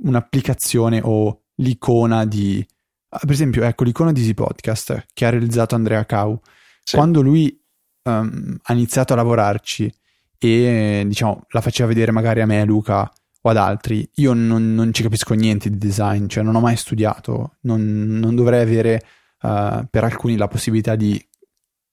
un'applicazione 0.05 1.03
o 1.05 1.43
l'icona 1.57 2.25
di... 2.25 2.67
Per 3.07 3.31
esempio, 3.31 3.63
ecco, 3.63 3.85
l'icona 3.85 4.11
di 4.11 4.21
Easy 4.21 4.33
Podcast 4.33 5.09
che 5.13 5.27
ha 5.27 5.29
realizzato 5.29 5.75
Andrea 5.75 6.07
Cau. 6.07 6.41
Sì. 6.83 6.97
Quando 6.97 7.21
lui 7.21 7.63
um, 8.05 8.59
ha 8.63 8.73
iniziato 8.73 9.13
a 9.13 9.17
lavorarci 9.17 9.95
e, 10.39 11.05
diciamo, 11.07 11.45
la 11.51 11.61
faceva 11.61 11.89
vedere 11.89 12.11
magari 12.11 12.41
a 12.41 12.47
me, 12.47 12.65
Luca, 12.65 13.13
o 13.47 13.51
ad 13.51 13.57
altri, 13.59 14.09
io 14.15 14.33
non, 14.33 14.75
non, 14.75 14.93
ci 14.93 15.03
capisco 15.03 15.35
niente 15.35 15.69
di 15.69 15.77
design, 15.77 16.27
cioè 16.27 16.43
non 16.43 16.55
ho 16.55 16.61
mai 16.61 16.77
studiato, 16.77 17.57
non, 17.63 18.19
non 18.19 18.35
dovrei 18.35 18.63
avere 18.63 19.03
uh, 19.43 19.85
per 19.91 20.03
alcuni 20.03 20.37
la 20.37 20.49
possibilità 20.49 20.97
di 20.97 21.23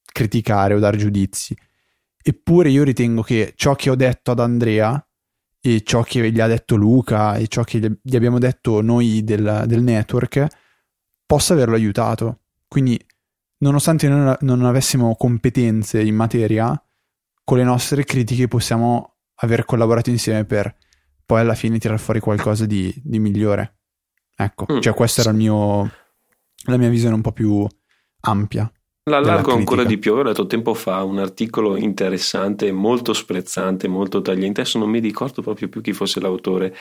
criticare 0.06 0.74
o 0.74 0.80
dare 0.80 0.96
giudizi. 0.96 1.56
Eppure 2.24 2.70
io 2.70 2.84
ritengo 2.84 3.22
che 3.22 3.52
ciò 3.56 3.76
che 3.76 3.90
ho 3.90 3.96
detto 3.96 4.32
ad 4.32 4.40
Andrea 4.40 5.06
e 5.60 5.82
ciò 5.84 6.04
che 6.04 6.32
gli 6.32 6.40
ha 6.40 6.48
detto 6.48 6.76
Luca 6.76 7.36
e 7.36 7.48
ciò 7.48 7.64
che 7.64 8.00
gli 8.02 8.16
abbiamo 8.16 8.40
detto 8.40 8.82
noi 8.82 9.22
del, 9.26 9.66
del 9.68 9.84
network 9.84 10.48
possa 11.26 11.54
averlo 11.54 11.76
aiutato. 11.76 12.44
Quindi, 12.66 12.98
nonostante 13.58 14.08
noi 14.08 14.38
non 14.40 14.64
avessimo 14.64 15.16
competenze 15.16 16.02
in 16.02 16.16
materia, 16.16 16.82
con 17.44 17.58
le 17.58 17.66
nostre 17.66 18.06
critiche 18.06 18.48
possiamo 18.48 19.16
aver 19.42 19.66
collaborato 19.66 20.10
insieme 20.10 20.46
per 20.46 20.74
poi 21.32 21.40
alla 21.40 21.56
fine 21.56 21.80
tirare 21.80 21.98
fuori 21.98 22.20
qualcosa 22.20 22.66
di, 22.66 22.94
di 23.02 23.18
migliore. 23.18 23.78
Ecco, 24.36 24.66
mm. 24.70 24.82
cioè 24.82 24.94
questa 24.94 25.22
era 25.22 25.32
mio, 25.32 25.90
la 26.66 26.76
mia 26.76 26.90
visione 26.90 27.16
un 27.16 27.22
po' 27.22 27.32
più 27.32 27.66
ampia. 28.24 28.70
L'allargo 29.10 29.54
ancora 29.54 29.86
di 29.86 29.98
più, 29.98 30.12
avevo 30.12 30.28
letto 30.28 30.46
tempo 30.46 30.74
fa 30.74 31.02
un 31.04 31.20
articolo 31.20 31.78
interessante, 31.78 32.74
molto 32.74 33.14
sprezzante, 33.14 33.88
molto 33.88 34.22
tagliente, 34.22 34.60
adesso 34.60 34.78
non 34.78 34.90
mi 34.90 35.00
ricordo 35.00 35.42
proprio 35.42 35.70
più 35.70 35.80
chi 35.80 35.94
fosse 35.94 36.20
l'autore, 36.20 36.76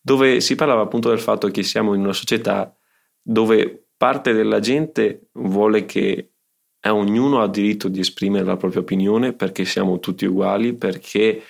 dove 0.00 0.40
si 0.40 0.56
parlava 0.56 0.82
appunto 0.82 1.10
del 1.10 1.20
fatto 1.20 1.46
che 1.46 1.62
siamo 1.62 1.94
in 1.94 2.00
una 2.00 2.12
società 2.12 2.76
dove 3.22 3.90
parte 3.96 4.32
della 4.32 4.58
gente 4.58 5.28
vuole 5.34 5.84
che 5.84 6.32
ognuno 6.88 7.40
ha 7.40 7.46
diritto 7.46 7.86
di 7.86 8.00
esprimere 8.00 8.44
la 8.44 8.56
propria 8.56 8.80
opinione 8.80 9.32
perché 9.32 9.64
siamo 9.64 10.00
tutti 10.00 10.24
uguali, 10.24 10.74
perché 10.74 11.40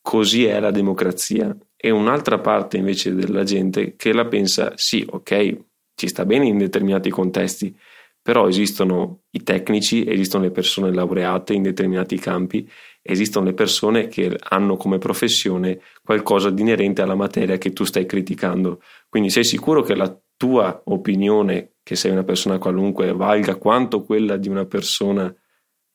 così 0.00 0.44
è 0.44 0.60
la 0.60 0.70
democrazia 0.70 1.52
e 1.82 1.88
un'altra 1.88 2.38
parte 2.38 2.76
invece 2.76 3.14
della 3.14 3.42
gente 3.42 3.96
che 3.96 4.12
la 4.12 4.26
pensa 4.26 4.74
sì, 4.76 5.06
ok, 5.08 5.56
ci 5.94 6.08
sta 6.08 6.26
bene 6.26 6.46
in 6.46 6.58
determinati 6.58 7.08
contesti, 7.08 7.74
però 8.20 8.46
esistono 8.48 9.22
i 9.30 9.42
tecnici, 9.42 10.06
esistono 10.06 10.44
le 10.44 10.50
persone 10.50 10.92
laureate 10.92 11.54
in 11.54 11.62
determinati 11.62 12.18
campi, 12.18 12.70
esistono 13.00 13.46
le 13.46 13.54
persone 13.54 14.08
che 14.08 14.36
hanno 14.50 14.76
come 14.76 14.98
professione 14.98 15.80
qualcosa 16.04 16.50
di 16.50 16.60
inerente 16.60 17.00
alla 17.00 17.14
materia 17.14 17.56
che 17.56 17.72
tu 17.72 17.84
stai 17.84 18.04
criticando. 18.04 18.82
Quindi 19.08 19.30
sei 19.30 19.44
sicuro 19.44 19.80
che 19.80 19.94
la 19.94 20.14
tua 20.36 20.82
opinione, 20.84 21.76
che 21.82 21.96
sei 21.96 22.10
una 22.10 22.24
persona 22.24 22.58
qualunque, 22.58 23.14
valga 23.14 23.56
quanto 23.56 24.04
quella 24.04 24.36
di 24.36 24.50
una 24.50 24.66
persona 24.66 25.34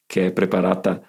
che 0.08 0.26
è 0.28 0.34
preparata, 0.34 1.00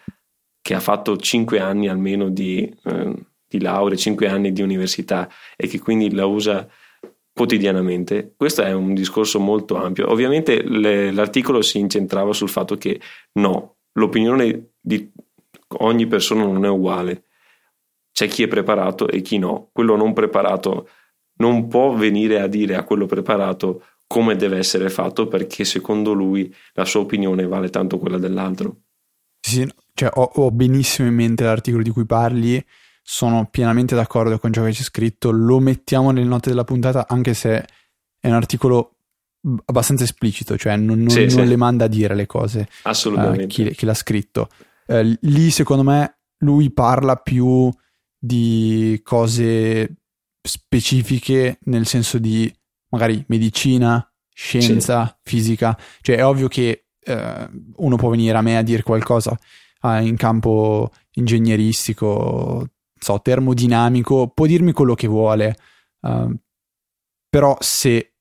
che 0.61 0.75
ha 0.75 0.81
fatto 0.81 1.17
5 1.17 1.61
anni 1.61 1.89
almeno 1.89 2.29
di... 2.29 2.71
Eh, 2.85 3.15
di 3.49 3.61
laurea, 3.61 3.97
5 3.97 4.29
anni 4.29 4.53
di 4.53 4.63
università 4.63 5.29
e 5.57 5.67
che 5.67 5.79
quindi 5.79 6.13
la 6.13 6.27
usa 6.27 6.69
quotidianamente. 7.33 8.35
Questo 8.37 8.63
è 8.63 8.73
un 8.73 8.95
discorso 8.95 9.39
molto 9.39 9.77
ampio. 9.77 10.11
Ovviamente 10.11 10.63
le, 10.63 11.13
l'articolo 11.13 11.61
si 11.63 11.79
incentrava 11.79 12.33
sul 12.33 12.49
fatto 12.49 12.77
che 12.77 12.99
no, 13.33 13.77
l'opinione 13.93 14.71
di 14.81 15.11
ogni 15.81 16.07
persona 16.07 16.45
non 16.45 16.65
è 16.65 16.69
uguale. 16.69 17.25
C'è 18.11 18.29
chi 18.29 18.43
è 18.43 18.49
preparato 18.49 19.07
e 19.09 19.21
chi 19.21 19.37
no. 19.37 19.69
Quello 19.73 19.97
non 19.97 20.15
preparato 20.15 20.89
non 21.39 21.69
può 21.69 21.93
venire 21.93 22.41
a 22.41 22.47
dire 22.47 22.77
a 22.77 22.85
quello 22.85 23.05
preparato 23.05 23.83
come 24.07 24.37
deve 24.37 24.59
essere 24.59 24.89
fatto 24.89 25.29
perché 25.29 25.65
secondo 25.65 26.13
lui 26.13 26.53
la 26.73 26.85
sua 26.85 27.01
opinione 27.01 27.47
vale 27.47 27.69
tanto 27.69 27.99
quella 27.99 28.19
dell'altro. 28.19 28.77
Sì, 29.41 29.69
cioè, 29.93 30.11
ho, 30.15 30.31
ho 30.35 30.51
benissimo 30.51 31.09
in 31.09 31.15
mente 31.15 31.45
l'articolo 31.45 31.83
di 31.83 31.91
cui 31.91 32.07
parli 32.07 32.65
sono 33.09 33.47
pienamente 33.49 33.95
d'accordo 33.95 34.37
con 34.41 34.53
ciò 34.53 34.65
che 34.65 34.73
c'è 34.73 34.83
scritto, 34.83 35.31
lo 35.31 35.61
mettiamo 35.61 36.11
nelle 36.11 36.27
note 36.27 36.49
della 36.51 36.65
puntata 36.65 37.07
anche 37.07 37.35
se 37.35 37.65
è 38.19 38.27
un 38.27 38.33
articolo 38.35 38.97
abbastanza 39.67 40.03
esplicito, 40.03 40.59
cioè 40.59 40.75
non, 40.75 40.99
non, 40.99 41.11
sì, 41.11 41.21
non 41.21 41.29
sì. 41.29 41.47
le 41.47 41.57
manda 41.57 41.85
a 41.85 41.89
dire 41.89 42.17
le 42.17 42.27
cose 42.27 42.69
Assolutamente. 42.83 43.45
Uh, 43.45 43.47
chi, 43.47 43.75
chi, 43.77 43.87
l'ha 43.87 43.95
scritto. 43.95 44.49
Uh, 44.89 45.17
lì 45.21 45.53
secondo 45.53 45.85
me 45.85 46.19
lui 46.39 46.73
parla 46.73 47.15
più 47.15 47.71
di 48.19 49.01
cose 49.05 49.99
specifiche 50.43 51.59
nel 51.63 51.87
senso 51.87 52.19
di 52.19 52.53
magari 52.89 53.25
medicina, 53.29 54.05
scienza, 54.35 55.07
sì. 55.07 55.31
fisica, 55.31 55.79
cioè 56.01 56.17
è 56.17 56.27
ovvio 56.27 56.49
che 56.49 56.87
uh, 57.07 57.73
uno 57.77 57.95
può 57.95 58.11
venire 58.11 58.37
a 58.37 58.43
me 58.43 58.57
a 58.57 58.63
dire 58.63 58.83
qualcosa 58.83 59.39
in 59.83 60.17
campo 60.17 60.91
ingegneristico, 61.13 62.67
so, 62.99 63.21
termodinamico, 63.21 64.29
può 64.29 64.47
dirmi 64.47 64.73
quello 64.73 64.95
che 64.95 65.07
vuole, 65.07 65.57
uh, 66.01 66.35
però 67.29 67.57
se 67.61 68.15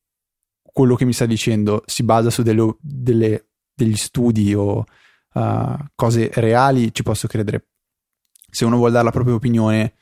quello 0.62 0.96
che 0.96 1.06
mi 1.06 1.14
sta 1.14 1.26
dicendo 1.26 1.84
si 1.86 2.04
basa 2.04 2.30
su 2.30 2.42
delle, 2.42 2.76
delle, 2.80 3.50
degli 3.74 3.96
studi 3.96 4.54
o 4.54 4.84
uh, 5.34 5.76
cose 5.96 6.30
reali, 6.34 6.94
ci 6.94 7.04
posso 7.04 7.28
credere. 7.28 7.68
Se 8.50 8.66
uno 8.66 8.78
vuole 8.78 8.92
dare 8.92 9.06
la 9.06 9.12
propria 9.12 9.36
opinione, 9.36 9.94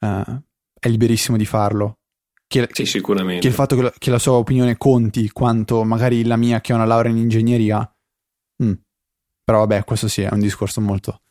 uh, 0.00 0.42
è 0.78 0.88
liberissimo 0.88 1.36
di 1.36 1.46
farlo. 1.46 1.98
Che, 2.46 2.68
sì, 2.72 2.84
sicuramente. 2.84 3.40
Che 3.40 3.48
il 3.48 3.54
fatto 3.54 3.76
che 3.76 3.82
la, 3.82 3.92
che 3.96 4.10
la, 4.10 4.18
sua 4.18 4.32
opinione 4.32 4.76
conti 4.76 5.30
quanto 5.30 5.84
magari 5.84 6.24
la 6.24 6.36
mia 6.36 6.60
che 6.60 6.72
ha 6.72 6.76
una 6.76 6.84
laurea 6.84 7.12
in 7.12 7.18
ingegneria, 7.18 7.96
mm, 8.62 8.72
Però 9.50 9.66
vabbè, 9.66 9.84
questo 9.84 10.06
sì, 10.06 10.22
è 10.22 10.28
un 10.30 10.38
discorso 10.38 10.80
molto... 10.80 11.22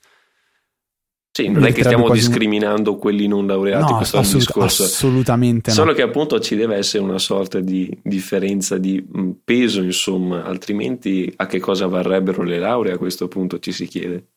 Sì, 1.32 1.47
non 1.47 1.63
è 1.63 1.71
che 1.71 1.84
stiamo 1.84 2.09
discriminando 2.09 2.97
quelli 2.97 3.27
non 3.27 3.45
laureati, 3.47 3.91
no, 3.91 3.97
questo 3.97 4.17
assolut- 4.17 4.32
è 4.32 4.34
un 4.34 4.63
discorso. 4.63 4.84
Assolutamente 4.84 5.71
Solo 5.71 5.91
no. 5.91 5.95
che 5.95 6.01
appunto 6.01 6.39
ci 6.39 6.55
deve 6.55 6.75
essere 6.75 7.03
una 7.03 7.19
sorta 7.19 7.59
di 7.59 7.97
differenza 8.03 8.77
di 8.77 9.05
peso, 9.43 9.82
insomma, 9.82 10.43
altrimenti 10.43 11.32
a 11.38 11.45
che 11.45 11.59
cosa 11.59 11.88
varrebbero 11.88 12.43
le 12.43 12.59
lauree 12.59 12.93
a 12.93 12.97
questo 12.97 13.27
punto 13.27 13.59
ci 13.59 13.71
si 13.71 13.86
chiede. 13.86 14.32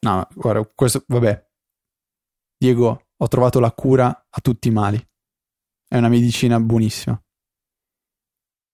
No, 0.00 0.26
guarda, 0.34 0.68
questo, 0.74 1.04
vabbè. 1.06 1.46
Diego, 2.56 3.06
ho 3.16 3.28
trovato 3.28 3.60
la 3.60 3.72
cura 3.72 4.26
a 4.30 4.40
tutti 4.40 4.68
i 4.68 4.72
mali. 4.72 5.04
È 5.86 5.96
una 5.96 6.08
medicina 6.08 6.58
buonissima. 6.58 7.20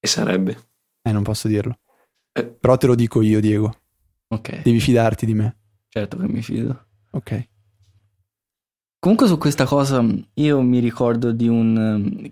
E 0.01 0.07
sarebbe? 0.07 0.57
Eh, 1.03 1.13
non 1.13 1.23
posso 1.23 1.49
dirlo. 1.49 1.79
Eh. 2.33 2.45
Però 2.45 2.77
te 2.77 2.87
lo 2.87 2.95
dico 2.95 3.21
io, 3.21 3.41
Diego. 3.41 3.75
Ok. 4.29 4.63
Devi 4.63 4.79
fidarti 4.79 5.27
di 5.27 5.35
me. 5.35 5.57
Certo 5.89 6.17
che 6.19 6.29
mi 6.29 6.43
fido. 6.43 6.87
Ok. 7.11 7.49
Comunque 8.99 9.27
su 9.29 9.39
questa 9.39 9.65
cosa 9.65 10.05
io 10.35 10.61
mi 10.61 10.81
ricordo 10.81 11.31
di, 11.33 11.47
un, 11.47 12.31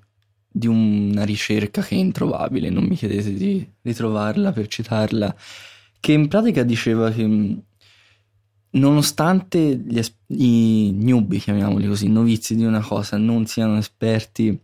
di 0.49 0.67
una 0.67 1.25
ricerca 1.25 1.81
che 1.81 1.95
è 1.95 1.99
introvabile, 1.99 2.71
non 2.71 2.85
mi 2.85 2.97
chiedete 2.97 3.33
di 3.33 3.67
ritrovarla 3.83 4.53
per 4.53 4.67
citarla, 4.67 5.35
che 6.01 6.13
in 6.13 6.27
pratica 6.27 6.65
diceva 6.65 7.11
che 7.11 7.63
nonostante 8.71 9.77
gli 9.77 10.01
i 10.29 10.93
newbie, 10.93 11.39
chiamiamoli 11.39 11.87
così, 11.87 12.09
novizi 12.09 12.57
di 12.57 12.65
una 12.65 12.81
cosa, 12.81 13.17
non 13.17 13.47
siano 13.47 13.79
esperti, 13.79 14.59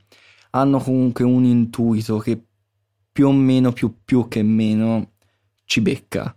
hanno 0.50 0.78
comunque 0.78 1.24
un 1.24 1.44
intuito 1.44 2.18
che 2.18 2.40
più 3.12 3.28
o 3.28 3.32
meno, 3.32 3.72
più 3.72 3.94
più 4.04 4.28
che 4.28 4.42
meno, 4.42 5.12
ci 5.64 5.80
becca. 5.80 6.36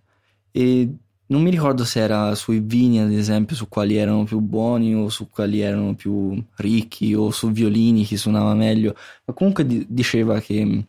E 0.52 0.96
non 1.28 1.42
mi 1.42 1.50
ricordo 1.50 1.84
se 1.86 2.00
era 2.00 2.36
sui 2.36 2.60
vini, 2.60 3.00
ad 3.00 3.12
esempio, 3.12 3.56
su 3.56 3.68
quali 3.68 3.96
erano 3.96 4.24
più 4.26 4.40
buoni 4.40 4.94
o 4.94 5.10
su 5.10 5.30
quali 5.30 5.62
erano 5.62 5.96
più 5.96 6.44
ricchi 6.58 7.14
o 7.14 7.32
su 7.32 7.52
violini 7.52 8.04
chi 8.04 8.18
suonava 8.18 8.54
meglio, 8.54 8.96
ma 9.26 9.34
comunque 9.34 9.66
di- 9.66 9.86
diceva 9.90 10.40
che 10.40 10.88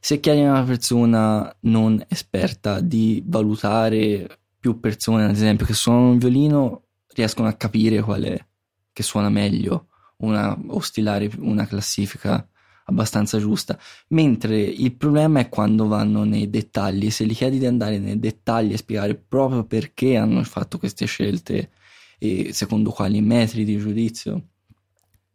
se 0.00 0.20
chiedi 0.20 0.40
a 0.40 0.50
una 0.50 0.64
persona 0.64 1.54
non 1.60 2.02
esperta 2.08 2.80
di 2.80 3.22
valutare 3.26 4.38
più 4.58 4.80
persone, 4.80 5.24
ad 5.24 5.30
esempio, 5.30 5.66
che 5.66 5.74
suonano 5.74 6.10
un 6.10 6.18
violino, 6.18 6.84
riescono 7.08 7.48
a 7.48 7.52
capire 7.52 8.00
qual 8.00 8.22
è 8.22 8.46
che 8.92 9.02
suona 9.02 9.28
meglio 9.28 9.88
una, 10.18 10.56
o 10.68 10.80
stilare 10.80 11.30
una 11.38 11.66
classifica 11.66 12.46
abbastanza 12.84 13.38
giusta, 13.38 13.78
mentre 14.08 14.60
il 14.60 14.94
problema 14.94 15.40
è 15.40 15.48
quando 15.48 15.86
vanno 15.86 16.24
nei 16.24 16.50
dettagli, 16.50 17.10
se 17.10 17.24
gli 17.24 17.34
chiedi 17.34 17.58
di 17.58 17.66
andare 17.66 17.98
nei 17.98 18.18
dettagli 18.18 18.72
e 18.72 18.76
spiegare 18.76 19.14
proprio 19.14 19.64
perché 19.64 20.16
hanno 20.16 20.42
fatto 20.44 20.78
queste 20.78 21.06
scelte 21.06 21.70
e 22.18 22.52
secondo 22.52 22.90
quali 22.90 23.20
metri 23.20 23.64
di 23.64 23.78
giudizio, 23.78 24.48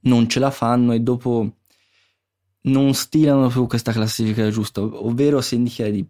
non 0.01 0.29
ce 0.29 0.39
la 0.39 0.51
fanno 0.51 0.93
e 0.93 0.99
dopo 0.99 1.57
non 2.61 2.93
stilano 2.93 3.47
più 3.47 3.67
questa 3.67 3.91
classifica 3.91 4.49
giusta, 4.49 4.81
ovvero 4.81 5.41
se 5.41 5.57
gli 5.57 5.69
chiedi 5.69 6.07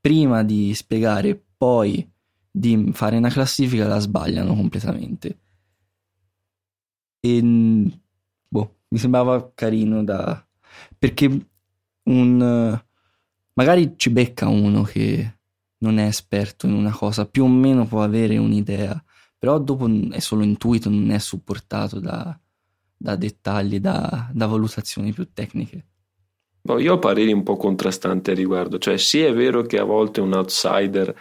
prima 0.00 0.42
di 0.42 0.72
spiegare, 0.74 1.40
poi 1.56 2.08
di 2.50 2.90
fare 2.92 3.16
una 3.16 3.28
classifica, 3.28 3.86
la 3.86 3.98
sbagliano 3.98 4.54
completamente. 4.54 5.38
E 7.20 7.42
boh, 8.48 8.76
mi 8.88 8.98
sembrava 8.98 9.52
carino 9.54 10.02
da, 10.02 10.44
perché 10.98 11.46
un, 12.04 12.80
magari 13.54 13.94
ci 13.96 14.10
becca 14.10 14.48
uno 14.48 14.82
che 14.82 15.34
non 15.78 15.98
è 15.98 16.06
esperto 16.06 16.66
in 16.66 16.72
una 16.72 16.92
cosa, 16.92 17.26
più 17.26 17.44
o 17.44 17.48
meno 17.48 17.86
può 17.86 18.02
avere 18.02 18.36
un'idea, 18.36 19.02
però 19.38 19.58
dopo 19.58 19.88
è 20.10 20.18
solo 20.18 20.44
intuito, 20.44 20.90
non 20.90 21.10
è 21.10 21.18
supportato 21.18 21.98
da, 22.00 22.38
da 22.96 23.16
dettagli, 23.16 23.80
da, 23.80 24.30
da, 24.32 24.46
valutazioni 24.46 25.12
più 25.12 25.32
tecniche. 25.32 25.86
Io 26.78 26.92
ho 26.92 26.98
pareri 26.98 27.32
un 27.32 27.42
po' 27.42 27.56
contrastanti 27.56 28.30
a 28.30 28.34
riguardo, 28.34 28.78
cioè 28.78 28.98
sì 28.98 29.20
è 29.20 29.32
vero 29.32 29.62
che 29.62 29.78
a 29.78 29.84
volte 29.84 30.20
un 30.20 30.34
outsider, 30.34 31.14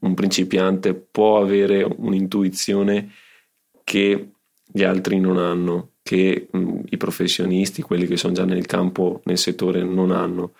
un 0.00 0.14
principiante 0.14 0.94
può 0.94 1.40
avere 1.40 1.84
un'intuizione 1.84 3.12
che 3.84 4.32
gli 4.64 4.82
altri 4.82 5.20
non 5.20 5.38
hanno, 5.38 5.89
che 6.02 6.48
mh, 6.50 6.80
i 6.90 6.96
professionisti, 6.96 7.82
quelli 7.82 8.06
che 8.06 8.16
sono 8.16 8.32
già 8.32 8.44
nel 8.44 8.66
campo, 8.66 9.20
nel 9.24 9.38
settore, 9.38 9.82
non 9.82 10.10
hanno. 10.10 10.54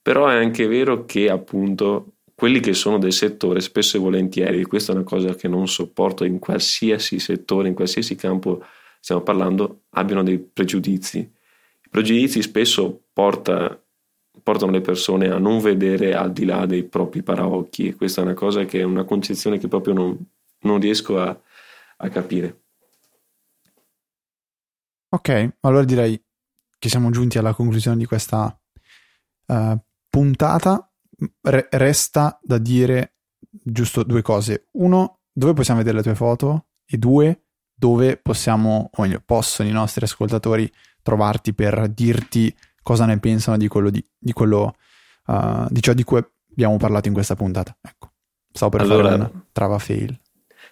Però 0.00 0.28
è 0.28 0.36
anche 0.36 0.66
vero 0.66 1.04
che 1.04 1.28
appunto 1.30 2.12
quelli 2.36 2.60
che 2.60 2.74
sono 2.74 2.98
del 2.98 3.14
settore 3.14 3.60
spesso 3.60 3.96
e 3.96 4.00
volentieri, 4.00 4.62
questa 4.64 4.92
è 4.92 4.94
una 4.94 5.04
cosa 5.04 5.34
che 5.34 5.48
non 5.48 5.66
sopporto 5.68 6.24
in 6.24 6.38
qualsiasi 6.38 7.18
settore, 7.18 7.68
in 7.68 7.74
qualsiasi 7.74 8.14
campo 8.14 8.62
stiamo 9.00 9.22
parlando, 9.22 9.84
abbiano 9.90 10.22
dei 10.22 10.38
pregiudizi. 10.38 11.18
I 11.18 11.88
pregiudizi 11.88 12.42
spesso 12.42 13.04
porta, 13.12 13.82
portano 14.42 14.72
le 14.72 14.82
persone 14.82 15.30
a 15.30 15.38
non 15.38 15.60
vedere 15.60 16.14
al 16.14 16.32
di 16.32 16.44
là 16.44 16.66
dei 16.66 16.84
propri 16.84 17.22
paraocchi 17.22 17.88
e 17.88 17.94
questa 17.94 18.20
è 18.20 18.24
una 18.24 18.34
cosa 18.34 18.64
che 18.64 18.80
è 18.80 18.84
una 18.84 19.04
concezione 19.04 19.58
che 19.58 19.68
proprio 19.68 19.94
non, 19.94 20.18
non 20.60 20.78
riesco 20.78 21.18
a, 21.18 21.40
a 21.96 22.08
capire. 22.10 22.64
Ok, 25.08 25.56
allora 25.60 25.84
direi 25.84 26.20
che 26.78 26.88
siamo 26.88 27.10
giunti 27.10 27.38
alla 27.38 27.54
conclusione 27.54 27.96
di 27.96 28.06
questa 28.06 28.58
uh, 29.46 29.78
puntata. 30.08 30.90
Re- 31.42 31.68
resta 31.70 32.38
da 32.42 32.58
dire 32.58 33.14
giusto 33.50 34.02
due 34.02 34.22
cose. 34.22 34.68
Uno, 34.72 35.20
dove 35.32 35.54
possiamo 35.54 35.78
vedere 35.80 35.98
le 35.98 36.02
tue 36.02 36.14
foto? 36.14 36.66
E 36.84 36.98
due, 36.98 37.44
dove 37.74 38.16
possiamo, 38.16 38.90
o 38.92 39.02
meglio, 39.02 39.22
possono 39.24 39.68
i 39.68 39.72
nostri 39.72 40.04
ascoltatori 40.04 40.70
trovarti 41.02 41.54
per 41.54 41.88
dirti 41.88 42.54
cosa 42.82 43.06
ne 43.06 43.18
pensano 43.18 43.56
di 43.56 43.68
quello, 43.68 43.90
di, 43.90 44.04
di, 44.18 44.32
quello, 44.32 44.76
uh, 45.26 45.66
di 45.68 45.80
ciò 45.80 45.92
di 45.92 46.04
cui 46.04 46.24
abbiamo 46.50 46.76
parlato 46.76 47.08
in 47.08 47.14
questa 47.14 47.34
puntata. 47.36 47.76
Ecco, 47.80 48.12
stavo 48.52 48.76
per 48.76 48.80
allora, 48.82 49.02
fare 49.02 49.14
una 49.14 49.46
trava 49.52 49.78
fail. 49.78 50.20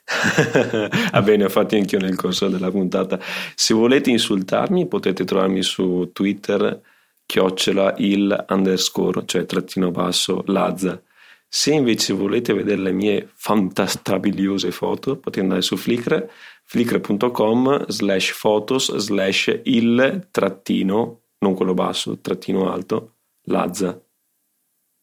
Va 1.12 1.22
bene, 1.22 1.44
ho 1.44 1.48
fatto 1.48 1.76
anch'io 1.76 1.98
nel 1.98 2.16
corso 2.16 2.48
della 2.48 2.70
puntata. 2.70 3.18
Se 3.54 3.74
volete 3.74 4.10
insultarmi 4.10 4.86
potete 4.86 5.24
trovarmi 5.24 5.62
su 5.62 6.10
Twitter 6.12 6.80
chiocciola 7.26 7.94
il 7.98 8.44
underscore, 8.48 9.22
cioè 9.24 9.46
trattino 9.46 9.90
basso 9.90 10.42
Lazza. 10.46 11.00
Se 11.48 11.72
invece 11.72 12.12
volete 12.12 12.52
vedere 12.52 12.82
le 12.82 12.92
mie 12.92 13.30
fantastrabiliose 13.32 14.70
foto 14.72 15.16
potete 15.16 15.40
andare 15.40 15.62
su 15.62 15.76
Flickr, 15.76 16.28
flickr.com 16.64 17.86
slash 17.88 18.32
photos 18.32 18.96
slash 18.96 19.60
il 19.64 20.28
trattino, 20.30 21.20
non 21.38 21.54
quello 21.54 21.74
basso, 21.74 22.18
trattino 22.20 22.70
alto, 22.70 23.14
Lazza 23.44 24.03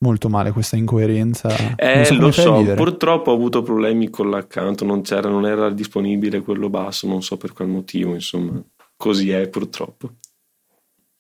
molto 0.02 0.30
male 0.30 0.52
questa 0.52 0.76
incoerenza. 0.76 1.76
Eh, 1.76 2.06
so 2.06 2.16
lo 2.16 2.32
so, 2.32 2.64
purtroppo 2.76 3.32
ho 3.32 3.36
avuto 3.36 3.64
problemi 3.64 4.10
con 4.10 4.30
l'account, 4.30 4.84
non, 4.84 5.02
non 5.24 5.46
era 5.46 5.70
disponibile 5.70 6.42
quello 6.42 6.70
basso, 6.70 7.08
non 7.08 7.22
so 7.22 7.38
per 7.38 7.54
qual 7.54 7.70
motivo, 7.70 8.14
insomma, 8.14 8.62
così 8.96 9.32
è 9.32 9.48
purtroppo. 9.48 10.12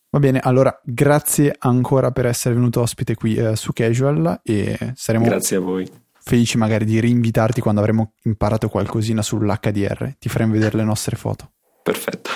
Va 0.09 0.19
bene, 0.19 0.39
allora 0.39 0.77
grazie 0.84 1.55
ancora 1.57 2.11
per 2.11 2.25
essere 2.25 2.53
venuto 2.53 2.82
ospite 2.82 3.15
qui 3.15 3.36
eh, 3.36 3.55
su 3.55 3.71
Casual 3.71 4.41
e 4.43 4.77
saremo 4.93 5.23
grazie 5.23 5.55
a 5.55 5.61
voi. 5.61 5.89
felici 6.19 6.57
magari 6.57 6.84
di 6.84 6.99
rinvitarti 6.99 7.61
quando 7.61 7.79
avremo 7.79 8.13
imparato 8.23 8.67
qualcosina 8.67 9.21
sull'HDR, 9.21 10.15
ti 10.19 10.27
faremo 10.27 10.51
vedere 10.51 10.77
le 10.77 10.84
nostre 10.84 11.15
foto. 11.15 11.51
Perfetto. 11.82 12.29